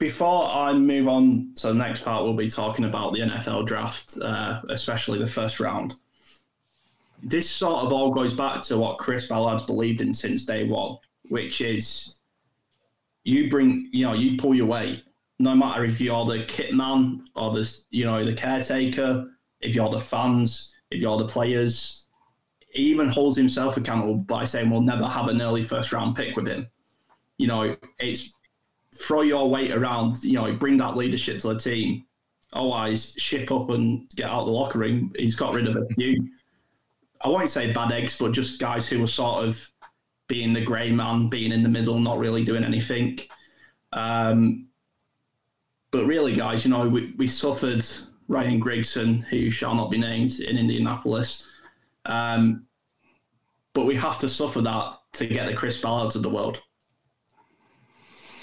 Before 0.00 0.48
I 0.48 0.72
move 0.72 1.08
on 1.08 1.52
to 1.56 1.68
the 1.68 1.74
next 1.74 2.06
part, 2.06 2.24
we'll 2.24 2.32
be 2.32 2.48
talking 2.48 2.86
about 2.86 3.12
the 3.12 3.20
NFL 3.20 3.66
draft, 3.66 4.16
uh, 4.22 4.62
especially 4.70 5.18
the 5.18 5.26
first 5.26 5.60
round. 5.60 5.94
This 7.22 7.50
sort 7.50 7.84
of 7.84 7.92
all 7.92 8.10
goes 8.10 8.32
back 8.32 8.62
to 8.62 8.78
what 8.78 8.96
Chris 8.96 9.28
Ballard's 9.28 9.64
believed 9.64 10.00
in 10.00 10.14
since 10.14 10.46
day 10.46 10.64
one, 10.64 10.96
which 11.28 11.60
is 11.60 12.16
you 13.24 13.50
bring, 13.50 13.90
you 13.92 14.06
know, 14.06 14.14
you 14.14 14.38
pull 14.38 14.54
your 14.54 14.64
weight, 14.64 15.04
no 15.38 15.54
matter 15.54 15.84
if 15.84 16.00
you're 16.00 16.24
the 16.24 16.44
kit 16.44 16.74
man 16.74 17.26
or 17.36 17.52
the, 17.52 17.70
you 17.90 18.06
know, 18.06 18.24
the 18.24 18.32
caretaker, 18.32 19.30
if 19.60 19.74
you're 19.74 19.90
the 19.90 20.00
fans, 20.00 20.72
if 20.90 20.98
you're 20.98 21.18
the 21.18 21.28
players. 21.28 22.06
He 22.70 22.84
even 22.84 23.06
holds 23.06 23.36
himself 23.36 23.76
accountable 23.76 24.14
by 24.14 24.46
saying 24.46 24.70
we'll 24.70 24.80
never 24.80 25.06
have 25.06 25.28
an 25.28 25.42
early 25.42 25.60
first 25.60 25.92
round 25.92 26.16
pick 26.16 26.36
with 26.36 26.48
him. 26.48 26.68
You 27.36 27.48
know, 27.48 27.76
it's 27.98 28.32
throw 29.00 29.22
your 29.22 29.48
weight 29.48 29.72
around, 29.72 30.22
you 30.22 30.34
know, 30.34 30.52
bring 30.52 30.76
that 30.78 30.96
leadership 30.96 31.40
to 31.40 31.54
the 31.54 31.58
team. 31.58 32.04
Otherwise, 32.52 33.14
ship 33.16 33.50
up 33.52 33.70
and 33.70 34.08
get 34.16 34.28
out 34.28 34.40
of 34.40 34.46
the 34.46 34.52
locker 34.52 34.78
room. 34.78 35.12
He's 35.16 35.36
got 35.36 35.54
rid 35.54 35.68
of 35.68 35.76
a 35.76 35.86
few, 35.94 36.28
I 37.22 37.28
won't 37.28 37.50
say 37.50 37.72
bad 37.72 37.92
eggs, 37.92 38.16
but 38.18 38.32
just 38.32 38.60
guys 38.60 38.88
who 38.88 39.00
were 39.00 39.06
sort 39.06 39.44
of 39.46 39.70
being 40.26 40.52
the 40.52 40.60
grey 40.60 40.90
man, 40.90 41.28
being 41.28 41.52
in 41.52 41.62
the 41.62 41.68
middle, 41.68 41.98
not 41.98 42.18
really 42.18 42.44
doing 42.44 42.64
anything. 42.64 43.18
Um, 43.92 44.68
but 45.90 46.06
really, 46.06 46.34
guys, 46.34 46.64
you 46.64 46.70
know, 46.70 46.88
we, 46.88 47.12
we 47.18 47.26
suffered 47.26 47.84
Ryan 48.28 48.60
Grigson, 48.62 49.22
who 49.24 49.50
shall 49.50 49.74
not 49.74 49.90
be 49.90 49.98
named, 49.98 50.40
in 50.40 50.56
Indianapolis. 50.56 51.46
Um, 52.06 52.66
but 53.74 53.86
we 53.86 53.96
have 53.96 54.18
to 54.20 54.28
suffer 54.28 54.60
that 54.62 54.94
to 55.14 55.26
get 55.26 55.46
the 55.46 55.54
Chris 55.54 55.80
Ballards 55.80 56.16
of 56.16 56.22
the 56.22 56.30
world. 56.30 56.62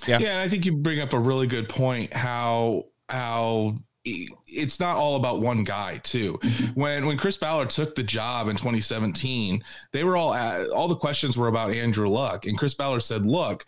Yeah. 0.07 0.19
Yeah, 0.19 0.31
and 0.33 0.41
I 0.41 0.49
think 0.49 0.65
you 0.65 0.73
bring 0.73 0.99
up 0.99 1.13
a 1.13 1.19
really 1.19 1.47
good 1.47 1.69
point 1.69 2.13
how 2.13 2.85
how 3.09 3.77
it's 4.05 4.79
not 4.79 4.95
all 4.95 5.15
about 5.15 5.41
one 5.41 5.63
guy 5.63 5.97
too. 5.97 6.39
Mm-hmm. 6.41 6.79
When 6.79 7.05
when 7.05 7.17
Chris 7.17 7.37
Ballard 7.37 7.69
took 7.69 7.95
the 7.95 8.03
job 8.03 8.47
in 8.47 8.55
2017, 8.55 9.63
they 9.91 10.03
were 10.03 10.15
all 10.15 10.33
at, 10.33 10.69
all 10.69 10.87
the 10.87 10.95
questions 10.95 11.37
were 11.37 11.49
about 11.49 11.71
Andrew 11.71 12.07
Luck, 12.07 12.45
and 12.45 12.57
Chris 12.57 12.73
Ballard 12.73 13.03
said, 13.03 13.25
"Look, 13.25 13.65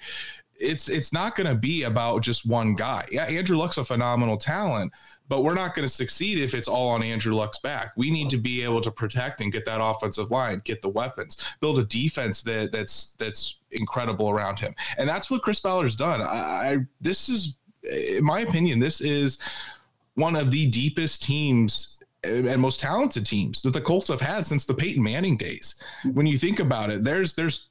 it's 0.60 0.89
it's 0.89 1.12
not 1.12 1.36
going 1.36 1.47
to 1.47 1.56
be 1.56 1.84
about 1.84 2.21
just 2.21 2.49
one 2.49 2.75
guy. 2.75 3.08
Yeah, 3.12 3.25
Andrew 3.25 3.58
Luck's 3.58 3.78
a 3.78 3.84
phenomenal 3.84 4.38
talent, 4.38 4.91
but 5.30 5.44
we're 5.44 5.54
not 5.54 5.76
going 5.76 5.88
to 5.88 5.94
succeed 5.94 6.39
if 6.39 6.54
it's 6.54 6.68
all 6.68 6.89
on 6.89 7.04
Andrew 7.04 7.34
Luck's 7.34 7.60
back. 7.60 7.94
We 7.96 8.12
need 8.12 8.30
to 8.32 8.38
be 8.38 8.63
able 8.63 8.82
to 8.82 8.92
protect 8.92 9.42
and 9.42 9.52
get 9.52 9.63
that 9.65 9.82
offensive 9.82 10.32
line, 10.32 10.62
get 10.65 10.82
the 10.82 10.89
weapons, 10.89 11.38
build 11.62 11.80
a 11.80 11.86
defense 11.86 12.42
that 12.44 12.72
that's 12.72 13.15
that's 13.20 13.62
incredible 13.72 14.30
around 14.30 14.60
him, 14.60 14.76
and 14.98 15.08
that's 15.08 15.30
what 15.30 15.42
Chris 15.42 15.60
Ballard's 15.60 15.96
done. 15.96 16.22
I, 16.22 16.26
I 16.26 16.78
this 17.00 17.30
is, 17.30 17.58
in 17.84 18.24
my 18.24 18.42
opinion, 18.42 18.80
this 18.80 19.00
is 19.00 19.39
one 20.15 20.36
of 20.36 20.52
the 20.52 20.68
deepest 20.68 21.24
teams 21.24 22.00
and 22.24 22.62
most 22.62 22.82
talented 22.82 23.26
teams 23.26 23.62
that 23.62 23.72
the 23.72 23.80
Colts 23.80 24.10
have 24.10 24.20
had 24.20 24.46
since 24.46 24.65
the 24.65 24.74
Peyton 24.74 25.02
Manning 25.02 25.38
days. 25.38 25.76
When 26.13 26.26
you 26.26 26.38
think 26.38 26.60
about 26.60 26.89
it, 26.89 27.04
there's 27.04 27.34
there's 27.34 27.70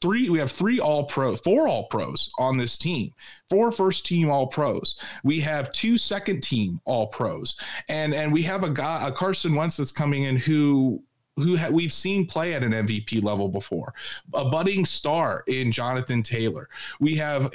three 0.00 0.28
we 0.30 0.38
have 0.38 0.50
three 0.50 0.78
all 0.78 1.04
pro 1.04 1.34
four 1.34 1.68
all 1.68 1.86
pros 1.86 2.30
on 2.38 2.56
this 2.56 2.78
team 2.78 3.12
four 3.50 3.72
first 3.72 4.06
team 4.06 4.30
all 4.30 4.46
pros 4.46 5.00
we 5.24 5.40
have 5.40 5.72
two 5.72 5.98
second 5.98 6.40
team 6.40 6.80
all 6.84 7.08
pros 7.08 7.56
and 7.88 8.14
and 8.14 8.32
we 8.32 8.42
have 8.42 8.62
a 8.64 8.70
guy 8.70 9.08
a 9.08 9.12
carson 9.12 9.54
wentz 9.54 9.76
that's 9.76 9.92
coming 9.92 10.24
in 10.24 10.36
who 10.36 11.02
who 11.38 11.56
ha- 11.56 11.70
we've 11.70 11.92
seen 11.92 12.26
play 12.26 12.54
at 12.54 12.64
an 12.64 12.72
MVP 12.72 13.22
level 13.22 13.48
before, 13.48 13.94
a 14.34 14.44
budding 14.44 14.84
star 14.84 15.44
in 15.46 15.72
Jonathan 15.72 16.22
Taylor. 16.22 16.68
We 17.00 17.14
have 17.16 17.48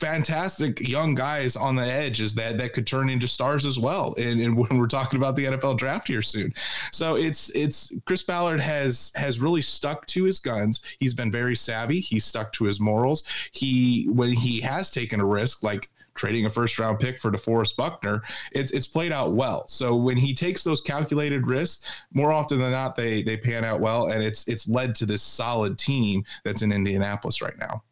fantastic 0.00 0.80
young 0.80 1.14
guys 1.14 1.56
on 1.56 1.76
the 1.76 1.84
edges 1.84 2.34
that 2.34 2.58
that 2.58 2.72
could 2.72 2.86
turn 2.86 3.08
into 3.08 3.28
stars 3.28 3.64
as 3.64 3.78
well. 3.78 4.14
And, 4.18 4.40
and, 4.40 4.56
when 4.56 4.78
we're 4.78 4.86
talking 4.86 5.18
about 5.18 5.36
the 5.36 5.44
NFL 5.44 5.78
draft 5.78 6.08
here 6.08 6.22
soon, 6.22 6.52
so 6.92 7.16
it's 7.16 7.50
it's 7.50 7.92
Chris 8.04 8.22
Ballard 8.22 8.60
has 8.60 9.12
has 9.14 9.38
really 9.38 9.62
stuck 9.62 10.06
to 10.08 10.24
his 10.24 10.38
guns. 10.38 10.82
He's 11.00 11.14
been 11.14 11.30
very 11.30 11.56
savvy. 11.56 12.00
He's 12.00 12.24
stuck 12.24 12.52
to 12.54 12.64
his 12.64 12.80
morals. 12.80 13.24
He 13.52 14.08
when 14.10 14.32
he 14.32 14.60
has 14.60 14.90
taken 14.90 15.20
a 15.20 15.24
risk 15.24 15.62
like 15.62 15.90
trading 16.16 16.46
a 16.46 16.50
first 16.50 16.78
round 16.78 16.98
pick 16.98 17.20
for 17.20 17.30
DeForest 17.30 17.76
Buckner, 17.76 18.22
it's 18.52 18.70
it's 18.72 18.86
played 18.86 19.12
out 19.12 19.34
well. 19.34 19.68
So 19.68 19.94
when 19.94 20.16
he 20.16 20.34
takes 20.34 20.64
those 20.64 20.80
calculated 20.80 21.46
risks, 21.46 21.88
more 22.12 22.32
often 22.32 22.58
than 22.58 22.72
not, 22.72 22.96
they 22.96 23.22
they 23.22 23.36
pan 23.36 23.64
out 23.64 23.80
well, 23.80 24.10
and 24.10 24.22
it's 24.22 24.48
it's 24.48 24.68
led 24.68 24.94
to 24.96 25.06
this 25.06 25.22
solid 25.22 25.78
team 25.78 26.24
that's 26.44 26.62
in 26.62 26.72
Indianapolis 26.72 27.40
right 27.40 27.56
now. 27.58 27.82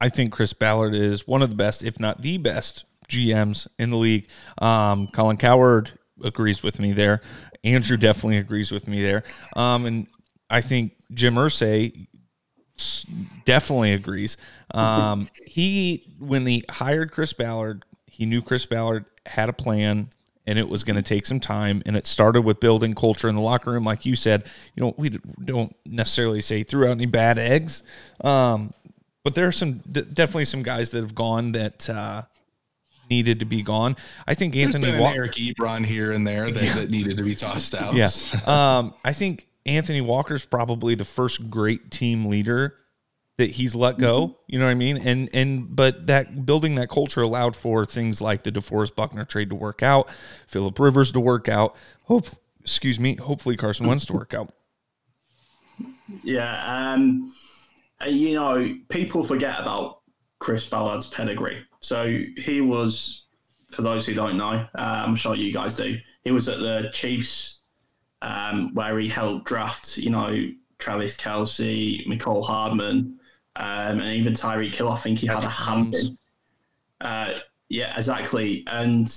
I 0.00 0.08
think 0.08 0.32
Chris 0.32 0.52
Ballard 0.52 0.94
is 0.94 1.26
one 1.26 1.42
of 1.42 1.50
the 1.50 1.56
best, 1.56 1.84
if 1.84 2.00
not 2.00 2.22
the 2.22 2.38
best, 2.38 2.84
GMs 3.08 3.66
in 3.78 3.90
the 3.90 3.96
league. 3.96 4.28
Um, 4.58 5.08
Colin 5.08 5.36
Cowherd 5.36 5.98
agrees 6.22 6.62
with 6.62 6.78
me 6.78 6.92
there. 6.92 7.20
Andrew 7.64 7.96
definitely 7.96 8.38
agrees 8.38 8.72
with 8.72 8.88
me 8.88 9.02
there. 9.02 9.22
Um, 9.56 9.84
and 9.84 10.06
I 10.48 10.62
think 10.62 10.92
Jim 11.12 11.34
Irsay 11.34 12.06
definitely 13.44 13.92
agrees. 13.92 14.36
Um, 14.72 15.28
he, 15.44 16.14
when 16.18 16.46
he 16.46 16.64
hired 16.70 17.12
Chris 17.12 17.32
Ballard, 17.32 17.84
he 18.06 18.24
knew 18.24 18.40
Chris 18.40 18.64
Ballard 18.64 19.04
had 19.26 19.48
a 19.48 19.52
plan 19.52 20.10
and 20.46 20.58
it 20.58 20.68
was 20.68 20.82
going 20.82 20.96
to 20.96 21.02
take 21.02 21.26
some 21.26 21.40
time. 21.40 21.82
And 21.84 21.96
it 21.96 22.06
started 22.06 22.42
with 22.42 22.58
building 22.58 22.94
culture 22.94 23.28
in 23.28 23.34
the 23.34 23.40
locker 23.40 23.70
room. 23.72 23.84
Like 23.84 24.06
you 24.06 24.16
said, 24.16 24.48
you 24.74 24.82
know, 24.82 24.94
we 24.96 25.10
don't 25.44 25.76
necessarily 25.84 26.40
say 26.40 26.62
threw 26.62 26.86
out 26.86 26.92
any 26.92 27.06
bad 27.06 27.38
eggs. 27.38 27.82
Um, 28.22 28.72
but 29.24 29.34
there 29.34 29.46
are 29.46 29.52
some 29.52 29.78
definitely 29.78 30.44
some 30.44 30.62
guys 30.62 30.90
that 30.90 31.00
have 31.00 31.14
gone 31.14 31.52
that 31.52 31.88
uh, 31.90 32.22
needed 33.10 33.40
to 33.40 33.46
be 33.46 33.62
gone. 33.62 33.96
I 34.26 34.34
think 34.34 34.56
Anthony 34.56 34.98
Walker, 34.98 35.16
Eric 35.16 35.32
Ebron 35.34 35.84
here 35.84 36.12
and 36.12 36.26
there 36.26 36.50
that, 36.50 36.62
yeah. 36.62 36.74
that, 36.74 36.90
needed 36.90 37.16
to 37.18 37.22
be 37.22 37.34
tossed 37.34 37.74
out. 37.74 37.94
Yeah, 37.94 38.08
um, 38.46 38.94
I 39.04 39.12
think 39.12 39.48
Anthony 39.66 40.00
Walker's 40.00 40.44
probably 40.44 40.94
the 40.94 41.04
first 41.04 41.50
great 41.50 41.90
team 41.90 42.26
leader 42.26 42.76
that 43.40 43.52
he's 43.52 43.74
let 43.74 43.98
go. 43.98 44.28
Mm-hmm. 44.28 44.34
You 44.46 44.58
know 44.58 44.64
what 44.66 44.70
I 44.70 44.74
mean? 44.74 44.96
And 44.98 45.28
and 45.32 45.74
but 45.74 46.06
that 46.06 46.46
building 46.46 46.76
that 46.76 46.88
culture 46.88 47.22
allowed 47.22 47.56
for 47.56 47.84
things 47.84 48.20
like 48.20 48.42
the 48.42 48.52
DeForest 48.52 48.94
Buckner 48.94 49.24
trade 49.24 49.50
to 49.50 49.56
work 49.56 49.82
out, 49.82 50.08
Philip 50.46 50.78
Rivers 50.78 51.12
to 51.12 51.20
work 51.20 51.48
out. 51.48 51.74
Hope, 52.04 52.26
excuse 52.60 53.00
me. 53.00 53.16
Hopefully 53.16 53.56
Carson 53.56 53.86
Wentz 53.86 54.06
to 54.06 54.12
work 54.12 54.34
out. 54.34 54.54
Yeah. 56.24 56.92
Um 56.92 57.32
you 58.06 58.34
know, 58.34 58.74
people 58.88 59.24
forget 59.24 59.60
about 59.60 60.00
Chris 60.38 60.68
Ballard's 60.68 61.06
pedigree. 61.06 61.64
So 61.80 62.20
he 62.36 62.60
was, 62.60 63.26
for 63.70 63.82
those 63.82 64.06
who 64.06 64.14
don't 64.14 64.36
know, 64.36 64.66
uh, 64.78 65.02
I'm 65.06 65.16
sure 65.16 65.34
you 65.34 65.52
guys 65.52 65.74
do. 65.74 65.98
He 66.24 66.30
was 66.30 66.48
at 66.48 66.60
the 66.60 66.90
Chiefs, 66.92 67.60
um, 68.22 68.74
where 68.74 68.98
he 68.98 69.08
helped 69.08 69.46
draft, 69.46 69.96
you 69.96 70.10
know, 70.10 70.50
Travis 70.78 71.16
Kelce, 71.16 72.06
Mecole 72.06 72.44
Hardman, 72.44 73.18
um, 73.56 74.00
and 74.00 74.14
even 74.14 74.32
Tyreek 74.32 74.74
Hill. 74.74 74.90
I 74.90 74.96
think 74.96 75.18
he 75.18 75.26
had 75.26 75.44
a 75.44 75.48
hand. 75.48 75.94
Uh, 77.00 77.34
yeah, 77.68 77.96
exactly. 77.96 78.64
And 78.66 79.12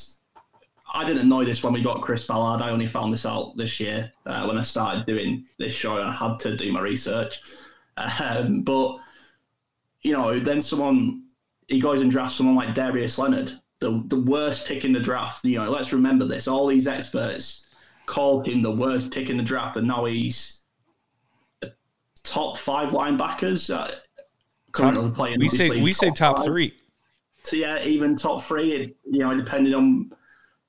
I 0.94 1.06
didn't 1.06 1.28
know 1.28 1.44
this 1.44 1.64
when 1.64 1.74
we 1.74 1.82
got 1.82 2.02
Chris 2.02 2.26
Ballard. 2.26 2.62
I 2.62 2.70
only 2.70 2.86
found 2.86 3.12
this 3.12 3.26
out 3.26 3.58
this 3.58 3.80
year 3.80 4.12
uh, 4.26 4.46
when 4.46 4.58
I 4.58 4.62
started 4.62 5.06
doing 5.06 5.46
this 5.58 5.74
show, 5.74 5.98
and 5.98 6.10
I 6.10 6.14
had 6.14 6.40
to 6.40 6.56
do 6.56 6.72
my 6.72 6.82
research. 6.82 7.42
Um, 7.98 8.62
but 8.62 8.98
you 10.02 10.14
know, 10.14 10.40
then 10.40 10.62
someone 10.62 11.24
he 11.68 11.80
goes 11.80 12.02
and 12.02 12.12
drafts 12.12 12.36
someone 12.36 12.56
like 12.56 12.74
Darius 12.76 13.18
Leonard, 13.18 13.54
the 13.80 14.04
the 14.08 14.20
worst 14.20 14.68
pick 14.68 14.86
in 14.86 14.92
the 14.92 15.00
draft. 15.00 15.44
You 15.46 15.60
know, 15.60 15.70
let's 15.70 15.94
remember 15.94 16.26
this. 16.26 16.48
All 16.48 16.68
these 16.68 16.88
experts 16.88 17.66
called 18.06 18.48
him 18.48 18.62
the 18.62 18.72
worst 18.72 19.12
pick 19.12 19.30
in 19.30 19.38
the 19.38 19.44
draft, 19.44 19.78
and 19.78 19.88
now 19.88 20.06
he's 20.06 20.64
top 22.24 22.58
five 22.58 22.90
linebackers 22.90 23.74
uh, 23.74 23.92
currently 24.72 25.08
top, 25.08 25.16
playing. 25.16 25.40
We 25.40 25.50
say 25.50 25.82
we 25.82 25.94
say 25.94 26.12
top 26.12 26.38
five. 26.38 26.46
three. 26.46 26.74
So 27.44 27.58
yeah, 27.58 27.84
even 27.84 28.16
top 28.16 28.44
three. 28.44 28.74
It, 28.74 28.98
You 29.06 29.20
know, 29.20 29.38
depending 29.38 29.74
on 29.74 30.12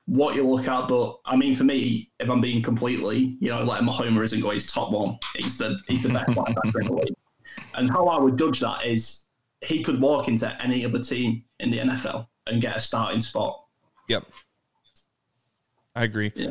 what 0.07 0.35
you 0.35 0.47
look 0.47 0.69
at. 0.69 0.89
But 0.89 1.19
I 1.25 1.37
mean, 1.37 1.55
for 1.55 1.65
me, 1.65 2.11
if 2.21 2.31
I'm 2.31 2.41
being 2.41 2.63
completely, 2.63 3.37
you 3.41 3.51
know, 3.51 3.63
like 3.65 3.83
Homer 3.83 4.23
isn't 4.23 4.41
going, 4.41 4.55
he's 4.55 4.71
top 4.71 4.93
one. 4.93 5.19
He's 5.37 5.59
the 5.59 5.79
he's 5.89 6.03
the 6.03 6.11
best 6.11 6.31
linebacker 6.31 6.81
in 6.81 6.87
the 6.87 6.93
league. 6.93 7.15
And 7.75 7.91
how 7.91 8.07
I 8.07 8.19
would 8.19 8.39
judge 8.39 8.61
that 8.61 8.85
is 8.85 9.23
he 9.61 9.83
could 9.83 10.01
walk 10.01 10.29
into 10.29 10.63
any 10.63 10.85
other 10.85 10.99
team 10.99 11.45
in 11.61 11.71
the 11.71 11.79
NFL 11.79 12.27
and 12.47 12.61
get 12.61 12.77
a 12.77 12.81
starting 12.81 13.21
spot. 13.21 13.65
Yep. 14.09 14.25
I 15.95 16.05
agree. 16.05 16.33
Yeah. 16.35 16.51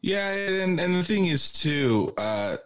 Yeah, 0.00 0.32
and 0.34 0.78
and 0.78 0.94
the 0.94 1.02
thing 1.02 1.26
is 1.26 1.50
too, 1.50 2.12
uh, 2.18 2.58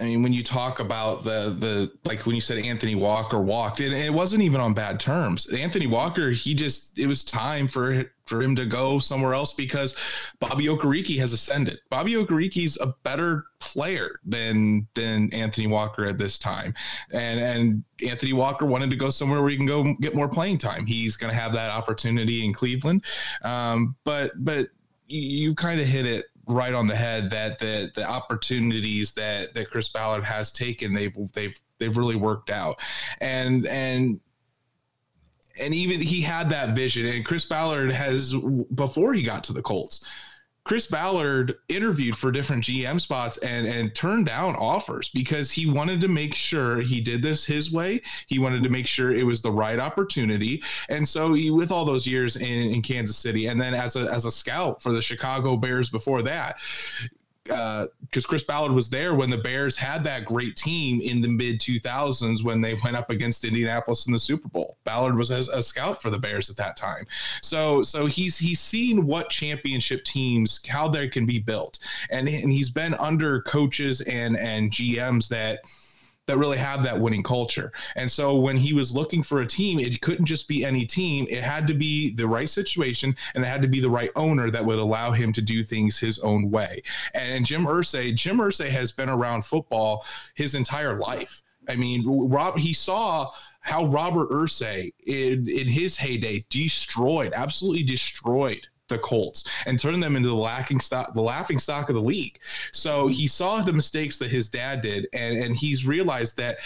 I 0.00 0.04
mean, 0.04 0.22
when 0.22 0.32
you 0.32 0.44
talk 0.44 0.78
about 0.78 1.24
the 1.24 1.56
the 1.58 1.92
like 2.04 2.24
when 2.24 2.36
you 2.36 2.40
said 2.40 2.58
Anthony 2.58 2.94
Walker 2.94 3.40
walked, 3.40 3.80
and 3.80 3.92
it 3.92 4.12
wasn't 4.12 4.42
even 4.42 4.60
on 4.60 4.72
bad 4.72 5.00
terms. 5.00 5.52
Anthony 5.52 5.88
Walker, 5.88 6.30
he 6.30 6.54
just 6.54 6.96
it 6.98 7.08
was 7.08 7.24
time 7.24 7.66
for 7.66 8.04
for 8.26 8.40
him 8.40 8.54
to 8.54 8.64
go 8.64 9.00
somewhere 9.00 9.34
else 9.34 9.54
because 9.54 9.96
Bobby 10.38 10.66
Okereke 10.66 11.18
has 11.18 11.32
ascended. 11.32 11.78
Bobby 11.90 12.12
Okereke's 12.12 12.78
a 12.80 12.94
better 13.02 13.46
player 13.58 14.20
than 14.24 14.86
than 14.94 15.32
Anthony 15.32 15.66
Walker 15.66 16.06
at 16.06 16.16
this 16.16 16.38
time, 16.38 16.74
and 17.12 17.40
and 17.40 17.84
Anthony 18.08 18.34
Walker 18.34 18.66
wanted 18.66 18.90
to 18.90 18.96
go 18.96 19.10
somewhere 19.10 19.40
where 19.40 19.50
he 19.50 19.56
can 19.56 19.66
go 19.66 19.94
get 20.00 20.14
more 20.14 20.28
playing 20.28 20.58
time. 20.58 20.86
He's 20.86 21.16
going 21.16 21.34
to 21.34 21.40
have 21.40 21.52
that 21.54 21.70
opportunity 21.72 22.44
in 22.44 22.52
Cleveland, 22.52 23.04
um, 23.42 23.96
but 24.04 24.30
but 24.36 24.68
you 25.08 25.54
kind 25.54 25.80
of 25.80 25.86
hit 25.86 26.06
it 26.06 26.26
right 26.48 26.72
on 26.72 26.86
the 26.86 26.96
head 26.96 27.30
that 27.30 27.58
the 27.58 27.90
the 27.94 28.08
opportunities 28.08 29.12
that 29.12 29.54
that 29.54 29.70
Chris 29.70 29.88
Ballard 29.88 30.24
has 30.24 30.50
taken 30.50 30.94
they've 30.94 31.14
they've 31.34 31.58
they've 31.78 31.96
really 31.96 32.16
worked 32.16 32.50
out. 32.50 32.80
And 33.20 33.66
and 33.66 34.20
and 35.60 35.74
even 35.74 36.00
he 36.00 36.20
had 36.20 36.50
that 36.50 36.74
vision 36.74 37.06
and 37.06 37.24
Chris 37.24 37.44
Ballard 37.44 37.92
has 37.92 38.34
before 38.74 39.12
he 39.12 39.22
got 39.22 39.44
to 39.44 39.52
the 39.52 39.62
Colts 39.62 40.04
Chris 40.68 40.86
Ballard 40.86 41.56
interviewed 41.70 42.14
for 42.14 42.30
different 42.30 42.62
GM 42.62 43.00
spots 43.00 43.38
and 43.38 43.66
and 43.66 43.94
turned 43.94 44.26
down 44.26 44.54
offers 44.54 45.08
because 45.08 45.50
he 45.50 45.64
wanted 45.64 45.98
to 46.02 46.08
make 46.08 46.34
sure 46.34 46.82
he 46.82 47.00
did 47.00 47.22
this 47.22 47.46
his 47.46 47.72
way. 47.72 48.02
He 48.26 48.38
wanted 48.38 48.62
to 48.64 48.68
make 48.68 48.86
sure 48.86 49.10
it 49.10 49.24
was 49.24 49.40
the 49.40 49.50
right 49.50 49.78
opportunity. 49.78 50.62
And 50.90 51.08
so 51.08 51.32
he, 51.32 51.50
with 51.50 51.72
all 51.72 51.86
those 51.86 52.06
years 52.06 52.36
in, 52.36 52.70
in 52.70 52.82
Kansas 52.82 53.16
City, 53.16 53.46
and 53.46 53.58
then 53.58 53.72
as 53.72 53.96
a 53.96 54.12
as 54.12 54.26
a 54.26 54.30
scout 54.30 54.82
for 54.82 54.92
the 54.92 55.00
Chicago 55.00 55.56
Bears 55.56 55.88
before 55.88 56.20
that, 56.24 56.58
because 57.48 58.24
uh, 58.24 58.28
Chris 58.28 58.44
Ballard 58.44 58.72
was 58.72 58.88
there 58.90 59.14
when 59.14 59.30
the 59.30 59.38
Bears 59.38 59.76
had 59.76 60.04
that 60.04 60.24
great 60.24 60.56
team 60.56 61.00
in 61.00 61.20
the 61.20 61.28
mid 61.28 61.60
2000s 61.60 62.44
when 62.44 62.60
they 62.60 62.74
went 62.84 62.96
up 62.96 63.10
against 63.10 63.44
Indianapolis 63.44 64.06
in 64.06 64.12
the 64.12 64.18
Super 64.20 64.48
Bowl. 64.48 64.78
Ballard 64.84 65.16
was 65.16 65.30
a, 65.30 65.44
a, 65.52 65.62
scout 65.62 66.00
for 66.00 66.10
the 66.10 66.18
Bears 66.18 66.50
at 66.50 66.56
that 66.56 66.76
time, 66.76 67.06
so 67.42 67.82
so 67.82 68.06
he's 68.06 68.38
he's 68.38 68.60
seen 68.60 69.06
what 69.06 69.30
championship 69.30 70.04
teams 70.04 70.60
how 70.68 70.88
they 70.88 71.08
can 71.08 71.26
be 71.26 71.38
built, 71.38 71.78
and 72.10 72.28
and 72.28 72.52
he's 72.52 72.70
been 72.70 72.94
under 72.94 73.42
coaches 73.42 74.00
and 74.02 74.36
and 74.36 74.70
GMs 74.70 75.28
that 75.28 75.60
that 76.28 76.38
really 76.38 76.58
have 76.58 76.84
that 76.84 77.00
winning 77.00 77.22
culture. 77.22 77.72
And 77.96 78.10
so 78.10 78.36
when 78.36 78.56
he 78.56 78.72
was 78.72 78.94
looking 78.94 79.22
for 79.22 79.40
a 79.40 79.46
team, 79.46 79.80
it 79.80 80.00
couldn't 80.00 80.26
just 80.26 80.46
be 80.46 80.64
any 80.64 80.86
team. 80.86 81.26
It 81.28 81.42
had 81.42 81.66
to 81.66 81.74
be 81.74 82.14
the 82.14 82.28
right 82.28 82.48
situation 82.48 83.16
and 83.34 83.44
it 83.44 83.48
had 83.48 83.62
to 83.62 83.68
be 83.68 83.80
the 83.80 83.90
right 83.90 84.10
owner 84.14 84.50
that 84.50 84.64
would 84.64 84.78
allow 84.78 85.10
him 85.10 85.32
to 85.32 85.42
do 85.42 85.64
things 85.64 85.98
his 85.98 86.18
own 86.20 86.50
way. 86.50 86.82
And 87.14 87.44
Jim 87.44 87.64
Irsay, 87.64 88.14
Jim 88.14 88.38
Irsay 88.38 88.70
has 88.70 88.92
been 88.92 89.08
around 89.08 89.44
football 89.44 90.04
his 90.34 90.54
entire 90.54 90.98
life. 90.98 91.42
I 91.68 91.76
mean, 91.76 92.04
Rob, 92.06 92.58
he 92.58 92.72
saw 92.72 93.30
how 93.60 93.86
Robert 93.86 94.30
Irsay 94.30 94.92
in, 95.06 95.48
in 95.48 95.68
his 95.68 95.96
heyday 95.96 96.46
destroyed, 96.48 97.32
absolutely 97.34 97.82
destroyed 97.82 98.68
the 98.88 98.98
Colts 98.98 99.44
and 99.66 99.78
turn 99.78 100.00
them 100.00 100.16
into 100.16 100.28
the 100.28 100.34
lacking 100.34 100.80
stock, 100.80 101.14
the 101.14 101.22
laughing 101.22 101.58
stock 101.58 101.88
of 101.88 101.94
the 101.94 102.02
league. 102.02 102.38
So 102.72 103.06
he 103.06 103.26
saw 103.26 103.60
the 103.60 103.72
mistakes 103.72 104.18
that 104.18 104.30
his 104.30 104.48
dad 104.48 104.80
did, 104.80 105.08
and 105.12 105.36
and 105.36 105.56
he's 105.56 105.86
realized 105.86 106.36
that 106.38 106.58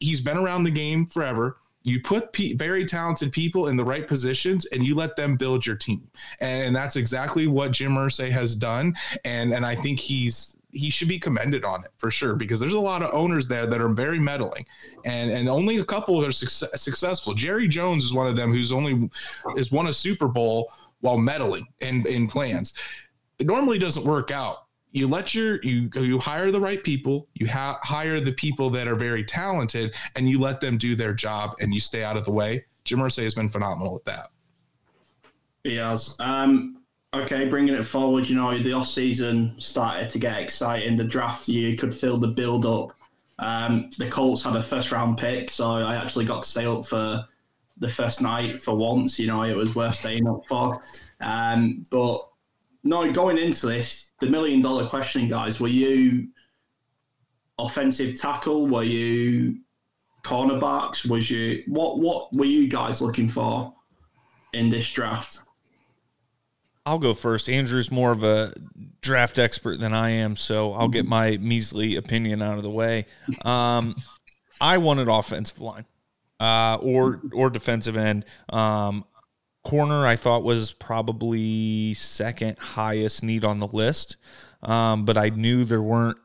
he's 0.00 0.20
been 0.20 0.38
around 0.38 0.64
the 0.64 0.70
game 0.70 1.06
forever. 1.06 1.58
You 1.82 2.00
put 2.00 2.32
pe- 2.32 2.54
very 2.54 2.84
talented 2.84 3.30
people 3.30 3.68
in 3.68 3.76
the 3.76 3.84
right 3.84 4.08
positions, 4.08 4.66
and 4.66 4.84
you 4.84 4.96
let 4.96 5.14
them 5.14 5.36
build 5.36 5.64
your 5.64 5.76
team, 5.76 6.08
and, 6.40 6.64
and 6.64 6.76
that's 6.76 6.96
exactly 6.96 7.46
what 7.46 7.70
Jim 7.70 7.92
Irsay 7.92 8.30
has 8.30 8.56
done. 8.56 8.94
And 9.24 9.52
and 9.54 9.64
I 9.64 9.76
think 9.76 10.00
he's 10.00 10.56
he 10.76 10.90
should 10.90 11.08
be 11.08 11.18
commended 11.18 11.64
on 11.64 11.84
it 11.84 11.90
for 11.96 12.10
sure 12.10 12.34
because 12.36 12.60
there's 12.60 12.74
a 12.74 12.80
lot 12.80 13.02
of 13.02 13.12
owners 13.14 13.48
there 13.48 13.66
that 13.66 13.80
are 13.80 13.88
very 13.88 14.18
meddling 14.18 14.66
and 15.04 15.30
and 15.30 15.48
only 15.48 15.78
a 15.78 15.84
couple 15.84 16.22
are 16.24 16.32
success, 16.32 16.80
successful 16.80 17.32
jerry 17.32 17.66
jones 17.66 18.04
is 18.04 18.12
one 18.12 18.26
of 18.26 18.36
them 18.36 18.52
who's 18.52 18.72
only 18.72 19.08
has 19.56 19.72
won 19.72 19.86
a 19.86 19.92
super 19.92 20.28
bowl 20.28 20.70
while 21.00 21.18
meddling 21.18 21.66
in, 21.80 22.06
in 22.06 22.26
plans. 22.26 22.72
It 23.38 23.46
normally 23.46 23.78
doesn't 23.78 24.04
work 24.04 24.30
out. 24.30 24.64
You 24.92 25.08
let 25.08 25.34
your 25.34 25.62
you 25.62 25.90
you 25.94 26.18
hire 26.18 26.50
the 26.50 26.60
right 26.60 26.82
people. 26.82 27.28
You 27.34 27.48
ha- 27.48 27.78
hire 27.82 28.18
the 28.18 28.32
people 28.32 28.70
that 28.70 28.88
are 28.88 28.94
very 28.94 29.22
talented, 29.22 29.94
and 30.14 30.26
you 30.28 30.40
let 30.40 30.60
them 30.60 30.78
do 30.78 30.96
their 30.96 31.12
job, 31.12 31.50
and 31.60 31.74
you 31.74 31.80
stay 31.80 32.02
out 32.02 32.16
of 32.16 32.24
the 32.24 32.30
way. 32.30 32.64
Jim 32.84 33.00
Irsay 33.00 33.24
has 33.24 33.34
been 33.34 33.50
phenomenal 33.50 33.96
at 33.96 34.04
that. 34.06 34.30
He 35.64 35.76
has. 35.76 36.16
Um, 36.18 36.82
okay, 37.14 37.46
bringing 37.46 37.74
it 37.74 37.84
forward, 37.84 38.26
you 38.26 38.36
know, 38.36 38.56
the 38.62 38.72
off 38.72 38.86
season 38.86 39.54
started 39.58 40.08
to 40.10 40.18
get 40.18 40.40
exciting. 40.40 40.96
The 40.96 41.04
draft 41.04 41.48
year 41.48 41.76
could 41.76 41.94
feel 41.94 42.16
the 42.16 42.28
build 42.28 42.64
up. 42.64 42.92
Um, 43.38 43.90
the 43.98 44.08
Colts 44.08 44.44
had 44.44 44.56
a 44.56 44.62
first 44.62 44.92
round 44.92 45.18
pick, 45.18 45.50
so 45.50 45.72
I 45.72 45.96
actually 45.96 46.24
got 46.24 46.44
to 46.44 46.48
stay 46.48 46.64
up 46.64 46.86
for 46.86 47.26
the 47.78 47.88
first 47.88 48.20
night 48.20 48.60
for 48.60 48.74
once. 48.74 49.18
You 49.18 49.26
know, 49.26 49.42
it 49.42 49.56
was 49.56 49.74
worth 49.74 49.96
staying 49.96 50.26
up 50.26 50.42
for. 50.48 50.78
Um, 51.20 51.86
but 51.90 52.26
no, 52.84 53.10
going 53.12 53.38
into 53.38 53.66
this, 53.66 54.10
the 54.20 54.28
million 54.28 54.60
dollar 54.60 54.86
question, 54.86 55.28
guys, 55.28 55.60
were 55.60 55.68
you 55.68 56.28
offensive 57.58 58.20
tackle? 58.20 58.66
Were 58.66 58.84
you 58.84 59.58
cornerbacks? 60.22 61.08
Was 61.08 61.30
you 61.30 61.62
what? 61.66 61.98
What 61.98 62.32
were 62.34 62.46
you 62.46 62.68
guys 62.68 63.00
looking 63.02 63.28
for 63.28 63.72
in 64.52 64.68
this 64.68 64.90
draft? 64.90 65.40
I'll 66.84 67.00
go 67.00 67.14
first. 67.14 67.48
Andrew's 67.48 67.90
more 67.90 68.12
of 68.12 68.22
a 68.22 68.54
draft 69.00 69.40
expert 69.40 69.80
than 69.80 69.92
I 69.92 70.10
am, 70.10 70.36
so 70.36 70.72
I'll 70.72 70.86
get 70.86 71.04
my 71.04 71.36
measly 71.38 71.96
opinion 71.96 72.42
out 72.42 72.58
of 72.58 72.62
the 72.62 72.70
way. 72.70 73.06
Um, 73.44 73.96
I 74.60 74.78
wanted 74.78 75.08
offensive 75.08 75.60
line 75.60 75.84
uh, 76.40 76.78
or 76.80 77.20
or 77.32 77.50
defensive 77.50 77.96
end. 77.96 78.24
Um, 78.48 79.04
corner 79.64 80.06
I 80.06 80.16
thought 80.16 80.44
was 80.44 80.72
probably 80.72 81.94
second 81.94 82.58
highest 82.58 83.22
need 83.22 83.44
on 83.44 83.58
the 83.58 83.66
list, 83.66 84.16
um, 84.62 85.04
but 85.04 85.16
I 85.18 85.30
knew 85.30 85.64
there 85.64 85.82
weren't 85.82 86.18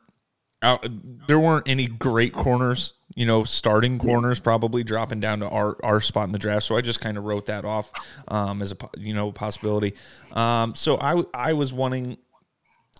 out, 0.62 0.86
there 1.26 1.40
weren't 1.40 1.68
any 1.68 1.86
great 1.86 2.32
corners. 2.32 2.94
You 3.14 3.26
know, 3.26 3.44
starting 3.44 3.98
corners 3.98 4.40
probably 4.40 4.82
dropping 4.82 5.20
down 5.20 5.40
to 5.40 5.48
our, 5.48 5.76
our 5.84 6.00
spot 6.00 6.24
in 6.28 6.32
the 6.32 6.38
draft. 6.38 6.64
So 6.64 6.76
I 6.76 6.80
just 6.80 7.02
kind 7.02 7.18
of 7.18 7.24
wrote 7.24 7.44
that 7.44 7.66
off 7.66 7.92
um, 8.28 8.62
as 8.62 8.72
a 8.72 8.76
you 8.96 9.12
know 9.12 9.32
possibility. 9.32 9.94
Um, 10.32 10.74
so 10.74 10.98
I 10.98 11.22
I 11.34 11.52
was 11.52 11.74
wanting 11.74 12.16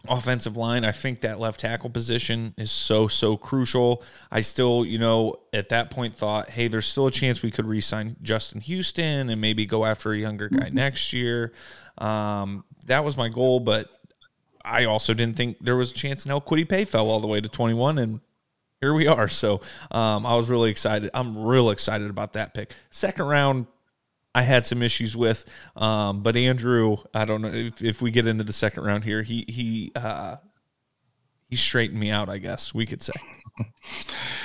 offensive 0.09 0.57
line. 0.57 0.85
I 0.85 0.93
think 0.93 1.21
that 1.21 1.39
left 1.39 1.61
tackle 1.61 1.91
position 1.91 2.55
is 2.57 2.71
so, 2.71 3.07
so 3.07 3.37
crucial. 3.37 4.03
I 4.31 4.41
still, 4.41 4.85
you 4.85 4.99
know, 4.99 5.41
at 5.53 5.69
that 5.69 5.91
point 5.91 6.15
thought, 6.15 6.51
hey, 6.51 6.69
there's 6.69 6.87
still 6.87 7.07
a 7.07 7.11
chance 7.11 7.43
we 7.43 7.51
could 7.51 7.67
re 7.67 7.81
sign 7.81 8.17
Justin 8.23 8.61
Houston 8.61 9.31
and 9.31 9.41
maybe 9.41 9.67
go 9.67 9.85
after 9.85 10.13
a 10.13 10.19
younger 10.19 10.49
guy 10.49 10.67
mm-hmm. 10.67 10.77
next 10.77 11.13
year. 11.13 11.53
Um, 11.99 12.65
that 12.87 13.05
was 13.05 13.17
my 13.17 13.29
goal, 13.29 13.61
but 13.61 13.89
I 14.65 14.85
also 14.85 15.15
didn't 15.15 15.37
think 15.37 15.59
there 15.61 15.77
was 15.77 15.91
a 15.91 15.95
chance 15.95 16.25
in 16.25 16.31
hell 16.31 16.41
Kwity 16.41 16.69
Paye 16.69 16.85
fell 16.85 17.09
all 17.09 17.21
the 17.21 17.27
way 17.27 17.41
to 17.41 17.49
21 17.49 17.99
and 17.99 18.21
here 18.81 18.93
we 18.93 19.07
are. 19.07 19.29
So 19.29 19.61
um, 19.93 20.27
I 20.27 20.35
was 20.35 20.51
really 20.51 20.71
excited. 20.71 21.11
I'm 21.15 21.45
real 21.45 21.71
excited 21.71 22.11
about 22.11 22.33
that 22.33 22.53
pick. 22.53 22.75
Second 22.91 23.27
round, 23.27 23.67
I 24.35 24.43
had 24.43 24.65
some 24.65 24.83
issues 24.83 25.17
with. 25.17 25.45
Um, 25.77 26.23
but 26.23 26.37
Andrew, 26.37 26.99
I 27.13 27.25
don't 27.25 27.43
know 27.43 27.53
if, 27.53 27.83
if 27.83 28.03
we 28.03 28.11
get 28.11 28.27
into 28.27 28.45
the 28.45 28.53
second 28.53 28.85
round 28.85 29.05
here, 29.05 29.23
he 29.23 29.45
he 29.49 29.93
uh, 29.95 30.37
he 31.53 31.57
straightened 31.57 32.01
me 32.01 32.11
out. 32.11 32.31
I 32.31 32.39
guess 32.39 32.73
we 32.73 32.87
could 32.87 33.03
say. 33.03 33.13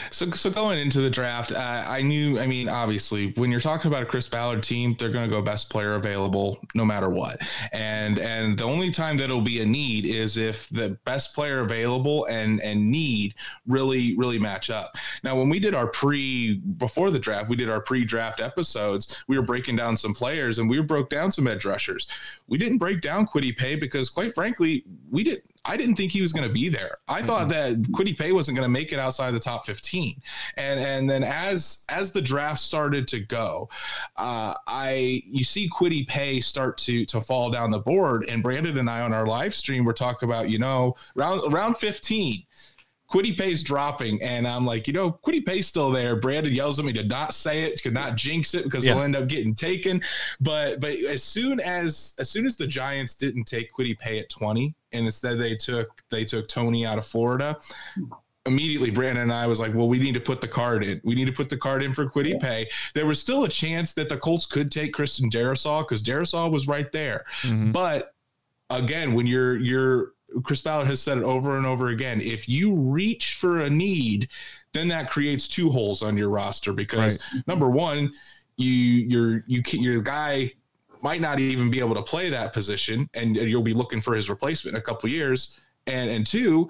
So, 0.09 0.29
so 0.31 0.49
going 0.49 0.79
into 0.79 1.01
the 1.01 1.09
draft, 1.09 1.51
uh, 1.51 1.83
I 1.85 2.01
knew. 2.01 2.39
I 2.39 2.47
mean, 2.47 2.69
obviously, 2.69 3.33
when 3.33 3.51
you're 3.51 3.59
talking 3.59 3.91
about 3.91 4.03
a 4.03 4.05
Chris 4.05 4.27
Ballard 4.27 4.63
team, 4.63 4.95
they're 4.97 5.11
going 5.11 5.29
to 5.29 5.35
go 5.35 5.41
best 5.41 5.69
player 5.69 5.95
available, 5.95 6.59
no 6.73 6.85
matter 6.85 7.09
what. 7.09 7.41
And 7.73 8.17
and 8.17 8.57
the 8.57 8.63
only 8.63 8.89
time 8.89 9.17
that 9.17 9.25
it'll 9.25 9.41
be 9.41 9.61
a 9.61 9.65
need 9.65 10.05
is 10.05 10.37
if 10.37 10.69
the 10.69 10.97
best 11.05 11.35
player 11.35 11.59
available 11.59 12.25
and 12.25 12.61
and 12.61 12.89
need 12.89 13.35
really 13.67 14.17
really 14.17 14.39
match 14.39 14.69
up. 14.69 14.95
Now, 15.23 15.37
when 15.37 15.49
we 15.49 15.59
did 15.59 15.75
our 15.75 15.87
pre 15.87 16.55
before 16.55 17.11
the 17.11 17.19
draft, 17.19 17.49
we 17.49 17.55
did 17.55 17.69
our 17.69 17.81
pre-draft 17.81 18.39
episodes. 18.39 19.15
We 19.27 19.37
were 19.37 19.45
breaking 19.45 19.75
down 19.75 19.97
some 19.97 20.13
players, 20.13 20.57
and 20.57 20.69
we 20.69 20.79
broke 20.81 21.09
down 21.09 21.31
some 21.31 21.47
edge 21.47 21.65
rushers. 21.65 22.07
We 22.47 22.57
didn't 22.57 22.77
break 22.77 23.01
down 23.01 23.27
Kwity 23.27 23.55
Paye 23.55 23.75
because, 23.75 24.09
quite 24.09 24.33
frankly, 24.33 24.85
we 25.11 25.23
didn't 25.23 25.43
I 25.67 25.75
didn't 25.75 25.95
think 25.95 26.11
he 26.11 26.21
was 26.21 26.31
going 26.31 26.47
to 26.47 26.53
be 26.53 26.69
there. 26.69 26.97
I 27.07 27.21
thought 27.21 27.49
mm-hmm. 27.49 27.81
that 27.81 27.91
Kwity 27.91 28.17
Paye 28.17 28.31
wasn't 28.31 28.57
going 28.57 28.67
to 28.67 28.71
make 28.71 28.93
it 28.93 28.99
outside 28.99 29.31
the 29.31 29.39
top 29.39 29.65
15. 29.65 30.21
And 30.55 30.79
and 30.79 31.09
then 31.09 31.23
as 31.23 31.85
as 31.89 32.11
the 32.11 32.21
draft 32.21 32.61
started 32.61 33.07
to 33.09 33.19
go, 33.19 33.69
uh, 34.15 34.55
I 34.65 35.21
you 35.25 35.43
see 35.43 35.69
Kwity 35.69 36.07
Paye 36.07 36.39
start 36.39 36.77
to 36.79 37.05
to 37.05 37.21
fall 37.21 37.51
down 37.51 37.69
the 37.69 37.79
board. 37.79 38.25
And 38.29 38.41
Brandon 38.41 38.77
and 38.77 38.89
I 38.89 39.01
on 39.01 39.13
our 39.13 39.27
live 39.27 39.53
stream 39.53 39.83
were 39.83 39.93
talking 39.93 40.27
about, 40.27 40.49
you 40.49 40.57
know, 40.57 40.95
around 41.17 41.53
around 41.53 41.77
15 41.77 42.46
Kwity 43.11 43.37
Paye's 43.37 43.63
dropping, 43.63 44.21
and 44.21 44.47
I'm 44.47 44.65
like, 44.65 44.85
you 44.85 44.93
know, 44.93 45.11
Kwity 45.25 45.45
Paye's 45.45 45.67
still 45.67 45.91
there. 45.91 46.17
Brandon 46.17 46.53
yells 46.53 46.77
at 46.77 46.85
me 46.85 46.91
to 46.93 47.03
not 47.03 47.33
say 47.33 47.63
it, 47.63 47.77
to 47.77 47.91
not 47.91 48.15
jinx 48.15 48.53
it 48.53 48.65
because 48.65 48.85
yeah. 48.85 48.93
he'll 48.93 49.03
end 49.03 49.15
up 49.15 49.27
getting 49.27 49.55
taken. 49.55 50.01
But 50.41 50.81
but 50.81 50.91
as 50.91 51.23
soon 51.23 51.59
as 51.61 52.15
as 52.19 52.29
soon 52.29 52.45
as 52.45 52.57
the 52.57 52.67
Giants 52.67 53.15
didn't 53.15 53.45
take 53.45 53.71
Kwity 53.73 53.97
Paye 53.97 54.19
at 54.19 54.29
20, 54.29 54.75
and 54.91 55.05
instead 55.05 55.39
they 55.39 55.55
took 55.55 56.03
they 56.09 56.25
took 56.25 56.47
Toney 56.47 56.85
out 56.85 56.97
of 56.97 57.05
Florida. 57.05 57.57
immediately 58.45 58.89
Brandon 58.89 59.23
and 59.23 59.33
I 59.33 59.45
was 59.45 59.59
like, 59.59 59.73
well, 59.73 59.89
we 59.89 59.99
need 59.99 60.13
to 60.13 60.21
put 60.21 60.39
the 60.39 60.47
card 60.47 60.81
in. 60.81 61.01
We 61.03 61.15
need 61.15 61.25
to 61.25 61.33
put 61.33 61.49
the 61.49 61.57
card 61.57 61.83
in 61.83 61.93
for 61.93 62.09
Kwity 62.09 62.39
Paye. 62.39 62.69
There 62.93 63.05
was 63.05 63.19
still 63.19 63.43
a 63.43 63.49
chance 63.49 63.91
that 63.95 64.07
the 64.07 64.15
Colts 64.15 64.45
could 64.45 64.71
take 64.71 64.93
Christian 64.93 65.29
Darrisaw 65.29 65.81
because 65.81 66.01
Darrisaw 66.01 66.49
was 66.49 66.65
right 66.65 66.89
there. 66.93 67.25
Mhm. 67.41 67.73
But 67.73 68.13
again, 68.69 69.13
when 69.13 69.27
you're 69.27 69.57
you're 69.57 70.13
Chris 70.43 70.61
Ballard 70.61 70.87
has 70.87 71.01
said 71.01 71.17
it 71.17 71.23
over 71.23 71.57
and 71.57 71.65
over 71.65 71.87
again. 71.87 72.21
If 72.21 72.49
you 72.49 72.75
reach 72.75 73.35
for 73.35 73.61
a 73.61 73.69
need, 73.69 74.29
then 74.73 74.87
that 74.89 75.09
creates 75.09 75.47
two 75.47 75.69
holes 75.69 76.03
on 76.03 76.17
your 76.17 76.29
roster 76.29 76.73
because 76.73 77.19
number 77.47 77.69
one, 77.69 78.11
you 78.57 78.71
you're 78.73 79.43
you 79.47 79.61
your 79.71 80.01
guy 80.01 80.51
might 81.01 81.21
not 81.21 81.39
even 81.39 81.69
be 81.69 81.79
able 81.79 81.95
to 81.95 82.01
play 82.01 82.29
that 82.29 82.53
position, 82.53 83.09
and 83.13 83.35
you'll 83.35 83.61
be 83.61 83.73
looking 83.73 84.01
for 84.01 84.15
his 84.15 84.29
replacement 84.29 84.75
in 84.75 84.79
a 84.79 84.83
couple 84.83 85.09
years. 85.09 85.57
And 85.85 86.09
and 86.09 86.27
two, 86.27 86.69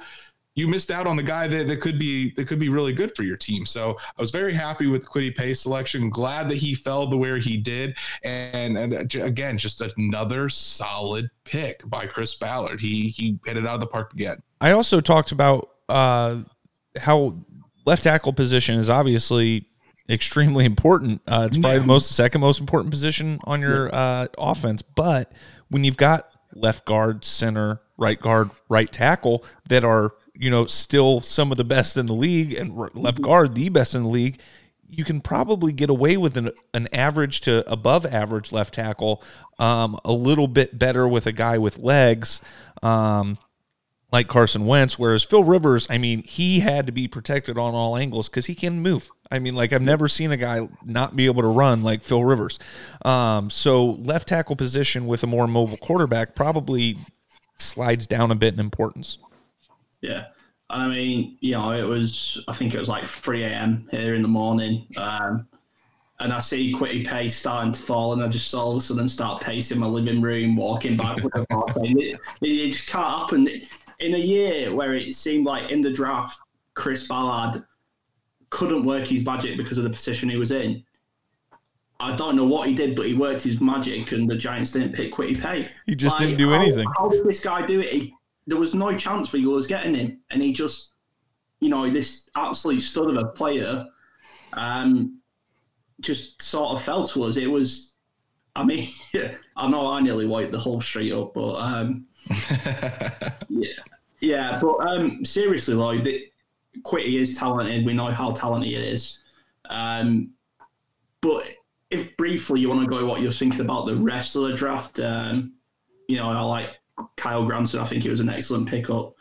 you 0.57 0.67
missed 0.67 0.89
out 0.91 1.05
on 1.07 1.15
the 1.15 1.23
guy 1.23 1.47
that, 1.47 1.67
that 1.67 1.79
could 1.79 1.97
be 1.99 2.31
that 2.31 2.47
could 2.47 2.57
be 2.59 2.67
really 2.67 2.91
good 2.91 3.15
for 3.15 3.23
your 3.23 3.37
team. 3.37 3.65
So 3.65 3.95
I 4.17 4.21
was 4.21 4.31
very 4.31 4.53
happy 4.53 4.87
with 4.87 5.03
the 5.03 5.07
Kwity 5.07 5.33
Paye 5.33 5.53
selection. 5.53 6.09
Glad 6.09 6.49
that 6.49 6.55
he 6.57 6.73
fell 6.73 7.07
the 7.07 7.15
where 7.15 7.37
he 7.37 7.55
did, 7.57 7.95
and 8.23 8.77
and 8.77 9.15
again, 9.15 9.57
just 9.57 9.81
another 9.97 10.49
solid 10.49 11.29
pick 11.45 11.87
by 11.87 12.07
Chris 12.07 12.33
Ballard. 12.35 12.81
He 12.81 13.09
he 13.09 13.39
hit 13.45 13.55
it 13.55 13.65
out 13.67 13.75
of 13.75 13.79
the 13.81 13.87
park 13.87 14.11
again. 14.13 14.41
I 14.59 14.71
also 14.71 14.99
talked 14.99 15.31
about 15.31 15.69
uh, 15.87 16.41
how 16.99 17.37
left 17.85 18.03
tackle 18.03 18.33
position 18.33 18.79
is 18.79 18.89
obviously 18.89 19.67
extremely 20.09 20.65
important. 20.65 21.21
Uh, 21.27 21.45
it's 21.47 21.57
probably 21.57 21.75
Yeah. 21.75 21.79
the 21.81 21.85
most 21.85 22.15
second 22.15 22.41
most 22.41 22.59
important 22.59 22.91
position 22.91 23.39
on 23.43 23.61
your 23.61 23.93
uh, 23.93 24.27
offense. 24.37 24.81
But 24.81 25.31
when 25.69 25.83
you've 25.83 25.97
got 25.97 26.29
left 26.53 26.85
guard, 26.85 27.23
center, 27.25 27.79
right 27.97 28.19
guard, 28.19 28.49
right 28.69 28.91
tackle 28.91 29.45
that 29.69 29.83
are 29.83 30.13
you 30.39 30.49
know 30.49 30.65
still 30.65 31.21
some 31.21 31.51
of 31.51 31.57
the 31.57 31.63
best 31.63 31.97
in 31.97 32.05
the 32.05 32.13
league, 32.13 32.53
and 32.53 32.77
left 32.95 33.21
guard 33.21 33.55
the 33.55 33.69
best 33.69 33.95
in 33.95 34.03
the 34.03 34.09
league. 34.09 34.39
You 34.89 35.03
can 35.03 35.19
probably 35.19 35.73
get 35.73 35.89
away 35.89 36.15
with 36.15 36.38
an, 36.38 36.51
an 36.73 36.88
average 36.93 37.41
to 37.41 37.69
above 37.69 38.05
average 38.05 38.53
left 38.53 38.73
tackle, 38.73 39.21
um, 39.59 39.99
a 40.05 40.13
little 40.13 40.47
bit 40.47 40.79
better 40.79 41.07
with 41.07 41.27
a 41.27 41.33
guy 41.33 41.57
with 41.57 41.77
legs. 41.77 42.41
Um, 42.81 43.38
like 44.11 44.29
Carson 44.29 44.65
Wentz, 44.65 44.97
whereas 44.97 45.23
Phil 45.23 45.43
Rivers, 45.43 45.85
I 45.89 45.97
mean, 45.97 46.23
he 46.23 46.61
had 46.61 46.85
to 46.85 46.93
be 46.93 47.09
protected 47.09 47.57
on 47.57 47.73
all 47.73 47.97
angles 47.97 48.29
because 48.29 48.45
he 48.45 48.55
can 48.55 48.79
move. 48.79 49.11
I 49.29 49.39
mean, 49.39 49.53
like 49.53 49.73
I've 49.73 49.81
never 49.81 50.07
seen 50.07 50.31
a 50.31 50.38
guy 50.38 50.69
not 50.85 51.15
be 51.15 51.25
able 51.25 51.41
to 51.41 51.49
run 51.49 51.83
like 51.83 52.03
Phil 52.03 52.23
Rivers. 52.23 52.57
Um, 53.03 53.49
so 53.49 53.85
left 53.85 54.29
tackle 54.29 54.55
position 54.55 55.07
with 55.07 55.23
a 55.23 55.27
more 55.27 55.45
mobile 55.45 55.77
quarterback 55.77 56.35
probably 56.35 56.97
slides 57.57 58.07
down 58.07 58.31
a 58.31 58.35
bit 58.35 58.53
in 58.53 58.59
importance. 58.61 59.17
Yeah. 60.01 60.25
I 60.69 60.87
mean, 60.87 61.37
you 61.39 61.53
know, 61.53 61.71
it 61.71 61.83
was, 61.83 62.43
I 62.47 62.53
think 62.53 62.73
it 62.73 62.79
was 62.79 62.89
like 62.89 63.07
3 63.07 63.43
a.m. 63.43 63.87
here 63.89 64.15
in 64.15 64.21
the 64.21 64.27
morning. 64.27 64.85
Um, 64.97 65.47
and 66.19 66.33
I 66.33 66.39
see 66.39 66.73
Kwity 66.73 67.05
Paye's 67.05 67.35
starting 67.35 67.71
to 67.71 67.79
fall, 67.79 68.13
and 68.13 68.21
I 68.23 68.27
just 68.27 68.49
saw 68.49 68.63
all 68.63 68.71
of 68.71 68.77
a 68.77 68.81
sudden 68.81 69.07
start 69.07 69.41
pacing 69.41 69.79
my 69.79 69.85
living 69.85 70.19
room, 70.19 70.55
walking 70.55 70.97
back 70.97 71.17
with. 71.23 71.31
It, 71.35 72.19
it 72.41 72.71
just 72.71 72.89
can't 72.89 73.19
happen. 73.19 73.47
In 73.99 74.15
a 74.15 74.17
year 74.17 74.73
where 74.73 74.93
it 74.95 75.13
seemed 75.13 75.45
like 75.45 75.71
in 75.71 75.81
the 75.81 75.91
draft, 75.91 76.39
Chris 76.73 77.07
Ballard 77.07 77.63
couldn't 78.49 78.83
work 78.83 79.07
his 79.07 79.23
magic 79.25 79.57
because 79.57 79.77
of 79.77 79.83
the 79.83 79.89
position 79.89 80.29
he 80.29 80.37
was 80.37 80.51
in. 80.51 80.83
I 81.99 82.15
don't 82.15 82.35
know 82.35 82.45
what 82.45 82.67
he 82.67 82.73
did, 82.75 82.95
but 82.95 83.05
he 83.07 83.13
worked 83.13 83.41
his 83.41 83.59
magic, 83.59 84.11
and 84.11 84.29
the 84.29 84.35
Giants 84.35 84.71
didn't 84.71 84.93
pick 84.93 85.13
Kwity 85.13 85.39
Paye. 85.39 85.67
He 85.85 85.95
just 85.95 86.17
didn't 86.17 86.37
do 86.37 86.49
how- 86.49 86.61
anything. 86.61 86.87
How 86.97 87.09
did 87.09 87.23
this 87.25 87.39
guy 87.39 87.65
do 87.65 87.79
it? 87.79 87.89
He, 87.89 88.13
there 88.47 88.57
was 88.57 88.73
no 88.73 88.97
chance 88.97 89.27
for 89.27 89.37
Eagles 89.37 89.67
getting 89.67 89.93
him, 89.93 90.19
and 90.31 90.41
he 90.41 90.53
just, 90.53 90.91
you 91.59 91.69
know, 91.69 91.89
this 91.89 92.29
absolute 92.35 92.81
stud 92.81 93.09
of 93.09 93.17
a 93.17 93.25
player, 93.25 93.85
um, 94.53 95.19
just 95.99 96.41
sort 96.41 96.71
of 96.71 96.81
fell 96.81 97.05
to 97.07 97.23
us. 97.23 97.37
It 97.37 97.47
was, 97.47 97.93
I 98.55 98.63
mean, 98.63 98.87
I 99.55 99.67
know 99.67 99.87
I 99.87 100.01
nearly 100.01 100.25
wiped 100.25 100.53
the 100.53 100.59
whole 100.59 100.81
street 100.81 101.11
up, 101.11 101.33
but 101.33 101.55
um, 101.55 102.05
yeah, 103.49 103.73
yeah. 104.21 104.59
But 104.61 104.77
um, 104.87 105.25
seriously, 105.25 105.73
Lloyd, 105.75 106.05
the- 106.05 106.31
Kwity 106.83 107.19
is 107.19 107.37
talented. 107.37 107.85
We 107.85 107.93
know 107.93 108.07
how 108.07 108.31
talented 108.31 108.69
he 108.69 108.75
is. 108.75 109.19
Um, 109.69 110.31
but 111.21 111.43
if 111.89 112.15
briefly 112.17 112.61
you 112.61 112.69
want 112.69 112.81
to 112.81 112.87
go 112.87 113.05
what 113.05 113.21
you're 113.21 113.31
thinking 113.31 113.61
about 113.61 113.85
the 113.87 113.95
rest 113.95 114.35
of 114.35 114.43
the 114.43 114.53
draft, 114.53 114.99
um, 114.99 115.53
you 116.07 116.17
know, 116.17 116.29
I 116.29 116.41
like 116.41 116.69
Kyle 117.15 117.45
Granson. 117.45 117.79
I 117.79 117.85
think 117.85 118.03
he 118.03 118.09
was 118.09 118.19
an 118.19 118.29
excellent 118.29 118.67
pickup. 118.67 119.13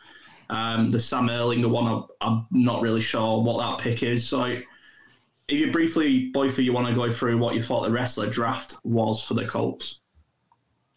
Um, 0.49 0.89
the 0.89 0.99
Sam 0.99 1.27
Ehlinger 1.27 1.69
one, 1.69 1.87
I'm, 1.87 2.03
I'm 2.21 2.47
not 2.51 2.81
really 2.81 3.01
sure 3.01 3.41
what 3.41 3.59
that 3.59 3.83
pick 3.83 4.03
is. 4.03 4.27
So, 4.27 4.43
if 4.45 5.59
you 5.59 5.71
briefly, 5.71 6.29
both 6.29 6.53
of 6.53 6.59
you, 6.59 6.73
want 6.73 6.87
to 6.87 6.93
go 6.93 7.11
through 7.11 7.37
what 7.37 7.55
you 7.55 7.61
thought 7.61 7.83
the 7.83 7.91
wrestler 7.91 8.29
draft 8.29 8.75
was 8.83 9.23
for 9.23 9.33
the 9.33 9.45
Colts. 9.45 9.99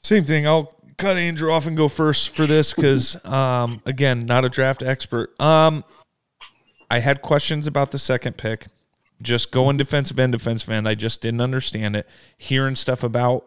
Same 0.03 0.25
thing. 0.25 0.47
I'll 0.47 0.75
cut 0.97 1.17
Andrew 1.17 1.51
off 1.51 1.67
and 1.67 1.77
go 1.77 1.89
first 1.89 2.31
for 2.31 2.47
this 2.47 2.73
because, 2.73 3.23
um, 3.25 3.81
again, 3.87 4.27
not 4.27 4.45
a 4.45 4.49
draft 4.49 4.83
expert. 4.83 5.39
Um, 5.41 5.85
I 6.91 6.99
had 6.99 7.23
questions 7.23 7.67
about 7.67 7.91
the 7.91 7.99
second 7.99 8.37
pick. 8.37 8.67
Just 9.23 9.53
going 9.53 9.77
defensive 9.77 10.19
end, 10.19 10.33
defensive 10.33 10.71
end. 10.71 10.89
I 10.89 10.95
just 10.95 11.23
didn't 11.23 11.41
understand 11.41 11.95
it. 11.95 12.09
Hearing 12.39 12.75
stuff 12.75 13.03
about 13.03 13.47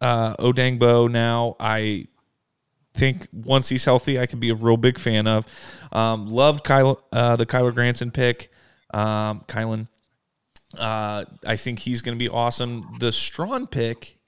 uh, 0.00 0.36
Odeyingbo 0.36 1.10
now, 1.10 1.56
I 1.58 2.06
think 2.96 3.28
once 3.32 3.68
he's 3.68 3.84
healthy, 3.84 4.18
I 4.18 4.26
could 4.26 4.40
be 4.40 4.50
a 4.50 4.54
real 4.54 4.76
big 4.76 4.98
fan 4.98 5.26
of. 5.26 5.46
Um, 5.92 6.28
loved 6.28 6.64
Kyle, 6.64 7.02
uh, 7.12 7.36
the 7.36 7.46
Kyler 7.46 7.74
Granson 7.74 8.10
pick. 8.10 8.50
Um, 8.92 9.44
Kylan. 9.48 9.88
Uh, 10.76 11.24
I 11.46 11.56
think 11.56 11.78
he's 11.80 12.02
going 12.02 12.16
to 12.16 12.18
be 12.18 12.28
awesome. 12.28 12.96
The 12.98 13.12
Strachan 13.12 13.66
pick, 13.66 14.18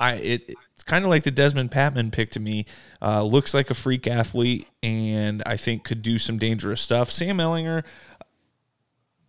I 0.00 0.14
it 0.14 0.54
it's 0.72 0.82
kind 0.82 1.04
of 1.04 1.10
like 1.10 1.22
the 1.24 1.30
Dezmon 1.32 1.68
Patmon 1.70 2.10
pick 2.10 2.30
to 2.32 2.40
me. 2.40 2.66
Uh, 3.02 3.22
looks 3.22 3.52
like 3.54 3.70
a 3.70 3.74
freak 3.74 4.06
athlete, 4.06 4.66
and 4.82 5.42
I 5.46 5.56
think 5.56 5.84
could 5.84 6.02
do 6.02 6.18
some 6.18 6.38
dangerous 6.38 6.80
stuff. 6.80 7.10
Sam 7.10 7.36
Ehlinger, 7.38 7.84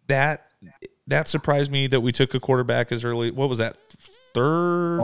that 0.08 0.48
that 1.08 1.28
surprised 1.28 1.72
me 1.72 1.88
that 1.88 2.02
we 2.02 2.12
took 2.12 2.34
a 2.34 2.40
quarterback 2.40 2.92
as 2.92 3.04
early. 3.04 3.32
What 3.32 3.50
was 3.50 3.58
that? 3.60 3.78
Third? 4.34 5.00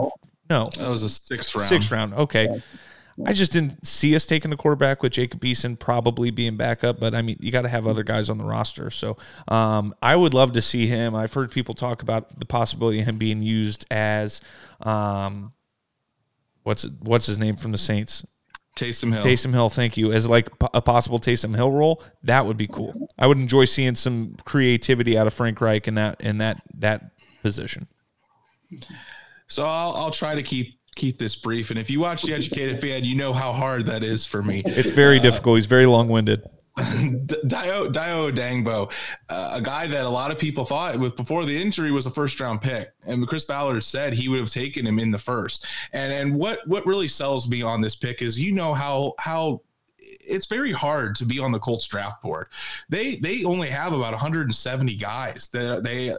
No, 0.50 0.68
That 0.76 0.88
was 0.88 1.02
a 1.02 1.08
sixth 1.08 1.54
round. 1.54 1.68
sixth 1.68 1.90
round. 1.90 2.14
Okay. 2.14 2.62
I 3.26 3.32
just 3.32 3.52
didn't 3.52 3.86
see 3.86 4.14
us 4.14 4.26
taking 4.26 4.52
a 4.52 4.56
quarterback 4.56 5.02
with 5.02 5.12
Jacob 5.12 5.40
Eason 5.40 5.78
probably 5.78 6.30
being 6.30 6.56
backup, 6.56 6.98
but 6.98 7.14
I 7.14 7.22
mean, 7.22 7.36
you 7.40 7.52
got 7.52 7.62
to 7.62 7.68
have 7.68 7.86
other 7.86 8.02
guys 8.02 8.30
on 8.30 8.38
the 8.38 8.44
roster. 8.44 8.90
So 8.90 9.16
um, 9.48 9.94
I 10.02 10.16
would 10.16 10.34
love 10.34 10.52
to 10.54 10.62
see 10.62 10.86
him. 10.86 11.14
I've 11.14 11.32
heard 11.32 11.50
people 11.50 11.74
talk 11.74 12.02
about 12.02 12.38
the 12.38 12.46
possibility 12.46 13.00
of 13.00 13.06
him 13.06 13.18
being 13.18 13.42
used 13.42 13.84
as 13.90 14.40
um, 14.80 15.52
what's 16.62 16.86
what's 17.00 17.26
his 17.26 17.38
name 17.38 17.56
from 17.56 17.72
the 17.72 17.78
Saints, 17.78 18.26
Taysom 18.76 19.12
Hill. 19.12 19.22
Taysom 19.22 19.52
Hill. 19.52 19.68
Thank 19.68 19.96
you, 19.96 20.12
as 20.12 20.28
like 20.28 20.48
a 20.72 20.80
possible 20.80 21.18
Taysom 21.18 21.54
Hill 21.54 21.70
role. 21.70 22.02
That 22.22 22.46
would 22.46 22.56
be 22.56 22.66
cool. 22.66 23.08
I 23.18 23.26
would 23.26 23.38
enjoy 23.38 23.66
seeing 23.66 23.94
some 23.94 24.36
creativity 24.44 25.18
out 25.18 25.26
of 25.26 25.34
Frank 25.34 25.60
Reich 25.60 25.86
in 25.86 25.94
that 25.96 26.20
in 26.20 26.38
that 26.38 26.62
that 26.78 27.10
position. 27.42 27.88
So 29.48 29.66
I'll, 29.66 29.92
I'll 29.96 30.10
try 30.10 30.34
to 30.34 30.42
keep 30.42 30.78
keep 30.94 31.18
this 31.18 31.36
brief. 31.36 31.70
And 31.70 31.78
if 31.78 31.90
you 31.90 32.00
watch 32.00 32.22
the 32.22 32.32
Educated 32.32 32.80
Fan, 32.80 33.04
you 33.04 33.16
know 33.16 33.32
how 33.32 33.52
hard 33.52 33.86
that 33.86 34.02
is 34.02 34.26
for 34.26 34.42
me. 34.42 34.62
It's 34.64 34.90
very 34.90 35.18
difficult. 35.18 35.56
He's 35.56 35.66
very 35.66 35.86
long 35.86 36.08
winded. 36.08 36.42
Dayo 36.78 37.92
Dayo 37.92 38.32
Odeyingbo, 38.32 38.90
uh, 39.28 39.50
a 39.52 39.60
guy 39.60 39.86
that 39.86 40.06
a 40.06 40.08
lot 40.08 40.30
of 40.30 40.38
people 40.38 40.64
thought 40.64 40.98
with 40.98 41.16
before 41.16 41.44
the 41.44 41.60
injury 41.60 41.90
was 41.90 42.06
a 42.06 42.10
first 42.10 42.40
round 42.40 42.62
pick, 42.62 42.94
and 43.06 43.28
Chris 43.28 43.44
Ballard 43.44 43.84
said 43.84 44.14
he 44.14 44.30
would 44.30 44.40
have 44.40 44.50
taken 44.50 44.86
him 44.86 44.98
in 44.98 45.10
the 45.10 45.18
first. 45.18 45.66
And 45.92 46.10
and 46.14 46.34
what 46.34 46.66
what 46.66 46.86
really 46.86 47.08
sells 47.08 47.46
me 47.46 47.60
on 47.60 47.82
this 47.82 47.94
pick 47.94 48.22
is 48.22 48.40
you 48.40 48.52
know 48.52 48.72
how 48.72 49.12
how 49.18 49.60
it's 49.98 50.46
very 50.46 50.72
hard 50.72 51.14
to 51.16 51.26
be 51.26 51.38
on 51.38 51.52
the 51.52 51.58
Colts 51.58 51.86
draft 51.86 52.22
board. 52.22 52.46
They 52.88 53.16
they 53.16 53.44
only 53.44 53.68
have 53.68 53.92
about 53.92 54.12
170 54.12 54.96
guys 54.96 55.48
that 55.52 55.82
they 55.82 56.14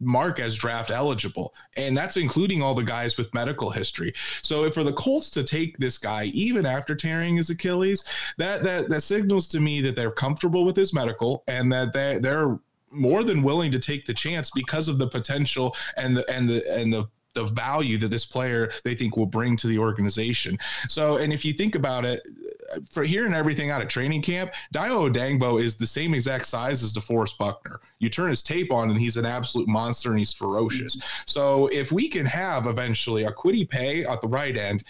mark 0.00 0.38
as 0.38 0.56
draft 0.56 0.90
eligible. 0.90 1.54
And 1.76 1.96
that's 1.96 2.16
including 2.16 2.62
all 2.62 2.74
the 2.74 2.82
guys 2.82 3.16
with 3.16 3.34
medical 3.34 3.70
history. 3.70 4.14
So 4.42 4.70
for 4.70 4.84
the 4.84 4.92
colts 4.92 5.30
to 5.30 5.42
take 5.42 5.78
this 5.78 5.98
guy 5.98 6.24
even 6.26 6.66
after 6.66 6.94
tearing 6.94 7.36
his 7.36 7.50
achilles 7.50 8.04
that 8.36 8.62
that 8.64 8.88
that 8.88 9.00
signals 9.02 9.48
to 9.48 9.60
me 9.60 9.80
that 9.82 9.96
they're 9.96 10.10
comfortable 10.10 10.64
with 10.64 10.76
his 10.76 10.92
medical 10.92 11.44
and 11.48 11.72
that 11.72 11.92
they 11.92 12.18
they're 12.18 12.58
more 12.90 13.22
than 13.22 13.42
willing 13.42 13.70
to 13.72 13.78
take 13.78 14.06
the 14.06 14.14
chance 14.14 14.50
because 14.50 14.88
of 14.88 14.98
the 14.98 15.06
potential 15.06 15.76
and 15.96 16.16
the 16.16 16.30
and 16.30 16.48
the 16.48 16.72
and 16.72 16.92
the 16.92 17.08
the 17.38 17.44
value 17.44 17.98
that 17.98 18.08
this 18.08 18.24
player 18.24 18.70
they 18.84 18.94
think 18.94 19.16
will 19.16 19.26
bring 19.26 19.56
to 19.56 19.66
the 19.68 19.78
organization. 19.78 20.58
So, 20.88 21.18
and 21.18 21.32
if 21.32 21.44
you 21.44 21.52
think 21.52 21.74
about 21.74 22.04
it, 22.04 22.26
for 22.90 23.04
hearing 23.04 23.32
everything 23.32 23.70
out 23.70 23.80
of 23.80 23.88
training 23.88 24.22
camp, 24.22 24.52
Dayo 24.74 25.10
Odeyingbo 25.10 25.62
is 25.62 25.76
the 25.76 25.86
same 25.86 26.14
exact 26.14 26.46
size 26.46 26.82
as 26.82 26.92
DeForest 26.92 27.38
Buckner. 27.38 27.80
You 27.98 28.10
turn 28.10 28.30
his 28.30 28.42
tape 28.42 28.72
on, 28.72 28.90
and 28.90 29.00
he's 29.00 29.16
an 29.16 29.24
absolute 29.24 29.68
monster, 29.68 30.10
and 30.10 30.18
he's 30.18 30.32
ferocious. 30.32 31.00
So, 31.26 31.68
if 31.68 31.92
we 31.92 32.08
can 32.08 32.26
have 32.26 32.66
eventually 32.66 33.24
a 33.24 33.32
Kwity 33.32 33.68
Paye 33.68 34.04
at 34.04 34.20
the 34.20 34.28
right 34.28 34.56
end, 34.56 34.84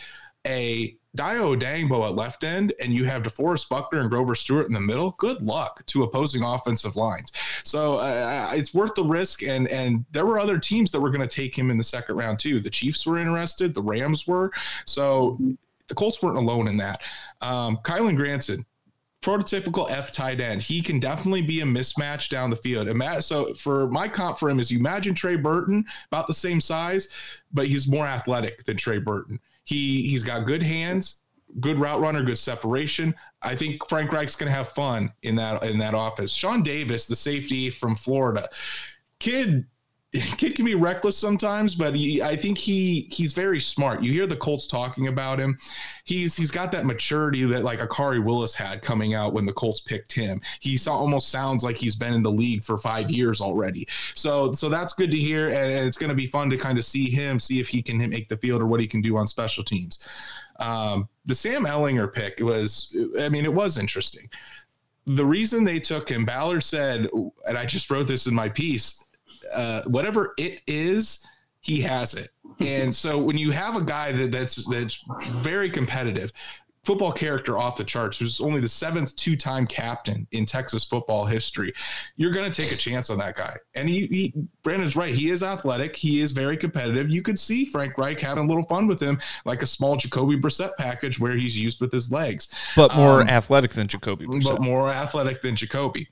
a 0.46 0.96
Dayo 1.16 1.56
Odeyingbo 1.56 2.06
at 2.06 2.14
left 2.14 2.44
end 2.44 2.72
and 2.80 2.92
you 2.92 3.04
have 3.04 3.22
DeForest 3.22 3.68
Buckner 3.68 4.00
and 4.00 4.10
Grover 4.10 4.34
Stewart 4.34 4.66
in 4.66 4.72
the 4.72 4.80
middle, 4.80 5.12
good 5.18 5.40
luck 5.40 5.84
to 5.86 6.02
opposing 6.02 6.42
offensive 6.42 6.96
lines. 6.96 7.32
So 7.64 7.96
uh, 7.96 8.50
it's 8.52 8.74
worth 8.74 8.94
the 8.94 9.04
risk. 9.04 9.42
And 9.42 9.68
and 9.68 10.04
there 10.12 10.26
were 10.26 10.38
other 10.38 10.58
teams 10.58 10.90
that 10.90 11.00
were 11.00 11.10
going 11.10 11.26
to 11.26 11.34
take 11.34 11.56
him 11.56 11.70
in 11.70 11.78
the 11.78 11.84
second 11.84 12.16
round 12.16 12.38
too. 12.38 12.60
The 12.60 12.70
Chiefs 12.70 13.06
were 13.06 13.18
interested, 13.18 13.74
the 13.74 13.82
Rams 13.82 14.26
were. 14.26 14.52
So 14.84 15.38
the 15.88 15.94
Colts 15.94 16.22
weren't 16.22 16.36
alone 16.36 16.68
in 16.68 16.76
that. 16.76 17.00
Um, 17.40 17.78
Kylen 17.78 18.14
Granson, 18.14 18.66
prototypical 19.22 19.90
F 19.90 20.12
tight 20.12 20.40
end. 20.40 20.62
He 20.62 20.82
can 20.82 21.00
definitely 21.00 21.42
be 21.42 21.60
a 21.60 21.64
mismatch 21.64 22.28
down 22.28 22.50
the 22.50 22.56
field. 22.56 22.88
So 23.24 23.54
for 23.54 23.88
my 23.88 24.06
comp 24.08 24.38
for 24.38 24.48
him 24.50 24.60
is 24.60 24.70
you 24.70 24.78
imagine 24.78 25.14
Trey 25.14 25.36
Burton 25.36 25.84
about 26.12 26.26
the 26.26 26.34
same 26.34 26.60
size, 26.60 27.08
but 27.52 27.66
he's 27.66 27.88
more 27.88 28.06
athletic 28.06 28.64
than 28.64 28.76
Trey 28.76 28.98
Burton. 28.98 29.40
He 29.68 30.08
he's 30.08 30.22
got 30.22 30.46
good 30.46 30.62
hands, 30.62 31.18
good 31.60 31.78
route 31.78 32.00
runner, 32.00 32.22
good 32.22 32.38
separation. 32.38 33.14
I 33.42 33.54
think 33.54 33.86
Frank 33.86 34.10
Reich's 34.10 34.34
going 34.34 34.50
to 34.50 34.56
have 34.56 34.70
fun 34.70 35.12
in 35.22 35.34
that 35.36 35.62
in 35.62 35.76
that 35.76 35.94
office. 35.94 36.32
Shawn 36.32 36.62
Davis, 36.62 37.04
the 37.04 37.14
safety 37.14 37.68
from 37.68 37.94
Florida, 37.94 38.48
kid 39.20 39.66
kid 40.38 40.54
can 40.54 40.64
be 40.64 40.74
reckless 40.74 41.18
sometimes, 41.18 41.74
but 41.74 41.94
he, 41.94 42.22
I 42.22 42.34
think 42.34 42.56
he 42.56 43.08
he's 43.10 43.34
very 43.34 43.60
smart. 43.60 44.02
You 44.02 44.10
hear 44.10 44.26
the 44.26 44.36
Colts 44.36 44.66
talking 44.66 45.06
about 45.06 45.38
him. 45.38 45.58
He's 46.04 46.34
he's 46.34 46.50
got 46.50 46.72
that 46.72 46.86
maturity 46.86 47.44
that 47.44 47.62
like 47.62 47.82
a 47.82 47.86
Khari 47.86 48.24
Willis 48.24 48.54
had 48.54 48.80
coming 48.80 49.12
out 49.12 49.34
when 49.34 49.44
the 49.44 49.52
Colts 49.52 49.82
picked 49.82 50.14
him. 50.14 50.40
He 50.60 50.78
saw, 50.78 50.96
almost 50.96 51.28
sounds 51.28 51.62
like 51.62 51.76
he's 51.76 51.94
been 51.94 52.14
in 52.14 52.22
the 52.22 52.30
league 52.30 52.64
for 52.64 52.78
five 52.78 53.10
years 53.10 53.42
already. 53.42 53.86
So 54.14 54.54
so 54.54 54.70
that's 54.70 54.94
good 54.94 55.10
to 55.10 55.18
hear, 55.18 55.50
and, 55.50 55.86
it's 55.88 55.98
going 55.98 56.08
to 56.08 56.16
be 56.16 56.26
fun 56.26 56.48
to 56.50 56.56
kind 56.56 56.78
of 56.78 56.86
see 56.86 57.10
him, 57.10 57.38
see 57.38 57.60
if 57.60 57.68
he 57.68 57.82
can 57.82 57.98
make 58.08 58.30
the 58.30 58.36
field 58.38 58.62
or 58.62 58.66
what 58.66 58.80
he 58.80 58.86
can 58.86 59.02
do 59.02 59.18
on 59.18 59.28
special 59.28 59.62
teams. 59.62 59.98
Um, 60.58 61.08
the 61.26 61.34
Sam 61.34 61.66
Ehlinger 61.66 62.12
pick 62.12 62.40
was, 62.40 62.96
I 63.20 63.28
mean, 63.28 63.44
it 63.44 63.52
was 63.52 63.76
interesting. 63.76 64.28
The 65.06 65.24
reason 65.24 65.64
they 65.64 65.80
took 65.80 66.08
him, 66.08 66.24
Ballard 66.24 66.64
said, 66.64 67.08
and 67.46 67.58
I 67.58 67.64
just 67.64 67.90
wrote 67.90 68.08
this 68.08 68.26
in 68.26 68.34
my 68.34 68.48
piece 68.48 69.04
uh, 69.52 69.82
whatever 69.86 70.34
it 70.38 70.60
is, 70.66 71.26
he 71.60 71.80
has 71.82 72.14
it. 72.14 72.30
And 72.60 72.94
so 72.94 73.18
when 73.18 73.38
you 73.38 73.50
have 73.50 73.76
a 73.76 73.82
guy 73.82 74.12
that 74.12 74.32
that's 74.32 74.64
that's 74.68 75.04
very 75.28 75.70
competitive, 75.70 76.32
football 76.84 77.12
character 77.12 77.58
off 77.58 77.76
the 77.76 77.84
charts, 77.84 78.18
who's 78.18 78.40
only 78.40 78.60
the 78.60 78.68
seventh 78.68 79.14
two-time 79.16 79.66
captain 79.66 80.26
in 80.32 80.46
Texas 80.46 80.84
football 80.84 81.26
history, 81.26 81.72
you're 82.16 82.32
going 82.32 82.50
to 82.50 82.62
take 82.62 82.72
a 82.72 82.76
chance 82.76 83.10
on 83.10 83.18
that 83.18 83.36
guy. 83.36 83.54
And 83.74 83.88
he, 83.88 84.06
he, 84.06 84.34
Brandon's 84.62 84.96
right. 84.96 85.14
He 85.14 85.28
is 85.28 85.42
athletic. 85.42 85.94
He 85.94 86.20
is 86.20 86.30
very 86.30 86.56
competitive. 86.56 87.10
You 87.10 87.20
could 87.20 87.38
see 87.38 87.66
Frank 87.66 87.98
Reich 87.98 88.18
having 88.18 88.44
a 88.44 88.48
little 88.48 88.64
fun 88.64 88.86
with 88.86 89.00
him, 89.00 89.20
like 89.44 89.60
a 89.62 89.66
small 89.66 89.96
Jacoby 89.96 90.36
Brissett 90.36 90.70
package 90.78 91.20
where 91.20 91.36
he's 91.36 91.58
used 91.58 91.80
with 91.80 91.92
his 91.92 92.10
legs, 92.10 92.48
but 92.74 92.94
more 92.96 93.20
um, 93.20 93.28
athletic 93.28 93.72
than 93.72 93.86
Jacoby. 93.86 94.24
Brissett. 94.26 94.44
But 94.44 94.62
more 94.62 94.88
athletic 94.88 95.42
than 95.42 95.56
Jacoby. 95.56 96.08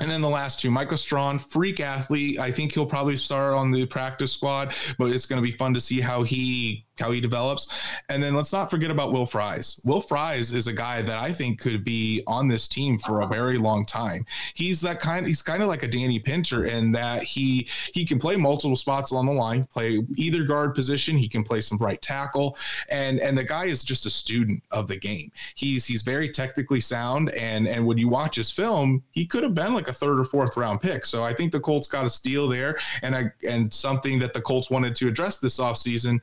And 0.00 0.10
then 0.10 0.20
the 0.20 0.28
last 0.28 0.60
two, 0.60 0.70
Michael 0.70 0.98
Strachan, 0.98 1.38
freak 1.38 1.80
athlete. 1.80 2.38
I 2.38 2.52
think 2.52 2.72
he'll 2.72 2.86
probably 2.86 3.16
start 3.16 3.54
on 3.54 3.70
the 3.70 3.86
practice 3.86 4.32
squad, 4.32 4.74
but 4.98 5.06
it's 5.06 5.24
going 5.24 5.42
to 5.42 5.50
be 5.50 5.56
fun 5.56 5.72
to 5.74 5.80
see 5.80 6.00
how 6.00 6.22
he 6.22 6.84
how 6.98 7.12
he 7.12 7.20
develops. 7.20 7.68
And 8.08 8.22
then 8.22 8.34
let's 8.34 8.52
not 8.52 8.70
forget 8.70 8.90
about 8.90 9.12
Will 9.12 9.26
Fries. 9.26 9.80
Will 9.84 10.00
Fries 10.00 10.52
is 10.52 10.66
a 10.66 10.72
guy 10.72 11.00
that 11.02 11.16
I 11.16 11.32
think 11.32 11.60
could 11.60 11.84
be 11.84 12.22
on 12.26 12.48
this 12.48 12.66
team 12.68 12.98
for 12.98 13.20
a 13.20 13.26
very 13.26 13.56
long 13.56 13.86
time. 13.86 14.26
He's 14.54 14.80
that 14.82 15.00
kind. 15.00 15.26
He's 15.26 15.42
kind 15.42 15.62
of 15.62 15.68
like 15.68 15.82
a 15.82 15.88
Danny 15.88 16.18
Pinter 16.18 16.66
in 16.66 16.92
that 16.92 17.22
he 17.22 17.68
he 17.92 18.04
can 18.04 18.18
play 18.18 18.36
multiple 18.36 18.76
spots 18.76 19.10
along 19.10 19.26
the 19.26 19.32
line, 19.32 19.64
play 19.64 20.00
either 20.16 20.44
guard 20.44 20.74
position. 20.74 21.16
He 21.16 21.28
can 21.28 21.44
play 21.44 21.60
some 21.60 21.78
right 21.78 22.00
tackle, 22.02 22.56
and 22.90 23.20
and 23.20 23.38
the 23.38 23.44
guy 23.44 23.66
is 23.66 23.82
just 23.82 24.06
a 24.06 24.10
student 24.10 24.62
of 24.70 24.88
the 24.88 24.96
game. 24.96 25.30
He's 25.54 25.86
he's 25.86 26.02
very 26.02 26.28
technically 26.30 26.80
sound, 26.80 27.30
and 27.30 27.68
and 27.68 27.86
when 27.86 27.98
you 27.98 28.08
watch 28.08 28.36
his 28.36 28.50
film, 28.50 29.02
he 29.12 29.24
could 29.24 29.42
have 29.42 29.54
been 29.54 29.74
like 29.78 29.88
a 29.88 29.92
third 29.92 30.20
or 30.20 30.24
fourth 30.24 30.56
round 30.56 30.80
pick. 30.80 31.06
So 31.06 31.24
I 31.24 31.32
think 31.32 31.52
the 31.52 31.60
Colts 31.60 31.88
got 31.88 32.04
a 32.04 32.08
steal 32.08 32.48
there, 32.48 32.78
and 33.02 33.16
I 33.16 33.30
and 33.48 33.72
something 33.72 34.18
that 34.18 34.32
the 34.32 34.40
Colts 34.40 34.70
wanted 34.70 34.94
to 34.96 35.08
address 35.08 35.38
this 35.38 35.58
offseason 35.58 36.20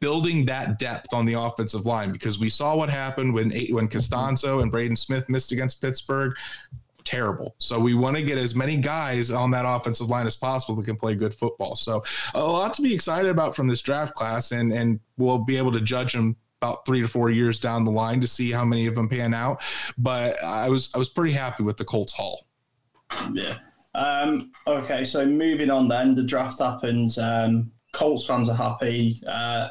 building 0.00 0.44
that 0.44 0.78
depth 0.78 1.14
on 1.14 1.24
the 1.24 1.32
offensive 1.32 1.86
line 1.86 2.12
because 2.12 2.38
we 2.38 2.48
saw 2.48 2.76
what 2.76 2.90
happened 2.90 3.32
when 3.32 3.50
when 3.70 3.88
Castonzo 3.88 4.62
and 4.62 4.70
Braden 4.70 4.96
Smith 4.96 5.28
missed 5.28 5.52
against 5.52 5.80
Pittsburgh. 5.80 6.34
Terrible. 7.04 7.54
So 7.58 7.78
we 7.78 7.94
want 7.94 8.16
to 8.16 8.22
get 8.22 8.38
as 8.38 8.54
many 8.54 8.78
guys 8.78 9.30
on 9.30 9.50
that 9.50 9.64
offensive 9.66 10.08
line 10.08 10.26
as 10.26 10.36
possible 10.36 10.74
that 10.76 10.86
can 10.86 10.96
play 10.96 11.14
good 11.14 11.34
football. 11.34 11.76
So 11.76 12.02
a 12.32 12.42
lot 12.42 12.72
to 12.74 12.82
be 12.82 12.94
excited 12.94 13.30
about 13.30 13.54
from 13.54 13.68
this 13.68 13.82
draft 13.82 14.14
class, 14.14 14.52
and 14.52 14.72
and 14.72 15.00
we'll 15.18 15.38
be 15.38 15.56
able 15.56 15.72
to 15.72 15.80
judge 15.80 16.14
them 16.14 16.36
about 16.64 16.86
three 16.86 17.02
to 17.02 17.08
four 17.08 17.30
years 17.30 17.58
down 17.58 17.84
the 17.84 17.90
line 17.90 18.20
to 18.22 18.26
see 18.26 18.50
how 18.50 18.64
many 18.64 18.86
of 18.86 18.94
them 18.94 19.08
pan 19.08 19.34
out. 19.34 19.62
But 19.98 20.42
I 20.42 20.70
was 20.70 20.90
I 20.94 20.98
was 20.98 21.08
pretty 21.08 21.32
happy 21.32 21.62
with 21.62 21.76
the 21.76 21.84
Colts 21.84 22.12
haul. 22.12 22.46
Yeah. 23.32 23.58
Um, 23.94 24.52
okay, 24.66 25.04
so 25.04 25.24
moving 25.24 25.70
on 25.70 25.88
then, 25.88 26.14
the 26.14 26.22
draft 26.22 26.58
happens. 26.58 27.18
Um, 27.18 27.70
Colts 27.92 28.26
fans 28.26 28.48
are 28.48 28.56
happy. 28.56 29.16
Uh, 29.26 29.68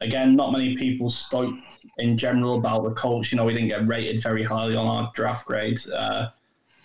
again, 0.00 0.36
not 0.36 0.52
many 0.52 0.76
people 0.76 1.08
spoke 1.08 1.54
in 1.98 2.18
general 2.18 2.58
about 2.58 2.84
the 2.84 2.90
Colts. 2.90 3.32
You 3.32 3.36
know, 3.36 3.44
we 3.44 3.54
didn't 3.54 3.68
get 3.68 3.88
rated 3.88 4.22
very 4.22 4.44
highly 4.44 4.76
on 4.76 4.86
our 4.86 5.10
draft 5.14 5.46
grade. 5.46 5.78
Uh, 5.88 6.28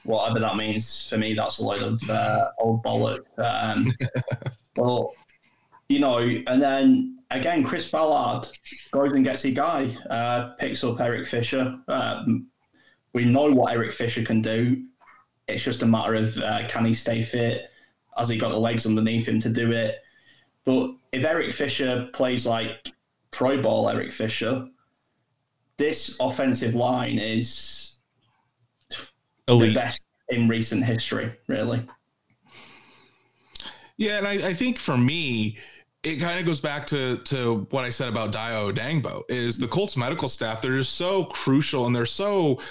whatever 0.03 0.39
that 0.39 0.55
means 0.55 1.09
for 1.09 1.17
me, 1.17 1.33
that's 1.33 1.59
a 1.59 1.63
load 1.63 1.81
of 1.81 2.09
uh, 2.09 2.51
old 2.59 2.83
bollock. 2.83 3.19
Um, 3.37 3.91
but 4.75 5.07
you 5.89 5.99
know, 5.99 6.19
and 6.19 6.61
then 6.61 7.19
again, 7.31 7.63
Chris 7.63 7.89
Ballard 7.91 8.47
goes 8.91 9.11
and 9.11 9.23
gets 9.23 9.45
a 9.45 9.51
guy, 9.51 9.95
uh, 10.09 10.53
picks 10.57 10.83
up 10.83 10.99
Eric 11.01 11.27
Fisher. 11.27 11.77
Um, 11.87 12.47
we 13.13 13.25
know 13.25 13.51
what 13.51 13.73
Eric 13.73 13.91
Fisher 13.91 14.23
can 14.23 14.41
do. 14.41 14.85
It's 15.49 15.63
just 15.63 15.83
a 15.83 15.85
matter 15.85 16.15
of 16.15 16.37
uh, 16.37 16.67
can 16.67 16.85
he 16.85 16.93
stay 16.93 17.21
fit? 17.21 17.71
Has 18.17 18.29
he 18.29 18.37
got 18.37 18.49
the 18.49 18.59
legs 18.59 18.85
underneath 18.85 19.27
him 19.27 19.39
to 19.39 19.49
do 19.49 19.71
it? 19.71 19.99
But 20.65 20.91
if 21.11 21.25
Eric 21.25 21.53
Fisher 21.53 22.09
plays 22.13 22.45
like 22.45 22.91
Pro 23.31 23.61
Bowl 23.61 23.89
Eric 23.89 24.11
Fisher, 24.11 24.67
this 25.77 26.17
offensive 26.19 26.75
line 26.75 27.17
is 27.17 27.97
Elite. 29.47 29.69
the 29.69 29.79
best 29.79 30.03
in 30.29 30.47
recent 30.47 30.83
history, 30.83 31.33
really. 31.47 31.85
Yeah, 33.97 34.17
and 34.19 34.27
I, 34.27 34.49
I 34.49 34.53
think 34.53 34.79
for 34.79 34.97
me, 34.97 35.57
it 36.03 36.15
kind 36.15 36.39
of 36.39 36.45
goes 36.45 36.61
back 36.61 36.87
to 36.87 37.17
to 37.25 37.67
what 37.71 37.83
I 37.83 37.89
said 37.89 38.07
about 38.07 38.31
Dayo 38.31 38.73
Odeyingbo 38.73 39.23
is 39.27 39.57
the 39.57 39.67
Colts 39.67 39.97
medical 39.97 40.29
staff 40.29 40.61
they're 40.61 40.75
just 40.75 40.93
so 40.93 41.25
crucial 41.25 41.87
and 41.87 41.95
they're 41.95 42.05
so 42.05 42.61